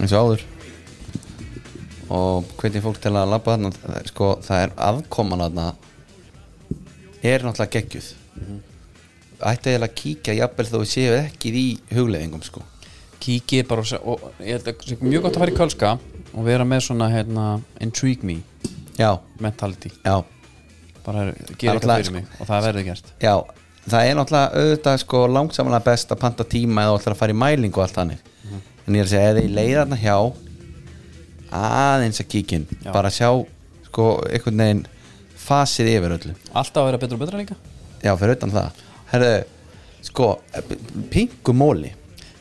[0.00, 0.42] eins og áður.
[2.14, 5.66] Og hvernig fólk til að labba þarna sko, það er afkoman þarna
[7.20, 8.06] er náttúrulega geggjuð.
[9.44, 12.62] Ætti eiginlega að kíkja jafnvel þó við séu ekki í hugleðingum sko.
[13.26, 15.90] Kíkið bara og, og ég held að mjög gott að fara í Kölska
[16.30, 17.44] og vera með svona hérna,
[17.84, 18.38] intrigue me
[18.96, 19.92] Já, mentality.
[20.00, 20.22] Já,
[21.04, 23.12] bara er gera eitthvað fyrir mig og það verður gert.
[23.20, 23.34] Já
[23.90, 27.38] það er náttúrulega auðvitað sko langsamlega best að panta tíma eða ætlar að fara í
[27.42, 28.30] mælingu og allt þannig.
[28.84, 30.16] En ég er að segja, eða ég leiði þarna hjá
[31.54, 32.90] aðeins að kíkin Já.
[32.92, 33.28] bara sjá
[33.86, 34.84] sko einhvern veginn
[35.44, 36.34] fasið yfir öllu.
[36.52, 37.56] Alltaf að vera betra og betra líka.
[38.04, 38.80] Já, fyrir utan það.
[39.12, 39.34] Herðu,
[40.04, 40.30] sko,
[41.12, 41.92] pingumóli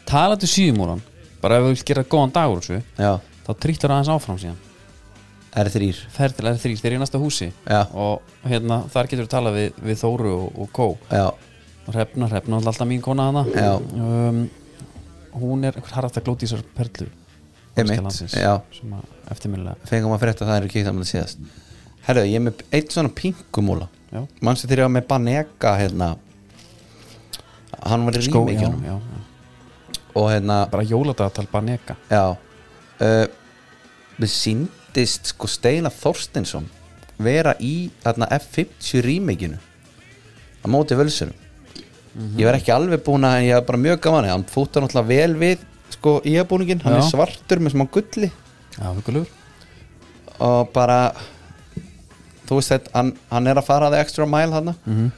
[0.09, 1.01] talandi síðumúran
[1.43, 3.13] bara ef við vilt gera góðan dagur þessu Já,
[3.45, 4.59] þá trýtlar aðeins áfram síðan
[5.62, 7.49] er þrýr ferð til R3, þeir eru í næsta húsi.
[7.68, 7.82] Já.
[7.93, 10.88] og hérna, þar getur við talað við, við Þóru og, og Kó.
[11.12, 11.26] Já,
[11.84, 13.43] og Hrefna, Hrefna er alltaf mín kona hana
[13.76, 14.39] um,
[15.41, 17.10] hún er harðast að glóti þessar perlu
[17.74, 18.54] Einmitt, danska landsins, já.
[18.76, 21.45] sem að eftirminnilega fengum að frétta að það eru saman að síðast.
[22.04, 26.10] Herðu, ég er með eitt svona pingumóla já, Manstu þegar ég var með Banega hérna?
[27.84, 28.97] Hann var í já.
[30.14, 31.95] Og hérna, bara jóladagatal Banega.
[32.12, 32.36] Já.
[33.01, 33.26] Uh,
[34.22, 34.30] Við
[34.93, 36.67] síndist sko Steina Þorstinsson
[37.17, 41.33] vera í þarna F50 rímikinu á móti völsurum
[42.37, 44.29] ég var ekki alveg búin að ég var bara mjög gaman.
[44.29, 45.63] Hann fúta náttúrulega vel við
[45.95, 46.99] sko íabúningin, hann Já.
[46.99, 48.29] er svartur með smá gulli.
[48.77, 49.25] Já,
[50.39, 51.13] og bara
[52.45, 55.11] þú veist þetta, hann, hann er að fara það extra mile hann mm -hmm.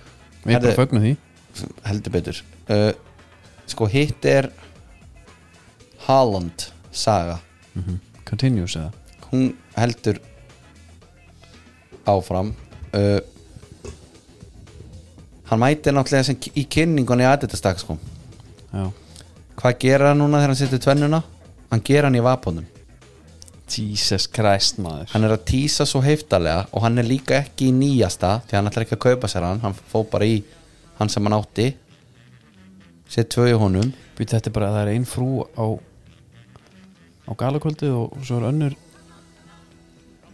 [0.46, 1.18] Við erum bara fögnum því.
[1.84, 2.44] heldur betur.
[2.70, 2.94] Uh,
[3.68, 4.52] sko hitt er
[6.08, 7.40] Holland saga.
[7.76, 8.92] Mm Continuous eða
[9.32, 10.20] hún heldur
[12.06, 12.52] áfram
[12.94, 13.22] uh,
[15.50, 17.98] hann mætir náttúrulega sem í kynningunni í aðetastak sko.
[18.74, 18.88] Já.
[19.56, 21.22] Hvað gerir hann núna þegar hann setur tvennuna?
[21.72, 22.66] Hann gerir hann í vapunum
[23.66, 25.10] Jesus Christ maður.
[25.14, 28.70] Hann er að tísa svo heiftarlega og hann er líka ekki í nýjasta því hann
[28.70, 29.62] ætlar ekki að kaupa sér hann.
[29.64, 30.38] Hann fó bara í
[31.00, 31.72] hann sem hann átti.
[33.10, 33.92] Set tvö í honum.
[34.18, 35.66] Býtu þetta er bara að það er ein frú á
[37.26, 38.76] á galakvöldu og svo er önnur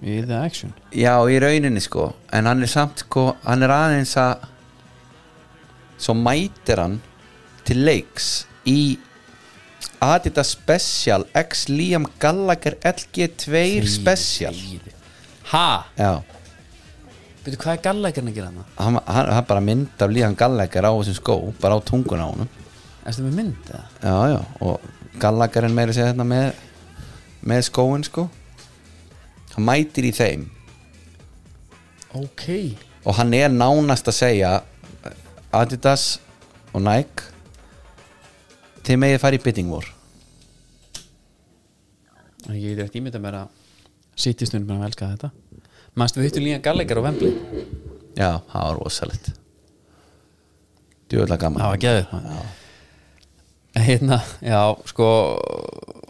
[0.02, 0.74] í The Action?
[0.96, 2.12] Já í rauninni sko.
[2.34, 4.48] En hann er samt sko hann er aðeins að
[6.02, 7.00] svo mætir hann
[7.68, 8.32] til leiks
[8.68, 8.98] í
[10.02, 14.58] Adidas Special X Liam Gallagher LG2 Special.
[15.52, 15.68] Ha?
[15.98, 16.22] já.
[17.42, 20.94] Býtu hvað er gallækarn að gera hann, hann, hann bara mynd af Liam Gallagher á
[20.94, 22.50] þessum skó bara á tunguna á honum.
[23.06, 23.86] Erstu með mynd eða?
[24.02, 26.52] já já og Gallagher er meira að segja þetta með
[27.50, 28.28] með skóin sko
[29.56, 30.48] hann mætir í þeim.
[32.18, 32.46] Ok.
[33.06, 34.52] Og hann er nánast að segja
[35.56, 36.20] Adidas
[36.72, 37.30] og Nike
[38.86, 39.88] þið megið fara í bidding war.
[42.52, 43.60] Ég er ekkert ímynda mér að
[44.22, 45.32] City stundum með að elska þetta.
[45.98, 47.32] Manstu við hittum líka gallækar á Vembli
[48.16, 49.32] já, það var rosalegt.
[51.12, 51.62] Djúvöldlega gaman.
[51.62, 52.60] Það var geðið
[53.72, 54.60] Hérna, já,
[54.92, 55.08] sko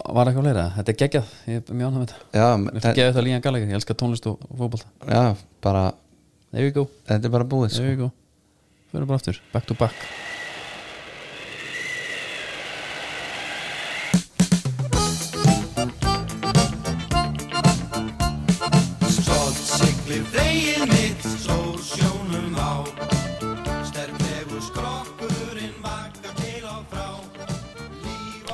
[0.01, 1.35] Var eitthvað fleira, þetta er geggjað.
[1.51, 2.47] Ég er mjög ánægð með þetta.
[2.61, 4.89] Mér finnst geðið þetta líka gallækar, ég elska tónlist og fótbolta.
[5.05, 5.23] Já,
[5.61, 5.85] bara
[6.51, 8.11] þetta er bara búið sko.
[8.91, 10.30] Fyrir bara aftur, back to back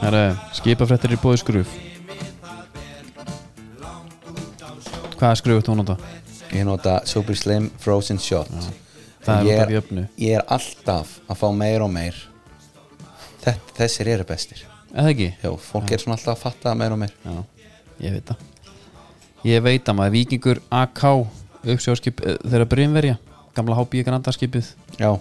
[0.08, 1.72] Það er skipafrættir í bóði skruf
[5.18, 5.98] Hvaða skruf þú nota?
[6.54, 8.48] ég nota Super Slim Frozen Shot.
[9.26, 10.04] Það er út af jöfnu.
[10.16, 12.16] ég er alltaf að fá meir og meir.
[13.44, 14.62] Þetta, þessir eru bestir.
[14.94, 15.28] Eða ekki?
[15.44, 17.12] já, fólk er svona alltaf að fatta meir og meir.
[17.26, 17.44] Já,
[18.06, 18.72] ég veit það.
[19.44, 21.04] Ég veit að maður Víkingur AK
[21.68, 23.20] uppsjóðskip þeirra Brimverja
[23.60, 24.72] gamla HB Grandarskipið.
[25.02, 25.12] Já,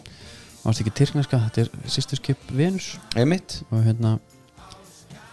[0.63, 2.97] Mást ekki tyrkneska, þetta er sýsturskip Venus.
[3.19, 3.61] Einmitt.
[3.71, 4.17] Og hérna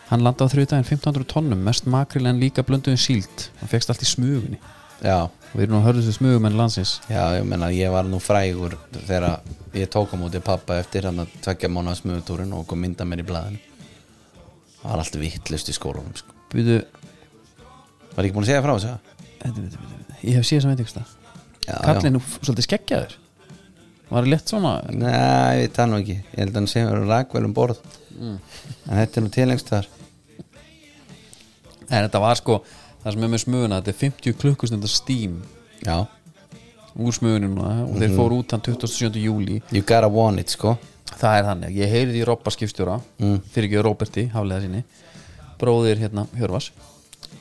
[0.09, 3.47] hann landa á þriðdæðin 1500 tonnum mest makril en líka blönduðin síld.
[3.59, 4.59] Hann fegst allt í smugunni.
[5.03, 6.95] Já, og við erum nú að hörðustu smugumenn landsins.
[7.11, 9.41] Já, ég menna ég var nú frægur þegar
[9.75, 13.23] ég tók á móti pappa eftir hann að tvekja mánuða smöðutúrin og kom mynda mér
[13.23, 13.59] í blaðinu.
[14.81, 16.37] Það var allt vittlust í skólanum sko.
[16.53, 16.79] Býtu,
[18.13, 18.95] var ekki búin að segja frá þessu?
[19.43, 20.81] þetta, þetta, þetta, ég hef séð sem veit
[21.67, 23.19] kallið nú svolítið skeggjaður.
[24.13, 24.73] Var létt svona?
[24.93, 25.69] Nei,
[28.19, 28.37] Mm.
[28.89, 29.87] En þetta er nú tilengst þar
[31.89, 32.59] en þetta var sko,
[33.03, 35.39] það sem er með smuguna þetta er 50 klukkustundar stím
[35.83, 35.97] Já,
[36.95, 37.99] úr smugunum og Mhm.
[37.99, 39.19] þeir fóru út hann 27.
[39.19, 40.77] júli you gotta want it sko
[41.19, 43.41] það er þannig, ég heyrði í Robba skipstjóra Mm.
[43.51, 44.83] fyrir ekki Roberti, haflega sinni
[45.59, 46.71] bróðir hérna Hjörvas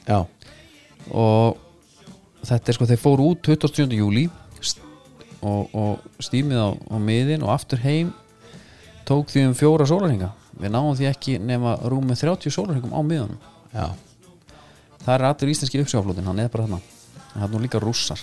[0.09, 0.27] Já,
[1.11, 1.57] og
[2.45, 3.97] þetta er sko, þeir fóru út 27.
[3.97, 4.31] júli
[5.43, 8.13] og, og stímið á, á miðin og aftur heim
[9.07, 13.39] tók því um fjóra sólarhinga við náum því ekki nema rúmið 30 sólarhingum á miðunum
[13.73, 13.87] já,
[15.05, 16.81] það er allir íslenski uppsjáflótin, hann er bara þarna.
[17.33, 18.21] En það er nú líka rússar.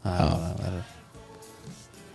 [0.00, 0.82] Það er-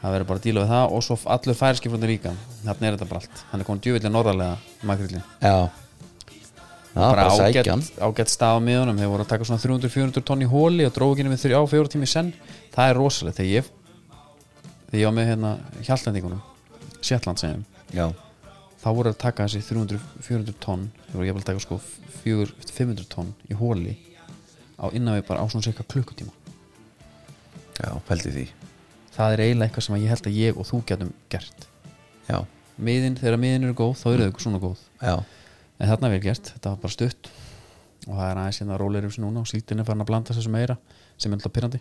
[0.06, 2.34] verður bara að díla við það og svo allur færiskipflótin líka.
[2.66, 5.70] Þarna er þetta bara allt, hann er komin djúvillig norðarlega makrillin já.
[6.96, 10.48] Já, bara ágætt, ágætt stað á miðunum þeir voru að taka svona 300-400 tonn í
[10.48, 12.34] hóli og ekki með 3-4 tími senn.
[12.72, 13.38] Það er rosalegt.
[13.38, 13.66] Þegar ég
[14.89, 15.52] þegar ég var með hérna
[15.84, 16.41] hjallendingunum
[17.95, 18.08] Já,
[18.82, 21.80] þá voru að taka þessi 300-400 tonn þeir voru ég að taka sko
[22.24, 23.95] 400-500 tonn í hóli
[24.82, 26.34] á innan við bara á svona cirka klukkutíma.
[27.80, 28.45] Já, pældi því.
[29.16, 31.68] Það er eiginlega eitthvað sem ég held að ég og þú getum gert.
[32.28, 32.39] Já,
[32.76, 34.86] miðin, þegar miðin eru góð þá eru þau svona góð.
[34.99, 35.16] Já,
[35.80, 37.32] en þarna er vel gert, þetta var bara stutt.
[38.06, 40.51] Og það er aðeins hérna rólegur sem núna og síldin er farin að blanda þessu
[40.53, 40.76] meira
[41.18, 41.80] sem er alltaf pyrrandi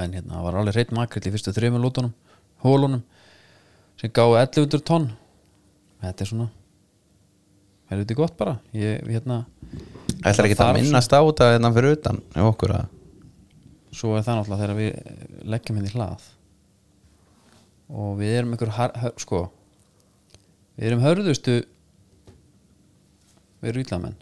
[0.00, 2.12] en hérna það var alveg reitt makrill í fyrstu lótunum
[2.64, 3.02] hólunum
[4.02, 5.06] sem gáði 1100 tonn.
[6.02, 6.48] Þetta er svona
[7.92, 8.56] helviti gott bara?
[8.74, 9.44] Ég, hérna,
[10.24, 12.18] ætlar ekki að minnast á þetta hérna fyrir utan
[13.92, 16.28] svo er það náttúrulega þegar við leggjum henni hlað.
[17.92, 19.42] Og við erum einhver har, hör, sko
[20.78, 21.58] við erum hörðustu
[23.60, 24.16] við erum íllamenn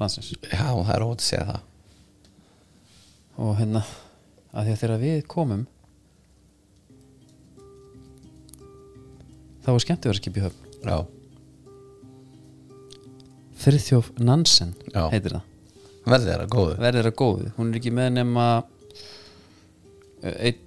[0.00, 0.32] landsins.
[0.50, 1.68] Já, það er ótt að segja það.
[3.42, 3.84] Og hérna
[4.52, 5.62] að því að þegar við komum
[9.62, 10.70] þá er skemmtiverðskip í höfn.
[10.82, 10.96] Já,
[13.62, 15.06] Friðþjóf Nansen Já.
[15.12, 15.48] heitir það.
[16.02, 16.74] Verðið er að góðu.
[16.82, 18.46] Verðir að góðu, hún er ekki með nema
[20.32, 20.58] 1,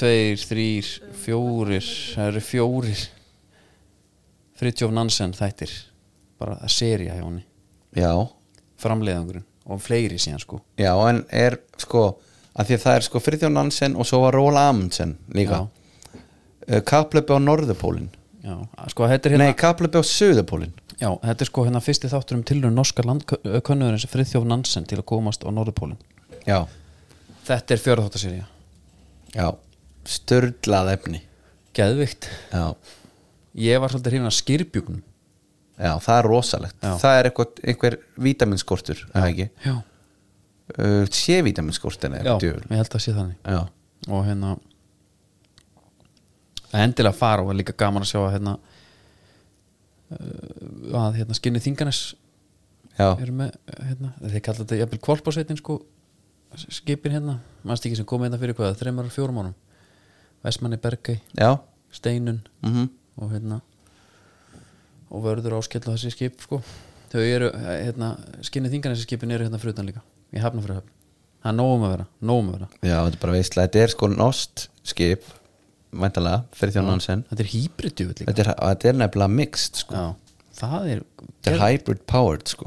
[0.00, 0.12] 2,
[0.48, 0.64] 3
[1.24, 3.04] fjórir það eru fjórir
[4.58, 5.74] Friðþjóf Nansen þættir.
[6.38, 7.44] Bara að serja hjá henni.
[7.94, 8.10] Já,
[8.82, 9.44] framleiðangurinn.
[9.68, 10.62] Og fleiri síðan sko.
[10.80, 12.06] Já, en er sko
[12.58, 15.66] að því að það er sko Friðjón Nansen og svo var Róla Amundsen líka.
[16.64, 18.08] Uh, Kaplöpi á Norðupólin
[18.44, 18.54] já,
[18.92, 22.44] sko er hérna Nei, Kaplöpi á Suðupólin Já, þetta er sko hérna fyrsti þáttur um
[22.46, 25.98] tilraun norska landkönnuðurins Friðþjóf Nansen til að komast á Norðupólinn
[26.48, 26.64] Já,
[27.48, 28.46] Þetta er fjóra þáttaserja
[29.34, 29.48] já,
[30.08, 31.20] störlað efni.
[31.76, 32.28] Geðvikt.
[32.52, 32.72] Já,
[33.58, 34.98] Ég var svolítið hrifin að skirbjúknum
[35.78, 36.76] já, það er rosalegt.
[36.82, 36.92] Já.
[37.00, 37.96] Það er eitthvað, einhver
[38.28, 39.46] vitaminskortur, er það ekki?
[39.64, 39.74] Já,
[40.76, 43.38] uh, C-vitaminskortin er já djöful ég held að sé þannig.
[43.44, 43.60] Já,
[44.08, 44.52] Og hérna
[46.76, 48.56] Endilega fara og er líka gaman að sjá að hérna
[50.12, 52.00] uh, að hérna skinni þinganes
[52.98, 55.78] já, eru með hérna, þeir kalla þetta jafnvel kvolpásveitin sko
[56.68, 57.38] skipin hérna,
[57.68, 59.56] mannst ekki sem komið hérna fyrir hvað þreymar og fjórum ánum
[60.44, 61.56] Vestmanni Bergei, já.
[61.92, 63.56] Steinun mm og hérna
[65.10, 66.60] og vörður áskell á þessi skip sko.
[67.10, 68.12] Þau eru, hérna,
[68.46, 70.92] skinni þingan þessi skipin eru hérna frutan líka, ég hafna fyrir höfn
[71.38, 72.68] það er nógum að vera, nógum að vera.
[72.82, 75.28] Já, þetta er bara veistlega, þetta er sko nost skip
[75.92, 78.28] væntalega, Friðjón Nansen þetta er hýbridjúvill líka.
[78.32, 80.04] Þetta er, þetta er nefnilega mixed sko.
[80.58, 82.66] það er þetta er hybrid powered sko.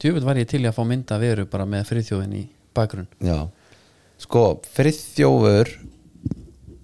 [0.00, 2.44] djúvill var ég til að fá mynda að veru bara með friðþjóðin í
[2.76, 3.10] bakgrunn.
[3.24, 3.38] Já,
[4.20, 4.44] sko
[4.76, 5.68] Friðþjófur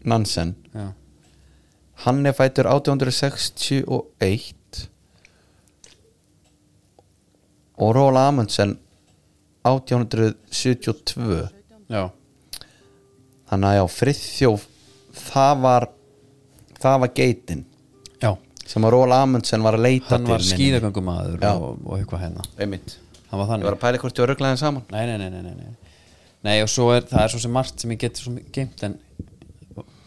[0.07, 0.87] Nansen já,
[2.07, 4.55] hann er fætur 1861
[7.77, 8.79] og Róla Amundsen
[9.67, 11.49] 1872
[11.91, 12.03] já,
[13.51, 14.67] þannig að já, Friðþjóf
[15.17, 15.89] það var
[16.83, 17.65] það var geitin
[18.23, 18.31] já.
[18.67, 21.53] sem að Róla Amundsen var að leita hann var til skíðagöngumæður Já.
[21.55, 22.47] og, og eitthvað hérna.
[22.59, 22.99] Einmitt.
[23.31, 24.85] Hann var ég þannig var að pæla hvort ég var rugglaðin saman.
[24.93, 25.97] Nei, nei, nei, nei, nei, nei.
[26.47, 28.99] nei og svo er það er svo sem margt sem ég get svo geimt en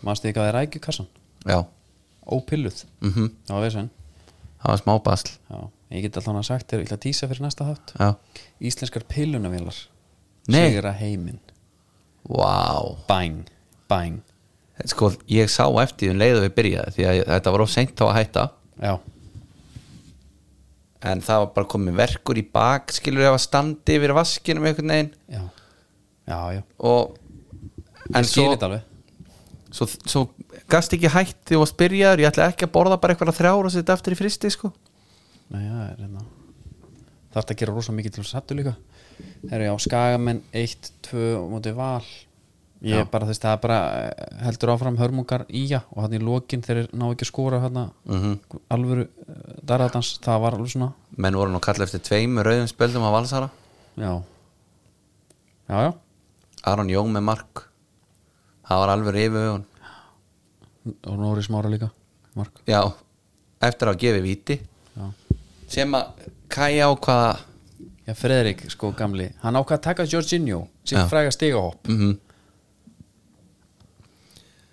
[0.06, 1.10] mannstu ekki að það er rækjukassan?
[1.50, 1.60] Já,
[2.30, 2.86] ópilluð.
[3.04, 3.34] Mhm.
[3.48, 3.92] Það var vesen.
[4.60, 5.36] Það var smá basl.
[5.50, 5.60] Já,
[5.90, 7.66] ég get alltaf hann að sagt þér, ég ætla að tísa fyrir næsta
[7.98, 8.10] já,
[8.62, 9.78] íslenskar pillunavélar
[10.50, 10.70] Nei.
[10.70, 11.40] sigra heiminn
[12.28, 13.45] wow bang,
[13.91, 14.20] bang
[14.88, 18.05] sko, ég sá eftir um leiðu við byrjaði því að þetta var of seint á
[18.07, 18.43] að hætta.
[18.80, 18.93] Já,
[21.09, 24.93] en það var bara komið verkur í bak skilur ég að standi yfir vaskinum einhvern
[24.93, 25.11] veginn.
[25.32, 25.43] Já,
[26.28, 26.61] já, já.
[26.80, 27.15] Og
[28.15, 28.47] en svo,
[29.72, 30.26] svo, svo
[30.72, 33.72] gast ekki hætt því að varst byrjaður, ég ætla ekki að borða bara eitthvað þrjára
[33.72, 34.74] og setja aftur í fristi sko.
[35.49, 36.28] Nei, já, er hérna
[37.34, 38.76] þarf að gera rosa mikið til að sattu líka?
[39.52, 42.04] Herru, já, skagamenn 1, 2 og móti val.
[42.80, 43.10] Ég Já.
[43.12, 43.78] bara þess það er bara
[44.08, 47.80] eh, heldur áfram hörmungar íja og hann í lokin þeir ná ekki að skora hann
[48.08, 48.38] Mhm.
[48.72, 50.94] alvöru uh, darðardans, það var alveg svona.
[51.18, 53.50] Menn voru nú kalla eftir tveimur rauðum spöldum af Valsara.
[54.00, 54.14] Já.
[55.68, 55.94] Já, já,
[56.72, 57.66] Aron Jón með mark.
[58.70, 59.66] Það var alveg hugun
[61.06, 61.90] og Nóri Smára líka
[62.38, 62.80] Mark, já,
[63.62, 64.60] eftir að gefi víti.
[64.96, 65.12] Já.
[65.68, 67.38] Sem að Kaja á hvaða
[68.10, 71.04] Já, Fredrik, sko, gamli Hann ákvað að taka Jorginho Já.
[71.10, 72.18] fræga stigahopp mm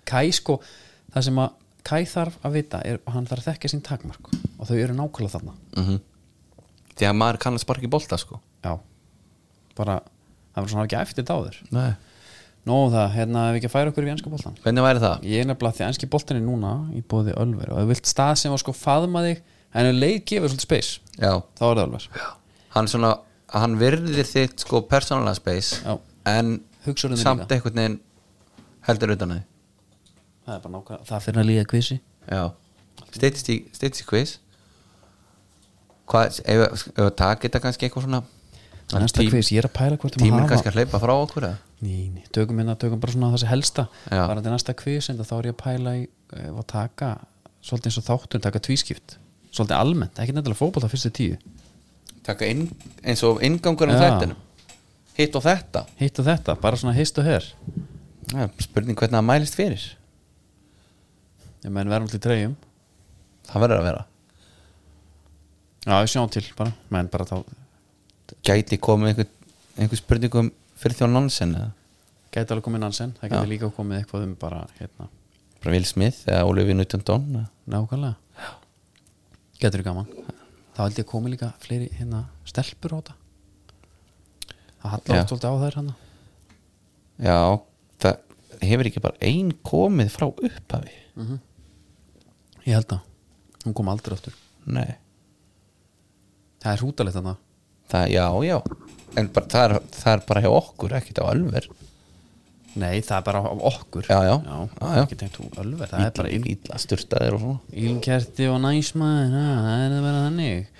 [0.07, 0.61] Kai, sko,
[1.13, 1.55] það sem að
[1.87, 4.95] Kai þarf að vita er að hann þarf að þekka sín takmark Og þau eru
[4.97, 5.99] nákvæmlega þarna -hmm.
[6.97, 8.79] því að maður kann að sparka í bolta sko Já
[9.77, 9.99] Bara,
[10.55, 11.91] það var svona ekki eftir þetta áður Nei.
[12.67, 15.23] Nó, það, hérna, við ekki að færa okkur í enska boltan hvernig væri það?
[15.23, 18.09] Ég er nefnilega því að enski boltan er núna Í bóði Ölver Og þú vilt
[18.09, 19.43] stað sem var sko faðma þig
[19.73, 22.07] En ef leið gefur svolítið space já, Þá er það Ölver
[22.77, 23.11] hann svona
[23.53, 25.97] hann virðir þitt sko persónulega space Já.
[26.25, 27.55] en Hugsar um þig samt líka.
[27.55, 27.99] einhvern veginn
[28.87, 29.43] heldur utan að
[30.47, 31.97] Það er bara nákvæmlega Það fyrir að líða kvissi.
[33.17, 34.37] Steytist í, steytist í quiz.
[36.07, 38.21] Hvað, ef ef við taka þetta kannski eitthvað svona?
[38.95, 41.13] Næsta tím- kviss, ég er að pæla hvort að tíminn hafa- kannski að hleypa frá
[41.19, 41.57] okkur eða?
[41.83, 43.87] Ný, ný, tökum hérna, tökum bara svona þessi helsta.
[44.09, 44.27] Já.
[44.27, 47.09] var þetta næsta kvis en þá er ég að pæla í ef að taka,
[47.61, 49.17] svolítið eins og þáttur taka tvískipt,
[49.51, 51.37] svolítið almennt ekki nefnilega fótbolta fyrstu tíu.
[52.27, 52.67] Taka inn,
[53.03, 54.03] eins og inngangur um Já.
[54.03, 54.35] þættinu
[55.17, 55.85] hitt og þetta.
[55.97, 57.45] Hitt og þetta, bara svona hist og her.
[58.33, 59.85] Ja, spurning hvernig það mælist fyrir.
[61.63, 62.53] Ég menn verðum til treyjum.
[63.47, 64.03] Það verður að vera.
[65.87, 67.37] Já, ég sjáum til bara, menn bara þá
[68.43, 69.27] gæti komið einhver,
[69.79, 71.69] einhver spurningum fyrir þjón Nansen eða?
[72.35, 75.07] gæti alveg komið Nansen það gæti líka komið eitthvað um bara hérna,
[75.61, 77.23] bara Will Smith eða Olivia Newton-Don
[77.71, 78.17] nákvæmlega
[79.61, 80.07] getur gaman?
[80.75, 83.15] Þá held ég að komi líka fleiri hérna stelpur á þetta.
[84.77, 85.89] Það hallar oft svolítið á þær hann
[87.17, 87.39] já,
[88.03, 88.17] það
[88.69, 90.93] hefur ekki bara ein komið frá upphafi?
[92.67, 94.35] Ég held að hún kom aldrei aftur.
[94.67, 94.93] Nei,
[96.61, 97.35] það er hrútalegt þarna.
[97.87, 98.57] Það, já, já.
[99.17, 101.69] En bara, það, er, það er bara hjá okkur ekkert á alver
[102.77, 104.35] nei það er bara á okkur Já, já.
[104.45, 105.01] já, Já, já.
[105.03, 109.35] ekki tengt hún ölver það er bara illa, illa styrtaðir og svona ílkerti og næsmaður
[109.37, 110.71] það er bara þannig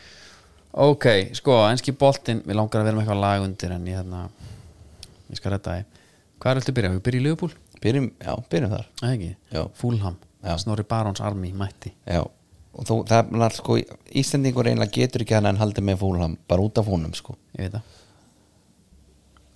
[0.88, 1.08] ok,
[1.40, 4.24] sko, enski boltinn við langar að vera með eitthvað lag undir en ég hérna
[5.32, 6.04] ég skal redda þið
[6.38, 6.92] hvað er alltaf byrja?
[6.94, 9.30] Við byrja í Liverpool, byrjum, já, byrjum þar eða ekki?
[9.58, 9.64] Já.
[9.82, 10.54] Fulham, Já.
[10.62, 13.80] Snorri Barons Army mætti já, og þú, það er alltaf sko
[14.22, 17.66] Íslendingur einlega getur ekki hann en haldið með fúlham bara út af húnum sko ég
[17.66, 17.96] veit það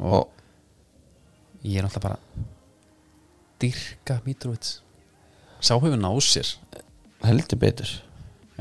[0.01, 0.31] og,
[1.63, 2.19] ég er alltaf bara
[3.61, 4.79] dyrka Mitrovic
[5.61, 6.55] sá hefur náð sér.
[7.21, 7.89] Heldur betur.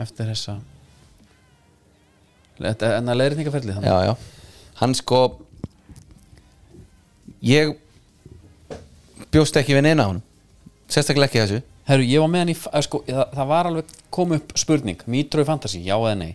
[0.01, 0.59] Eftir þessa
[2.61, 3.85] Þetta- en leiðir nýga þannig.
[3.89, 4.17] Já, já,
[4.83, 5.21] hann sko
[7.43, 7.73] ég
[9.33, 10.23] bjóst ekki við neina á hann
[10.91, 11.63] sérstaklega ekki þessu.
[11.89, 15.01] Herru, ég var með hann í eh, sko, það, það var alveg kom upp spurning,
[15.11, 16.35] Mitro í Fantasy, já eða nei?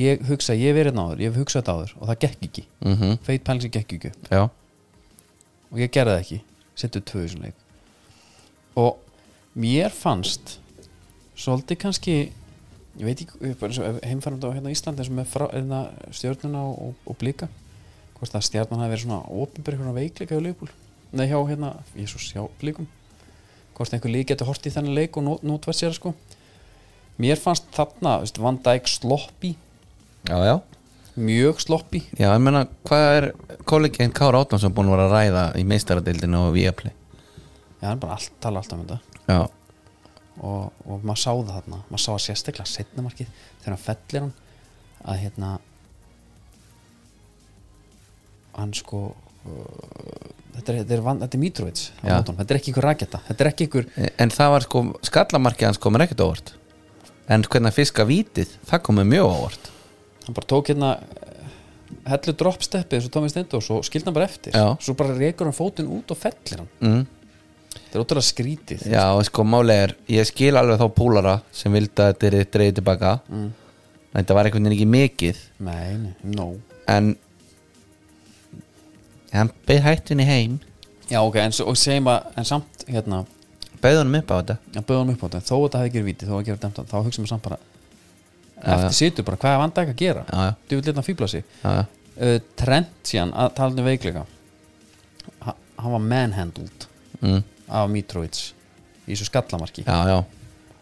[0.00, 2.64] Ég hugsa, ég verið náður ég hef hugsað þetta áður og það gekk ekki.
[2.80, 4.28] Mm feit pæling sem gekk ekki upp.
[4.30, 4.42] Já,
[5.70, 6.40] og ég gerði það ekki,
[6.82, 7.64] settu tvö í þessum leik.
[8.80, 9.00] Og
[9.60, 10.58] mér fannst
[11.38, 12.16] svolítið kannski
[13.00, 15.80] ég veit ekki, og heimfærandi á hérna Íslandi og með frá, hérna,
[16.14, 17.48] stjörnuna og, og, og blika
[18.18, 20.68] hvort að stjarnan hafi verið svona opinber svona veikleika hjá leikbúl
[21.16, 22.86] nei hjá hérna, jésús, hjá blikum.
[23.74, 26.12] Hvort einhver lík getur hort í þennan leik og nót, nótvært sér sko.
[27.20, 29.54] Mér fannst þarna, veist, Van Dijk sloppi
[30.28, 30.60] já, já
[31.22, 33.28] mjög sloppi já, ég meina, hvað er
[33.68, 36.92] kollegin Kára Átnánsson búin að ræða í meistaradeildinu og Viaplay?
[37.80, 39.24] Já, hann bara allt, tala alltaf um þetta.
[39.30, 39.40] Já,
[40.40, 41.80] og, og maður sá það þarna.
[41.88, 44.32] Maður sá að sérstaklega setna markið þegar hann fellir hann
[45.00, 45.50] að hérna
[48.58, 53.22] hann sko uh, þetta er, er, þetta er Mitrovic þetta er ekki ykkur raketa.
[53.32, 56.54] Er ykkur en það var sko skallamarkið hans komur ekkert óvart.
[57.30, 59.70] En hvernig fiska vítið það komur mjög óvart
[60.30, 61.54] hann bara tók hérna eh,
[62.10, 64.54] hellu dropsteppið eins og Tómi Steindós og skildi hann bara eftir.
[64.56, 64.66] Já.
[64.80, 66.70] svo bara rekur hann fótinn út og fellir hann.
[66.80, 67.06] Mm.
[67.70, 68.84] þetta er ótrúlega skrítið.
[68.90, 72.78] Já, sko máli er, ég skil alveg þá púlara sem vildi að þetta er dreigð
[72.80, 73.16] tilbaka.
[73.30, 73.50] Mm.
[74.14, 75.42] þetta var einhvern veginn ekki mikið.
[75.66, 76.48] Nei, nei, no.
[76.90, 77.12] En
[79.34, 80.56] hann beð hættunni heim.
[81.10, 83.24] Já ok, en, svo- og segjum að en samt hérna
[83.82, 84.56] beð honum upp á þetta.
[84.76, 85.40] Að bauða hann upp á þetta.
[85.46, 87.46] Þó að þetta hefði ekki verið víti, þó að gera dæmt þá hugsa maður samt
[87.46, 87.58] bara
[88.60, 88.96] eftir já.
[89.00, 90.24] situr bara, hvað er vandæk að gera?
[90.68, 91.84] Þú vil litna fíbla sig já, já.
[92.20, 94.24] uh, Trent síðan, að tala um veikleika.
[95.46, 96.86] Ha, hann var manhandled
[97.20, 97.42] Mm.
[97.68, 98.38] af Mitrovic
[99.06, 99.82] í þessu skallamarki.
[99.84, 100.24] Já, já,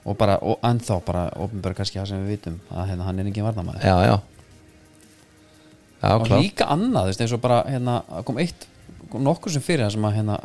[0.07, 3.26] og bara, og ennþá bara ofnbæra kannski það sem við vitum að hérna, hann er
[3.26, 4.20] engin varnamæður já,
[6.14, 8.68] og klart líka annað, eins og bara hérna, kom eitt,
[9.11, 10.37] kom nokkur sem fyrir það sem að hérna,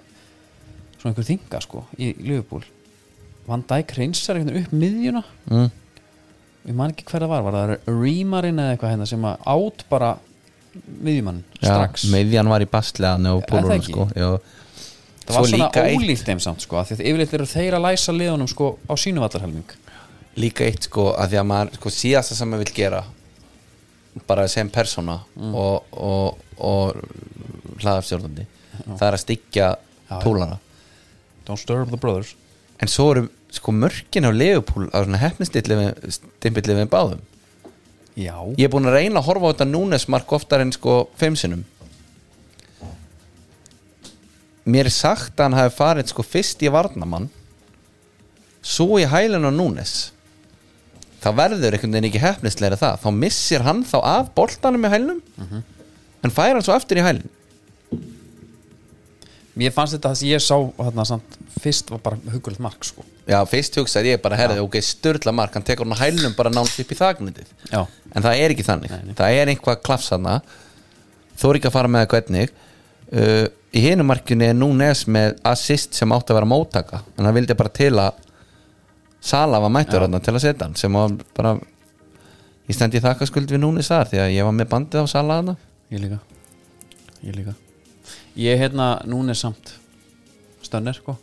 [0.98, 2.66] svona einhver þinga sko, í Liverpool.
[3.46, 5.24] Van Dijk reynsar einhvern upp miðjuna.
[5.52, 5.70] Mm.
[6.68, 10.11] Ég man ekki hver það var, var það Rímarinn eða eitthvað hérna sem átt bara
[11.03, 12.05] miðjumann strax?
[12.14, 14.41] meðjan var í bastlegaðan og það pólunum sko það var
[15.34, 18.49] Svo svona eitt- ólíkt þeim samt sko, því að yfirleitt eru þeir að læsa liðunum
[18.51, 19.70] sko á sínu vallarhelming.
[20.36, 23.03] Líka eitt sko að því að maður sko síðasta sem maður vil gera
[24.28, 25.55] bara sem persóna Mm.
[25.55, 26.95] og, og, og
[27.82, 28.45] hlaðafstjórnandi
[28.97, 29.70] það er að styggja
[30.09, 30.57] Já, púlara
[31.47, 32.36] Don't stir up the brothers.
[32.80, 33.24] En svo eru
[33.54, 35.78] sko mörkin á Leopold á svona hefnistilli
[36.80, 37.22] við báðum.
[38.14, 41.08] Já, ég er búin að reyna að horfa á þetta Núnes mark oftar en sko
[41.18, 41.64] fimm sinnum.
[44.66, 47.30] Mér er sagt að hann hafi farið sko fyrst í varnamann
[48.64, 50.12] svo í hælun á Núnes.
[51.24, 52.99] Það verður einhvern veginn ekki hefnisleira það.
[53.04, 55.22] Þá missir hann þá af boltanum í hælunum
[56.24, 57.30] en fær hann svo aftur í hælun
[59.60, 63.06] mér fannst þetta að ég sá þarna samt fyrst var bara hugulegt mark sko.
[63.30, 66.51] Já fyrst hugsaði ég bara herði ok störla mark hann tekur hann á hælunum bara
[66.54, 68.93] nátt upp í þagnitið já, en það er ekki þannig.
[68.93, 69.18] Nei, nei.
[69.20, 70.38] það er einhvað klafsana
[71.38, 72.56] þó er ekki að fara með það hvernig.
[73.14, 77.04] Uh, í hinu markjunni er Núnes með assist sem átti að vera móttaka.
[77.18, 78.22] En það vildi bara til að
[79.24, 81.54] Sala var mættur þarna til að setja hann sem var bara
[82.68, 85.39] ég stendi þakka skuld við Núnes þar því að ég var með bandið á Sala
[85.39, 85.60] þarna.
[85.93, 86.20] Ég líka.
[87.24, 87.54] Ég líka
[88.40, 89.74] ég hérna, núna er samt
[90.64, 91.18] stönner sko,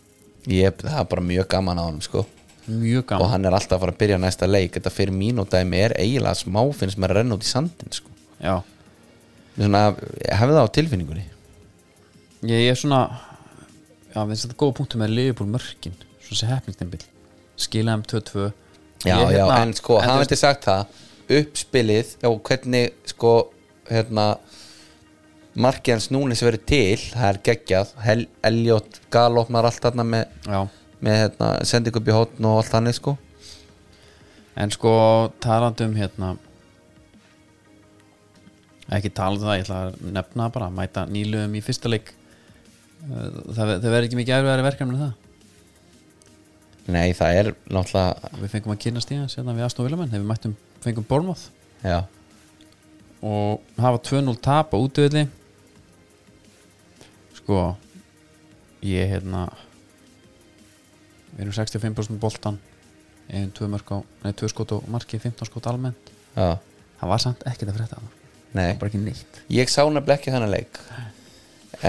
[0.47, 2.25] ég, það er bara mjög gaman á hann sko.
[2.71, 4.75] Mjög og gaman hann er alltaf að fara að byrja næsta leik.
[4.77, 7.95] Þetta fyrir mín og dæmi er eiginlega smá finnst mér að renna út í sandin
[7.97, 8.13] sko.
[8.41, 8.61] Já,
[9.57, 9.85] svona,
[10.31, 11.25] hefði það á tilfinningunni?
[12.47, 13.01] Ég, ég er svona
[14.15, 15.97] já, við þetta góða punktum með Liverpool mörkin.
[16.25, 17.03] Svona sé hefningstimbil
[17.61, 18.51] skila um 2-2
[19.05, 20.99] Já, Ég, já, hérna, en sko, en hann veitir sagt það.
[21.41, 23.31] Uppspilið og hvernig sko,
[23.89, 24.27] hérna
[25.61, 30.47] markið hans núnis verið til það er geggjað, Hel Elliot galopnar allt þarna með,
[31.05, 33.17] með hérna, sending upp í hótn og allt þannig sko.
[34.61, 34.93] En sko
[35.43, 36.35] talandi um hérna
[38.91, 42.15] ekki talandi um það, ég ætla að nefna bara mæta nýluðum í fyrsta leik.
[43.01, 45.19] Uh, það, það verður ekki mikið erfiðari verkefni en það.
[46.91, 50.25] Nei, það er náttúrulega við fengum að kynast í það sérna við Aston Villamenn þegar
[50.25, 51.07] við mættum, fengum
[51.81, 52.05] Já,
[53.25, 55.23] og hafa 2-0 tap á útöðli
[57.51, 57.75] sko
[58.87, 59.49] ég hérna
[61.35, 62.61] við erum 65% boltan
[63.31, 66.13] einn 2 mörg á, nei 2 skot og markið 15 skot almennt.
[66.37, 66.59] Já,
[67.01, 68.63] það var samt ekkert að frétta það nei.
[68.63, 69.41] Það var bara ekki neitt.
[69.57, 70.81] Ég sá nefnilega ekki þennan leik.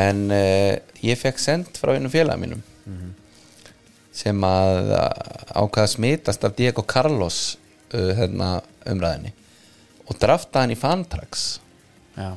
[0.02, 0.74] En uh,
[1.06, 2.62] ég fekk send frá einu félag mínum.
[4.14, 7.42] Sem að ákvaða að smitast af Diego Carlos
[7.94, 8.56] uh, hérna,
[8.90, 9.36] umræðinni
[10.10, 11.52] og drafta hann í Fantrax.
[12.18, 12.34] Já,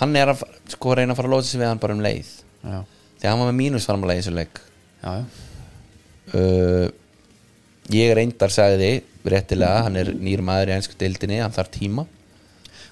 [0.00, 2.30] hann er að sko reyna að fara að lóta sig við hann bara um leið.
[2.64, 2.78] Já,
[3.20, 4.62] því hann var með mínusfarmalega í þessu leik.
[5.00, 5.24] Já, já.
[6.40, 6.86] uh,
[7.94, 8.90] ég reyndar sagði
[9.30, 12.06] réttilega, hann er nýr maður í einsku deildinni, hann þarf tíma.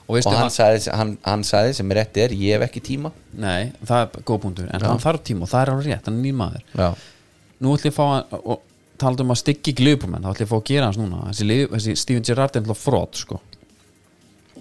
[0.08, 2.80] Og og hann hann, sagði, hann, hann sagði sem er rétti er, ég hef ekki
[2.86, 3.10] tíma.
[3.36, 4.88] Nei, það er góð punktur en Já.
[4.88, 6.62] hann þarf tíma og það er alveg rétt, hann er nýr maður.
[6.72, 6.88] Já,
[7.60, 8.62] nú ætlum ég að fá að og
[8.98, 11.20] talað um að styggi glöpumenn, þá ætlum ég að fá að gera hans núna.
[11.28, 13.40] Þessi, þessi Steven Gerrard er alltaf frót sko.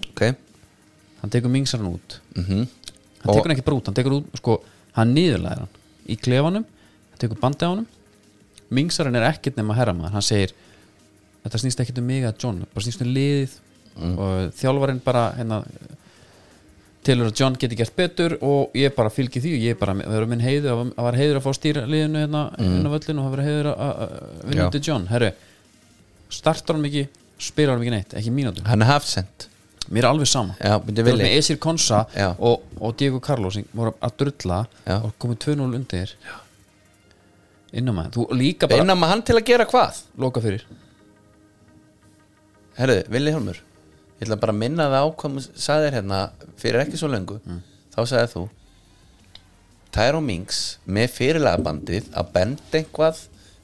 [0.04, 0.22] ok
[1.28, 2.18] hann tekur mingsarinn út.
[2.34, 2.66] Mm
[3.18, 4.58] hann Og- tekur hann ekki bara út, hann tekur út sko,
[4.94, 5.72] hann niðurlæðir hann
[6.08, 7.86] í klefanum hann tekur bandi á honum.
[8.70, 10.12] Mingsarinn er ekkert nema herramaður.
[10.14, 10.52] Hann segir,
[11.44, 13.56] þetta snýst ekkert um mig að John, bara snýst um liðið.
[13.98, 15.62] Og þjálfarinn bara hérna,
[17.02, 20.14] tilur að John geti gert betur og ég bara fylgi því og ég bara, það
[20.14, 23.18] verður minn heiður að það var heiður að fá stýra liðinu hérna inn á völlinu
[23.18, 24.66] og það verður heiður að- vinna Já.
[24.68, 25.06] undir John.
[25.10, 25.30] Herru,
[26.30, 27.08] startar hann ekki
[27.38, 28.62] spilar hann ekki neitt, ekki mínútu.
[28.66, 29.48] Hann er hafsend
[29.88, 30.56] mér er alveg sama.
[30.60, 31.24] Já, ert vilja.
[31.24, 32.02] með Esir Konsa
[32.38, 34.98] og, og Diego Carlos voru að drulla Já.
[34.98, 36.12] og komið 2-0 undir.
[37.76, 40.02] Inn á maður, innan maður hann til að gera hvað?
[40.16, 40.64] Loka fyrir.
[42.78, 43.64] Herru, Vili Hjálmur
[44.18, 46.20] ég ætla bara að minna það á hvað þú sagðir hérna
[46.58, 47.38] fyrir ekki svo löngu.
[47.94, 48.44] Þá sagðið þú
[49.94, 53.20] Tyrone Minks með fyrirlagabandið að benda einhvað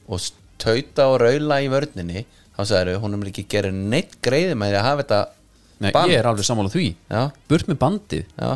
[0.06, 0.28] og
[0.62, 2.24] tauta og raula í vörninni.
[2.54, 5.20] Þá sagðið hún er ekki gera neitt greiði með því að hafa þetta
[5.85, 6.11] Nei, band.
[6.12, 6.87] ég er alveg sammála því.
[7.12, 8.24] Já, burt með bandið.
[8.41, 8.53] Já,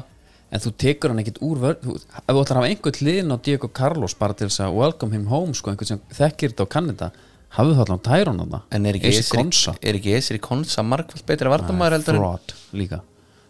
[0.51, 3.35] en þú tekur hann ekkit úr vörð þú, ef þú ætlar að hafa einhvern hliðin
[3.35, 6.65] á Diego Carlos bara til þess að welcome him home sko, einhvern sem þekkir þetta
[6.65, 7.11] og kann þetta
[7.59, 8.61] hafðu það allan Tyrone þarna.
[8.73, 12.21] En er ekki Esir Esri Konsa er ekki Esri Konsa margfald betri vardamaður heldur en
[12.25, 13.01] fraud líka.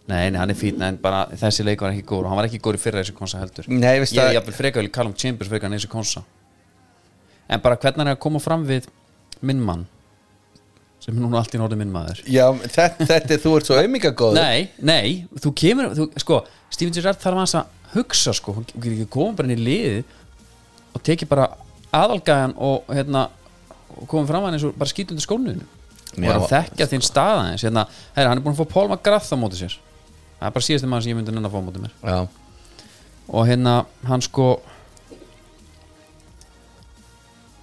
[0.08, 2.24] Nei, nei, hann er fín, en bara þessi leik var ekki góður.
[2.24, 3.66] Og hann var ekki góður í fyrra þessi konsa heldur.
[3.68, 6.22] Nei, veist Ég er það- jafnvel frekar vilja Callum Chambers frekar en þessi konsa
[7.48, 8.86] En bara hvernig hann er að koma fram við
[9.42, 9.86] minn mann
[11.08, 12.18] sem er núna allt í norðu minn maður.
[12.28, 16.40] Já, þetta, þetta er þú ert svo auðmika góð Nei, nei, þú kemur þú, sko,
[16.68, 20.12] Steven Gerrard þarf að hugsa sko, hann getur ekki koma bara inn í liðið
[20.92, 21.46] og tekið bara
[21.96, 23.24] aðalgæðan og hérna
[23.96, 26.26] og komið fram að hann eins og bara skýt undir skónuðinu og Já.
[26.28, 27.64] bara að þekkja þinn stað aðeins.
[27.64, 27.86] Hérna,
[28.16, 29.78] herra, hann er búin að fá Paul McGrath á móti sér.
[30.38, 31.94] Það er bara síðasti maður sem ég myndi nennan að fá á móti mér.
[32.04, 32.18] Já,
[33.28, 33.74] og hérna,
[34.08, 34.50] hann sko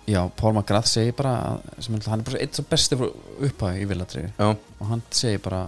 [0.07, 4.25] já, Paul McGrath segir bara sem, hann er bara eitt svo besti frá upphæði í
[4.37, 5.61] já, og hann segir bara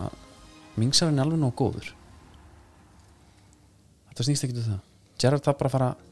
[0.77, 1.93] mingsarinn er alveg nóg góður.
[4.09, 4.83] Þetta snýst ekki um það.
[5.17, 6.05] Gerard það bara að fara að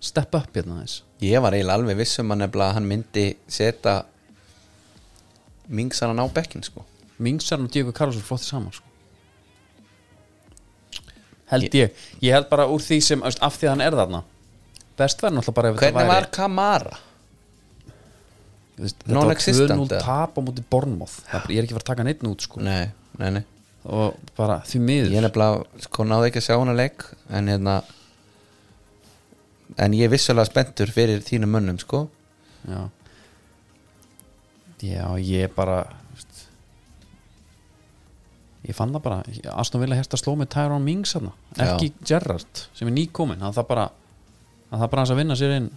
[0.00, 3.98] steppa upp hérna þess ég var eiginlega alveg viss um að hann myndi setja
[5.68, 6.84] mingsaran á bekkin sko.
[7.20, 8.86] Mingsarinn og Diego Carlos er flott saman sko.
[11.50, 11.92] held ég
[12.22, 12.32] ég.
[12.32, 14.22] Held bara úr því sem af því að hann er þarna.
[14.96, 16.98] Best verður náttúrulega bara hvernig var Kamara?
[18.80, 20.02] Veist, þetta var non-existent, 2-0 eða?
[20.04, 22.62] tap á móti Bornmoth ég er ekki að fara að taka neitt út sko.
[22.64, 22.90] nei,
[23.20, 23.42] nei, nei.
[23.90, 25.12] Og bara því miður.
[25.14, 27.78] Ég nefnilega sko náði ekki að sjá hana leik en hérna
[29.80, 32.02] en ég er vissulega spenntur fyrir þínum mönnum sko.
[32.68, 32.82] Já.
[34.84, 35.82] Já, ég bara
[36.14, 36.44] veist,
[38.64, 39.20] ég fann það bara
[39.60, 41.12] Aston Villa hérst að sló með Tyrone Mings
[41.60, 43.86] ekki Gerrard sem er nýkomin, hann það bara
[44.70, 45.68] hann það bara hans að vinna sér inn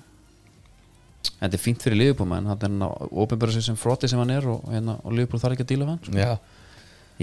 [1.31, 4.63] þetta er fínt fyrir en hann er ópenbæra sér sem fróti sem hann er og,
[4.71, 6.15] hérna, og liðbúl þarf ekki að díla hann sko.
[6.17, 6.37] já,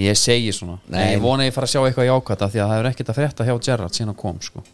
[0.00, 1.14] ég segi svona, Nei.
[1.14, 3.12] ég vona að ég fara að sjá eitthvað jákvæmt af því að það er ekkert
[3.12, 4.64] að frétta hjá Gerrard síðan hann kom sko.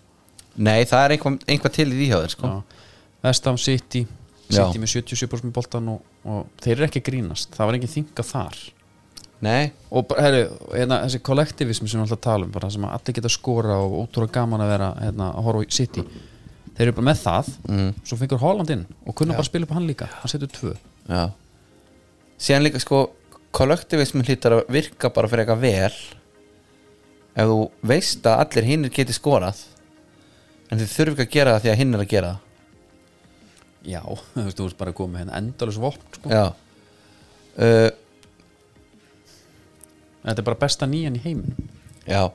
[0.56, 2.62] nei það er einhvað, einhvað til í því hjá þér sko Já.
[3.26, 4.06] Vestam City
[4.46, 4.62] Já.
[4.62, 7.94] City með 77% með boltan og, og þeir eru ekki að grínast, það var engin
[7.96, 8.62] þinga þar
[9.44, 13.16] nei, og herru, hérna, þessi kollektivism sem við alltaf tala um bara sem að allir
[13.18, 16.04] geta skora og ótrúlega gaman að vera hérna, að horfa í City
[16.76, 17.50] þeir eru bara með það.
[17.70, 20.08] Mm, svo fengur Holland inn og kunna bara spila upp hann líka.
[20.20, 20.74] Hann setur tvö.
[21.08, 21.22] Já.
[22.36, 23.02] Síðan líka sko
[23.56, 26.00] kollektivismin hlýtar að virka bara fyrir eitthvað vel.
[27.36, 27.60] Ef þú
[27.92, 29.62] veist að allir hinnir geti skorað
[30.70, 32.32] en þið þurfi ekki að gera það því að hinn er að gera
[33.86, 34.00] já,
[34.34, 36.30] þú veist, þú veist bara að koma hérna endalus vopn sko.
[36.30, 36.46] það já.
[37.56, 37.90] Uh,
[40.26, 41.70] þetta er bara besta nýjan í heiminum.
[42.04, 42.26] Já.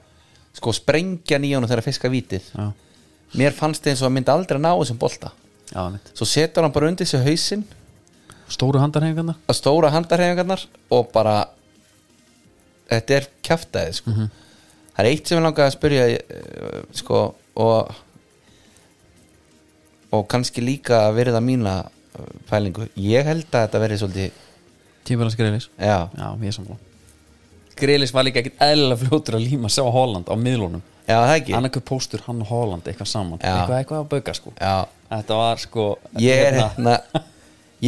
[0.57, 2.47] Sko sprengja nýjónu þegar að fiska vítið.
[2.55, 2.71] Já,
[3.37, 5.31] mér fannst þið eins og að myndi aldrei ná þessum bolta.
[5.71, 7.63] Já, mitt svo setur hann bara undir sig hausinn.
[8.51, 11.35] Stóru handarhengarna að stóra handarhefingarnar og bara
[12.91, 14.13] þetta er kjaftaði sko.
[14.91, 17.23] það er eitt sem ég langaði að spyrja eh, sko
[17.61, 17.99] og
[20.11, 24.39] og kannski líka að verða mína eh, pælingu, ég held að þetta verði svolítið,
[25.07, 26.87] tímfélags greilis já, já, ég er samfélag
[27.81, 31.55] greilis var líka ekkert eðlilega fljótur að líma sá Holland á miðlunum já það ekki.
[31.57, 33.41] Annarkur póstur hann og Holland eitthvað saman.
[33.41, 33.53] Já.
[33.55, 34.53] eitthvað, eitthvað að bauka sko.
[34.57, 34.75] Já,
[35.11, 35.85] þetta var sko
[36.21, 36.95] ég er hérna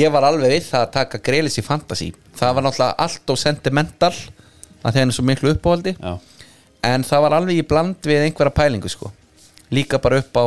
[0.02, 2.12] ég var alveg við það að taka greilis í fantasy.
[2.40, 4.14] Það var náttúrulega allt og sentimental
[4.84, 5.96] að það er svo miklu uppáhaldi.
[6.00, 6.14] Já,
[6.90, 9.14] en það var alveg í bland við einhverja pælingu sko.
[9.74, 10.46] Líka bara upp á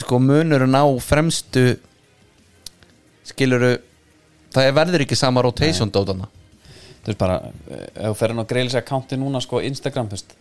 [0.00, 1.74] sko munurinn á fremstu
[3.24, 3.76] skiluru
[4.54, 6.26] það er verður ekki sama rotation dótana
[7.04, 10.18] þú veist bara eh, ef þú fer hann á greilis accounti núna sko Instagram þú
[10.18, 10.34] veist,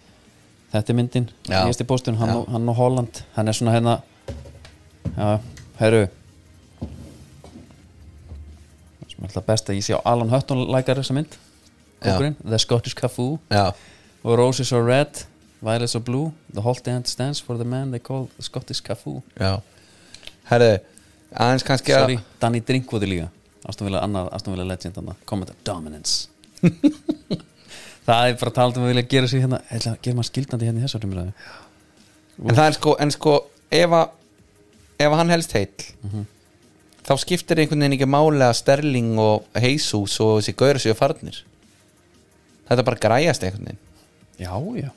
[0.74, 1.62] þetta er myndin Já.
[1.64, 3.24] nýjasti póstun, hann, hann og Holland.
[3.36, 3.98] Hann er svona hérna
[5.16, 5.40] já,
[5.80, 6.08] herru.
[9.10, 11.38] Sem alltaf best að ég sé á Alan Hutton lækar þessa mynd.
[12.04, 13.38] Kókurinn, The Scottish Cafoo
[14.24, 15.24] og Roses are red,
[15.64, 19.22] violets are blue the whole stand stands for the man they call the Scottish Cafoo
[19.40, 19.62] já.
[20.50, 20.74] Herðu,
[21.32, 23.30] aðeins kannski sorry, Danny Drinkwood er líka
[23.80, 25.16] Villa legend annað.
[25.26, 26.28] Commenter Dominance
[28.08, 29.62] það er bara að tala um að vilja gera sig hérna.
[29.70, 31.34] Eða gera maður skildandi hérna í þessu umræðu.
[32.44, 33.36] En það er sko, en sko
[33.74, 34.06] ef að
[35.04, 36.26] ef að hann helst heill
[37.04, 41.40] þá skiptir einhvern veginn ekki máli að Sterling og Jesus og þessi gaur séu farnir.
[42.70, 43.82] Þetta bara græjast einhvern veginn.
[44.40, 44.90] Já, já,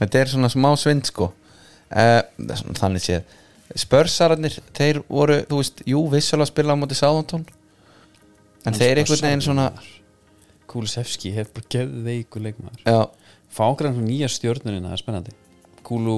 [0.00, 1.30] þetta er svona smá svind sko.
[1.90, 2.20] Uh,
[2.78, 3.38] þannig séð.
[3.78, 7.46] Spörsararnir, þeir voru þú veist, jú, vissulega spila á móti Sáðantón
[8.66, 9.68] en þeir einhvern veginn svona
[10.70, 12.82] Kulusevski hefur bara gefið veiku leikmaður.
[12.86, 13.00] Já,
[13.50, 15.34] fá okkur hann nýja stjórnurinn það er spennandi.
[15.86, 16.16] Kulu,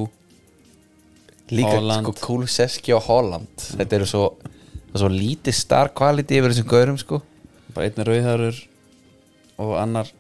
[1.53, 2.07] líka Holland.
[2.07, 3.67] sko Kulusevski og Holland.
[3.79, 7.23] Þetta eru svo, það er svo lítið star quality yfir þessum gaurum sko.
[7.73, 8.63] Bara einn er rauðharur
[9.63, 10.13] og annar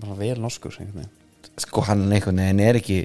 [0.00, 1.16] bara vel norskur einhvern veginn.
[1.60, 3.02] Sko hann einhvern veginn er ekki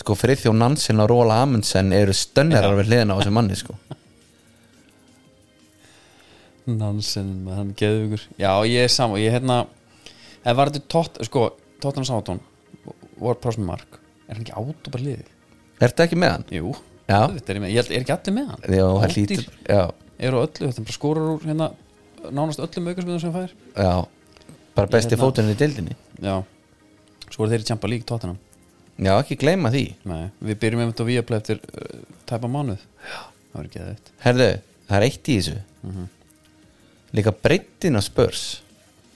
[0.00, 3.76] sko Friðjón Nansen og Róla Amundsen eru stönnerar við hliðina á þessum manni sko
[6.66, 9.58] Nansen, hann geðugur já, ég er saman, ég er hérna
[10.44, 11.42] eða var þetta tótt, sko
[11.84, 12.38] Tóttan Sátón
[13.20, 15.28] var próst með mark er hann ekki át og bara liðið?
[15.80, 16.46] er þetta ekki með hann?
[16.56, 16.72] Jú,
[17.04, 17.18] Já.
[17.34, 19.16] þetta er ég með, ég held, er ekki allir með hann Já, það Ódýr.
[19.18, 19.82] lítur já,
[20.24, 21.68] eru á öllu, þetta er bara skórar úr hérna
[22.32, 23.92] nánast öllum aukasmiðum sem hann fær já,
[24.78, 25.26] bara besti Hérna.
[25.26, 26.36] fóturinn í dildinni já,
[27.28, 28.40] svo eru þeir í Champa League Tottenham
[28.96, 32.00] já, ekki gleyma því Nei, við byrjum einmitt á Viaplay eftir uh,
[32.30, 33.20] tæpa mánuð já.
[33.52, 34.50] það var ekki það herðu,
[34.88, 36.04] það er eitt í þessu Mhm.
[37.14, 38.60] Líka breyttin á spörs.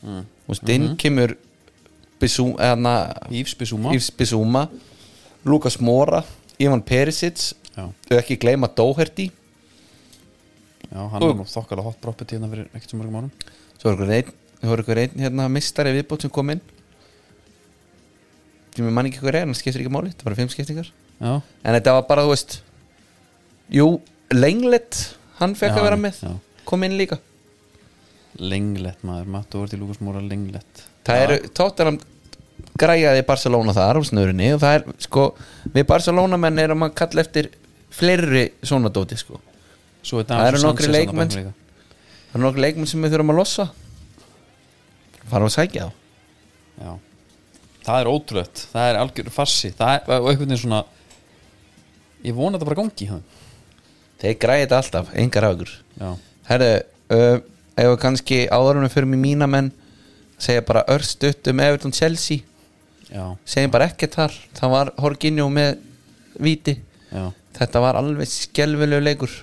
[0.02, 0.22] Mm.
[0.48, 1.32] og stinn kemur
[2.20, 2.92] Bissú, eðna,
[3.34, 4.68] Yves Bissouma Yves Bissúma
[5.44, 6.20] Lukas Mora,
[6.58, 7.52] Ivan Perisic.
[7.74, 9.28] Þau ekki gleyma Doherty.
[10.88, 13.30] Já, hann Og- var nú þokkalega hot property hérna fyrir ekkert svo mörgum árum.
[13.78, 13.94] Svo er
[14.82, 16.60] ykkur einn, er hérna, mistari viðbót sem kom inn.
[18.74, 20.90] Sem ég man ekki hvað er, hann skiptir ekki máli þetta var fimm skiptingar.
[21.20, 21.32] Já,
[21.64, 22.60] en þetta var bara, þú veist
[23.74, 24.00] jú,
[24.32, 26.32] Lenglet hann fekk Já, að vera með já.
[26.64, 27.18] kom inn líka
[28.36, 31.98] lenglett maður, Matt over til Lukas Móra lenglett það eru, Tottenham
[32.78, 35.24] græjaði Barcelona þar á snörinni og það er, sko,
[35.74, 37.50] við Barcelona menn erum að kalla eftir
[37.98, 39.40] fleiri svona dóti, sko.
[40.05, 41.32] Svo er Það eru þarna leikmenn.
[41.32, 43.66] það er nokkuð leikmenn sem við þurfum að lossa.
[45.28, 45.96] Fara að sækja þá.
[46.78, 46.92] Já,
[47.88, 48.64] það er ótrúlegt.
[48.72, 49.72] Það er algjör farsi.
[49.76, 50.84] Það er, og veginn svona
[52.24, 53.10] ég vona þetta bara gangi
[54.18, 55.44] þeir græja þetta alltaf, engar
[55.98, 56.09] já,
[56.48, 56.70] herru,
[57.14, 57.36] uh,
[57.78, 59.70] ef við kannski áðurinn fyrir mig mína menn
[60.38, 62.44] segja bara örstutt um Everton Chelsea.
[63.09, 64.38] Já, segjum bara ekkert þar.
[64.59, 65.78] Það var Horginjó með
[66.42, 66.76] viti
[67.10, 67.28] já.
[67.59, 69.36] Þetta var alveg skelvilegu leikur.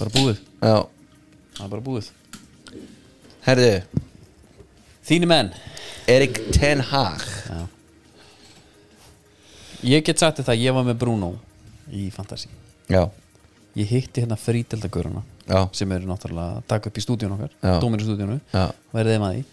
[0.00, 0.76] Bara búið, já,
[1.56, 2.08] það er bara búið.
[3.44, 3.74] Herðu.
[5.10, 5.52] Þínu menn.
[6.10, 7.22] Erik Ten Hag.
[7.48, 7.60] Já.
[9.86, 11.30] ég get sagt þetta, ég var með Bruno
[11.90, 12.50] í Fantasí
[12.90, 13.06] já,
[13.78, 18.02] ég hitti hérna frídeldagöruna já, sem eru náttúrulega að taka upp í stúdíun okkar dómir
[18.02, 18.64] í stúdíunu, já.
[18.94, 19.44] verðið þeim að því.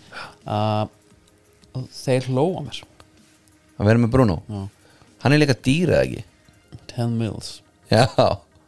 [0.47, 2.81] Uh, og þeir hlóa mér.
[3.77, 4.37] Að vera með Bruno?
[4.49, 4.61] Já.
[5.23, 6.25] hann er líka dýrað ekki?
[6.93, 7.51] 10 mils.
[7.91, 8.05] Já.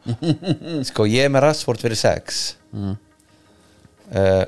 [0.89, 2.41] Sko ég er með Rashford fyrir 6
[2.73, 2.97] mm.
[4.15, 4.43] uh,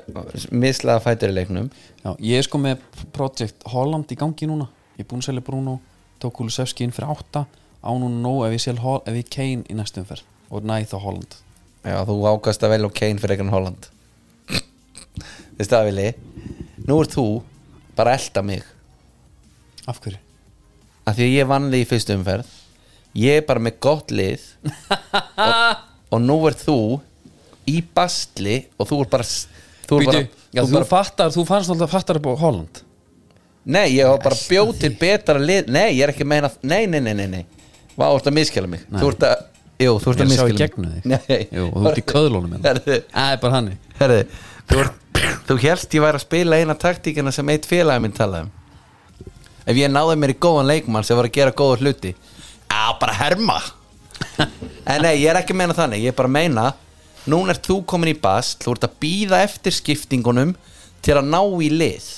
[0.54, 1.70] mislaða fætur í leiknum.
[2.02, 2.82] Já, ég er sko með
[3.14, 4.66] Project Holland í gangi núna.
[4.96, 5.78] Ég er búin að selja Bruno
[6.22, 7.44] Tók Kulusevski inn fyrir 8
[7.82, 10.22] Á núna nóg ef ég sel Hol- ef ég Kane í næstum fer
[10.52, 11.38] Og næ þá Holland.
[11.82, 13.88] Já þú ágast að velja og Kane fyrir einhvern Holland.
[15.62, 16.10] Það Vili?
[16.88, 17.26] Nú er þú
[17.96, 18.68] bara að elda mig.
[19.86, 20.20] Af hverju?
[21.06, 22.52] af því að ég vann þig í fyrstu umferð.
[23.18, 24.44] Ég er bara með gott lið.
[25.42, 26.78] Og, og nú er þú
[27.68, 30.22] í bastli og þú er bara þú Býtu, bara,
[30.52, 32.82] já, þú þú, bara fattar, þú fannst alltaf fattar upp á Holland.
[33.62, 35.68] Nei, ég var bara bjóð til betra lið.
[35.70, 37.42] Nei, ég er ekki að meina nei, nei, nei, nei, nei.
[37.94, 38.86] Vá, þú ert að miskjala mig.
[38.90, 39.44] Þú ert að,
[39.84, 41.44] jú, þú ert Ég að er að sjá í gegnum þig.
[41.52, 42.72] Jú, þú ert í köðlónum hérna.
[43.12, 43.70] Það er bara hann
[44.70, 44.84] þú,
[45.48, 48.52] þú helst ég væri að spila eina taktíkina sem eitt félagi minn talaði um.
[49.62, 52.14] Ef ég náði mér í góðan leikmann sem var að gera góða hluti.
[52.66, 53.60] Á, bara herma.
[54.82, 56.00] En nei, ég er ekki að meina þannig.
[56.02, 56.64] Ég er bara að meina,
[57.30, 60.56] núna ert þú komin í bast þú ert að býða eftir skiptingunum
[61.06, 62.08] til að ná í lið.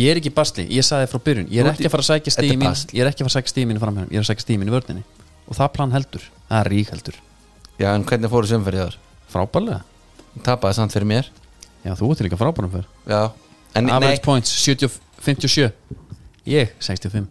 [0.00, 1.50] Ég er ekki í basli, ég sagði frá byrjun.
[1.52, 2.72] Ég er ekki að fara að sækja stímin.
[2.96, 4.06] Ég er ekki að fara að sækja stímin framhjá.
[4.08, 5.04] Ég er að sækja stímin í vörninni
[5.48, 7.18] Og það plan heldur, það er rík heldur.
[7.80, 8.98] Já, en hvernig fóru sömferðið þar?
[9.34, 9.80] Frábærlega.
[10.46, 11.28] Tapaði samt fyrir mér.
[11.84, 12.86] Já, þú ert líka frábærum fyrr.
[13.10, 13.20] Já,
[13.76, 15.72] en Average nei, points 70, 57
[16.48, 17.26] Ég 65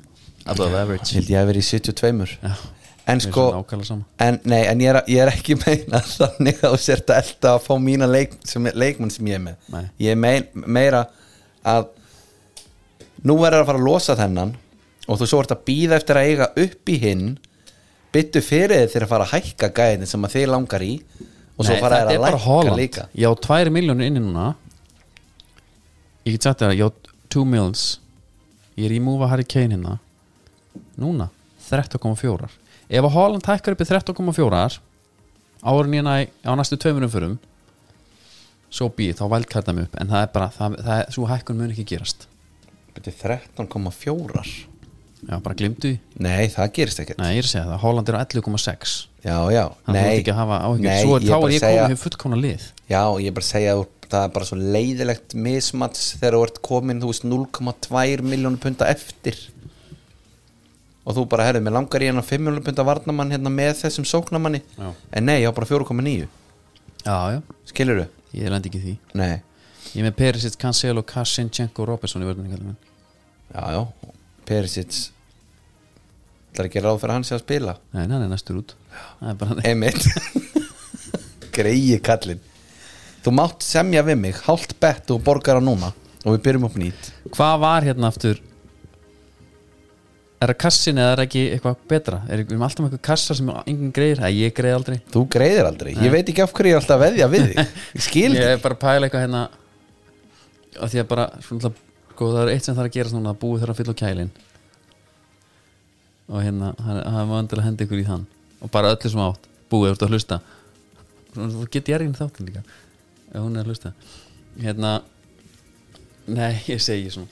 [0.45, 1.13] Above average.
[1.15, 2.53] Held ég að vera í 72 Já,
[3.07, 4.05] en við erum sko, svo nákvæmlega sama.
[4.25, 7.53] en, nei, en ég er, ég er ekki meina þannig að þú sért að elda
[7.55, 9.69] að fá mína leik, sem, leikmann sem ég er með.
[9.73, 9.83] Nei.
[10.03, 11.05] ég er mein, meira
[11.63, 11.87] að
[13.23, 14.53] nú verður að fara að losa þennan
[15.07, 17.25] og þú svo ert að býða eftir að eiga upp í hinn
[18.13, 20.91] byttu fyrir þið þegar að fara að hækka gæðin sem að þið langar í
[21.57, 22.79] og svo Nei, fara þetta þær er að bara Holland.
[22.79, 23.05] líka.
[23.17, 24.47] Ég á 2 miljónir inni núna.
[26.25, 26.91] Ég get sagt þér að ég á
[27.35, 27.85] 2 mils.
[28.77, 29.97] Ég er í múfa Harry Kane hérna.
[30.97, 31.29] Núna
[31.69, 32.49] 13,4
[32.89, 34.79] Ef að Holland hækkar upp í 13,4
[35.63, 37.37] Árin ég næ á næstu tveimur umförum
[38.73, 39.97] Svo býð þá vældkæta mig upp.
[40.01, 42.23] En það er bara, það, það er, svo hækkun mun ekki gerast.
[42.95, 44.72] Byttu 13,4
[45.23, 47.19] Já, bara glimtu Nei, það gerist ekkert.
[47.21, 50.11] Nei, ég er að segja það, Holland er á 11,6 Já, já, Þannig að þú
[50.11, 50.87] ert ekki að hafa áhyggjur.
[50.89, 52.65] Nei, Svo er, ég þá er ég komið hér fullkomna lið.
[52.91, 53.83] Já, ég er bara að segja að
[54.13, 58.89] það er bara svo leiðilegt mismats þegar þú ert komin, þú veist 0,2 miljónu punta
[58.91, 59.39] eftir.
[61.03, 64.05] Og þú bara, herrið, mér langar í hennar 5 miljónu punta varnamann hérna með þessum
[64.07, 64.91] sóknamanni Já.
[64.91, 66.27] en nei, ég á bara 4,9
[67.03, 68.05] Já, já, skilur
[68.35, 68.93] ég lendi ekki því.
[69.19, 69.41] Nei,
[69.93, 72.25] Ég með Perisic, Cancelo, Kassinchenko og Robertson í
[73.53, 73.81] já.
[74.47, 75.12] Perisic
[76.53, 77.73] Það er ekki ráð fyrir hann sé að spila.
[77.95, 78.75] Nei, hann er næstur út.
[79.19, 80.05] Það er Einmitt.
[81.55, 82.41] Greiði kallinn.
[83.25, 85.89] Þú mátt semja við mig, hálft bett og borgar á núna
[86.23, 87.09] og við byrjum upp nýtt.
[87.33, 88.41] Hvað var hérna aftur?
[90.43, 92.19] Er það kassin eða er það ekki eitthvað betra?
[92.27, 94.21] Er við erum alltaf með eitthvað kassa sem enginn greiðir?
[94.25, 94.97] Það ég greið aldrei.
[95.13, 97.75] Þú greiðir aldrei, ég veit ekki af hverju ég er alltaf að veðja við þig.
[97.95, 99.43] Ég skil Ég er bara að pæla eitthvað hérna
[100.73, 101.71] að Því að bara svona,
[102.11, 104.01] sko, Það er eitt sem þarf að gerast núna að búið þeirra að fylla á
[104.03, 104.33] kælin
[106.31, 108.27] Og hérna hann var endilega að henda ykkur í þann.
[108.63, 109.47] Og bara öllu sem átt.
[109.71, 110.39] Búið út að hlusta.
[111.33, 112.63] Þú get ég er inn þáttin líka.
[113.33, 113.93] Ef hún er að hlusta.
[114.61, 114.99] Hérna
[116.23, 117.27] Nei, ég segi svona.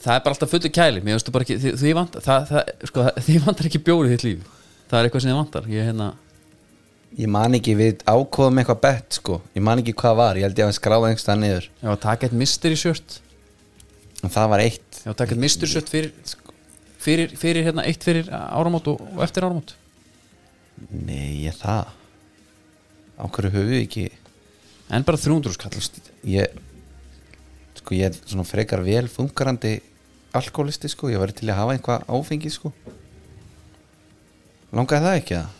[0.00, 1.02] Það er bara alltaf fullu kæli.
[1.04, 4.26] Mér veistu bara ekki Því, því, vant, það, það, sko, því vantar ekki bjórið þitt
[4.26, 4.50] líf.
[4.90, 5.70] Það er eitthvað sem þið vantar.
[5.72, 6.10] Ég hérna
[7.18, 9.40] Ég man ekki, við ákóðum eitthvað bett sko.
[9.56, 11.64] Ég man ekki hvað var, ég held ég að skráða einhverstað niður.
[11.80, 13.16] Já, að taka eitt mystery shirt.
[14.20, 15.00] En það var eitt.
[15.02, 16.12] Já, taka eitt mystery shirt fyrir
[17.00, 19.74] fyrir, fyrir hérna, eitt fyrir áramót og, og eftir áramót?
[20.90, 21.92] Nei, ég það.
[23.20, 24.08] Á hverju höfu ekki?
[24.90, 25.76] En bara 300 skall
[26.26, 26.58] Ég
[27.80, 29.78] Sko ég er svona frekar vel funkarandi
[30.36, 32.70] Alkoholisti sko, ég var til að hafa einhvað áfengi sko.
[34.70, 35.56] Langaði það ekki það?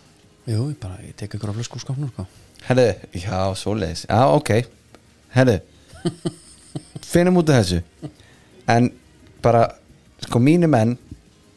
[0.51, 2.27] Jú, ég bara, ég tek ykkur á flösku úr skápnum sko.
[2.69, 2.85] Herðu,
[3.19, 4.05] já, svoleiðis.
[4.07, 4.53] Já, ok.
[5.35, 5.57] Herðu
[7.11, 7.81] Finnum út af þessu.
[8.71, 8.93] En
[9.43, 9.65] bara,
[10.23, 10.95] sko mínu menn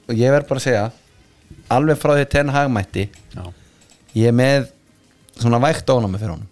[0.09, 0.87] Og ég verð bara að segja
[1.73, 3.05] Alveg frá því ten hagmætti
[3.35, 3.43] Já,
[4.17, 4.67] Ég er með
[5.39, 6.49] svona vægt ónámi fyrir honum.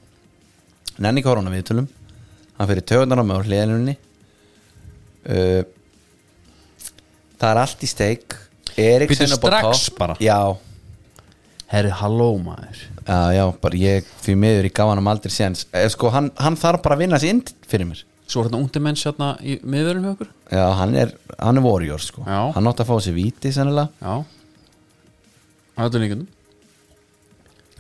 [1.02, 1.90] Nenni korona við tölum
[2.57, 3.98] Hann fyrir töðunar á hliðinunni
[5.28, 5.61] uh,
[7.41, 8.36] Það er allt í steik.
[8.78, 10.15] Eriksen Bíddu, upp á strax bara?
[10.22, 10.38] Já,
[11.73, 12.84] herri, halló maður.
[13.02, 15.65] Já, já, bara ég fyrir miður í gaf hann aldrei séns.
[15.73, 18.61] Eh, sko, hann, hann þarf bara að vinna sér inn fyrir mér Svo er hérna
[18.63, 22.23] undir menn sérna í miðverðum hjá okkur Já, hann er, hann er warrior sko.
[22.23, 22.39] Já.
[22.55, 23.91] Hann átti að fá sér víti sennilega.
[23.99, 24.13] Já.
[25.75, 26.29] Það er líkundum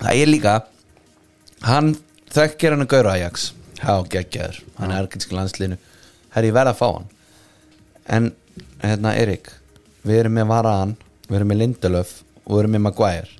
[0.01, 0.55] Það er líka
[1.61, 1.93] Hann
[2.33, 3.51] þekkir hann að gaura Ajax.
[3.81, 5.77] Já, geggjaður, hann er erkinsk landslinu
[6.31, 7.09] Herri, ég verð að fá hann.
[8.11, 8.29] En,
[8.83, 9.49] hérna, Erik
[10.07, 10.93] við erum með Varan
[11.27, 12.13] við erum með Lindelöf
[12.43, 13.35] og við erum með Maguire.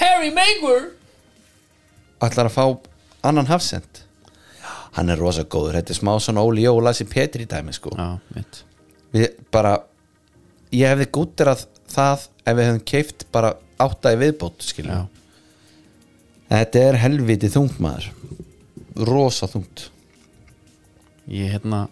[0.00, 0.92] Harry Maguire?
[2.24, 2.64] Ætlar að fá
[3.28, 4.02] annan hafsend
[4.96, 7.92] hann er rosa góður, þetta er smá svona Óli Jó og Lassi Petri dæmi sko.
[7.94, 8.18] Já,
[9.14, 9.76] við bara
[10.74, 15.08] ég hefði gúttir að það ef við hefðum keift bara átta í viðbót Já, skiljum
[16.50, 18.10] þetta er helviti þungt maður.
[19.06, 19.88] Rosa þungt.
[21.30, 21.86] Ég hérna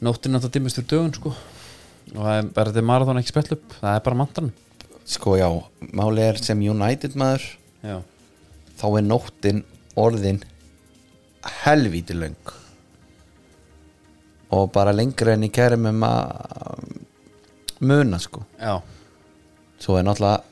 [0.00, 1.30] Nóttin að það dimmist fyrir dögun sko.
[2.14, 3.74] Og það er bara þetta marathon ekki spell upp.
[3.82, 4.52] Það er bara mantran
[5.10, 5.48] sko já,
[5.92, 7.46] máli er sem United maður
[7.82, 7.98] Já,
[8.78, 9.62] þá er nóttin
[9.98, 10.42] orðin
[11.64, 12.52] helvíti löng.
[14.50, 16.30] Og bara lengra en í kærum um að
[17.80, 18.42] muna sko.
[18.58, 18.82] Já,
[19.80, 20.42] svo er náttúrulega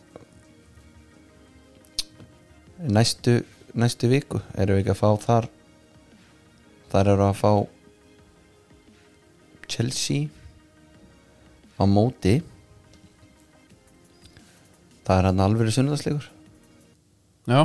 [2.79, 3.41] næstu
[3.75, 5.49] næstu viku erum við ekki að fá þar
[6.93, 7.53] þar eru að fá
[9.69, 10.29] Chelsea
[11.79, 12.39] á móti.
[15.05, 16.31] Það er hann alveg sunnudagsleikur.
[17.49, 17.61] Já.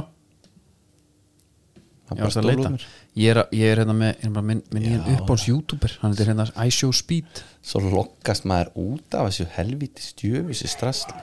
[2.14, 2.74] Ég varst að leita.
[3.14, 4.90] Ég er, ég er hérna með, ég er bara minn, minn Já.
[4.90, 9.46] nýjan uppáhalds youtuber Hann er hérna I Show Speed svo lokkast maður út af þessu
[9.54, 11.14] helvíti stjöfisi strassli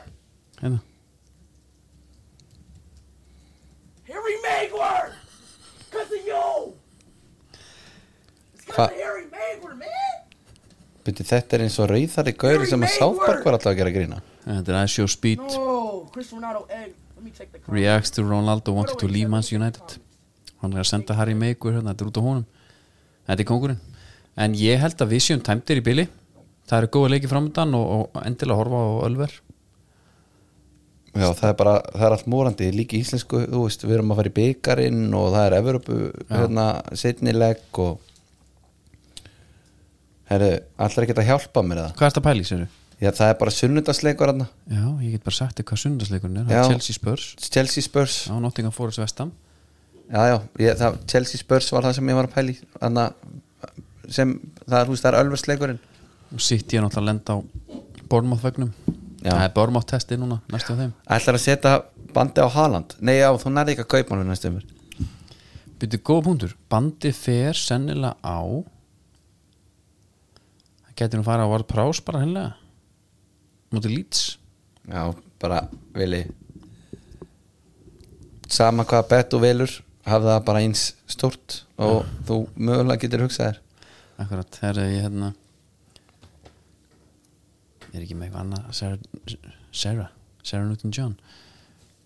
[0.60, 0.78] hérna.
[4.06, 5.16] Harry Maguire!
[5.90, 6.76] Because of you!
[8.54, 10.20] It's of Harry Maguire, man!
[11.02, 13.94] Byrju, þetta er eins og rauðari gauri sem að South Park var alltaf að gera
[13.96, 16.94] grína Þetta er I Show Speed No, Cristiano Ronaldo egg.
[17.16, 17.74] Let me check the comment.
[17.74, 19.98] Reacts to Ronaldo wanted to leave Man's United
[20.60, 22.46] Hann er að senda Harry Maguire hérna, Þetta er út á honum.
[23.28, 23.80] Þetta er kongurinn
[24.40, 26.08] En ég held að við séum tæmdir í bili.
[26.70, 29.32] Það eru góða leiki framöndan og, og endilega horfa á Ölver.
[31.10, 32.68] Já, það er bara, það er allt morandi.
[32.72, 35.96] Líka íslensku, þú veist, við erum að fara í byggarinn og það er Evropu
[36.30, 36.66] hérna,
[37.02, 38.06] setnileg og
[40.30, 40.52] herru,
[40.86, 42.68] allir ekki að hjálpa mér það Hvað er þetta pæli, séru?
[43.00, 46.50] Já, það er bara sunnudagsleikur hérna Já, ég get bara sagt þér hvað sundarsleikurinn er.
[46.70, 47.28] Chelsea Spurs.
[47.48, 49.32] Chelsea Spurs, Já, Nottingham Forest Vestam
[50.10, 53.14] já, já, ég, það, Chelsea Spurs var það sem ég var að pæli þannig
[54.10, 54.34] sem,
[54.64, 55.80] það er, veist, það er ölversleikurinn
[56.30, 57.38] og sitt ég náttúrulega að lenda á
[59.20, 59.34] Já.
[59.34, 60.92] Það er Bournemouth testi núna, næstu á þeim.
[61.12, 61.72] Ætlar að setja
[62.16, 62.94] bandi á Haaland?
[63.04, 64.64] Nei, já, þú nærði ekki að kaupa hann við næstum mér
[65.80, 68.40] Byrju góða punktur, bandi fer sennilega á
[70.86, 72.56] Það getur nú fara á Ward Prowse bara hennilega
[73.70, 74.38] Móti Leeds.
[74.90, 75.60] Já, bara
[75.94, 76.24] vili.
[78.50, 79.76] Sama hvað bet og velur
[80.08, 83.60] hafði það bara eins stort og þú mögulega getur hugsað þér.
[84.20, 85.34] Akkurat, þegar ég hérna
[87.90, 88.66] Ég er ekki með eitthvað annað.
[88.76, 89.38] Sarah,
[89.74, 90.10] Sarah,
[90.46, 91.16] Sarah Newton John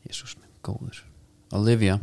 [0.07, 1.03] Jésús minn, góður.
[1.55, 1.99] Olivia,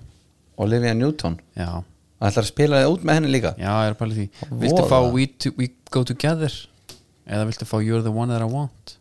[0.62, 1.40] Olivia Newton?
[1.58, 1.82] Já.
[2.22, 3.52] Ætlar að spila þið út með henni líka?
[3.58, 4.28] Já, ég er bara því.
[4.44, 4.60] Voða.
[4.62, 6.54] Viltu fá we, to, we Go Together?
[7.26, 8.98] Eða viltu fá You're the One That I Want?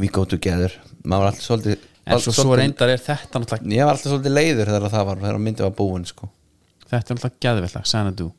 [0.00, 0.72] We go together.
[1.04, 4.34] Maður var alltaf svolítið En svo, svo reyndar er þetta náttúrulega ég var alltaf svolítið
[4.36, 6.28] leiður þegar það var þegar myndið var búin sko.
[6.90, 8.32] Þetta er náttúrulega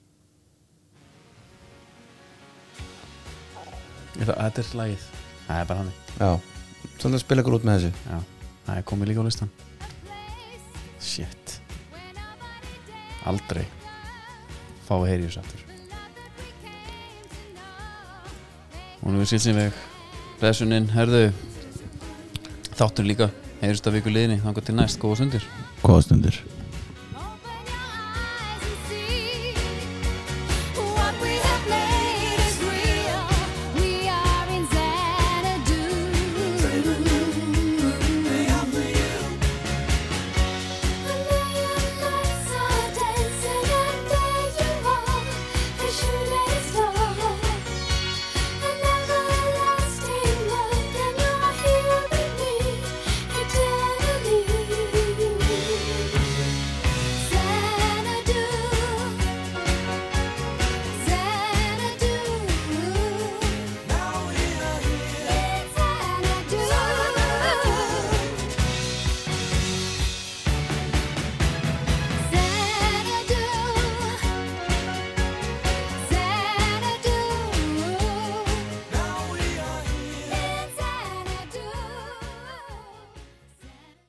[4.15, 5.07] Er það- Þetta er lagið.
[5.47, 5.91] Það er bara hann
[6.99, 7.91] svolítið að spila ykkur út með þessu.
[8.09, 8.19] Já,
[8.67, 9.49] það er komið líka á listan
[11.01, 11.59] Shit.
[13.25, 13.65] Aldrei
[14.87, 15.59] Fá að heyri þessu aftur.
[19.03, 19.73] Hún hefur sílt sem veg
[20.39, 21.31] Blessunin, herðu.
[22.75, 23.29] Þáttur líka
[23.65, 25.45] Heyrist að viku liðinni Þannig til næst, góða sundir
[25.81, 26.37] góða stundir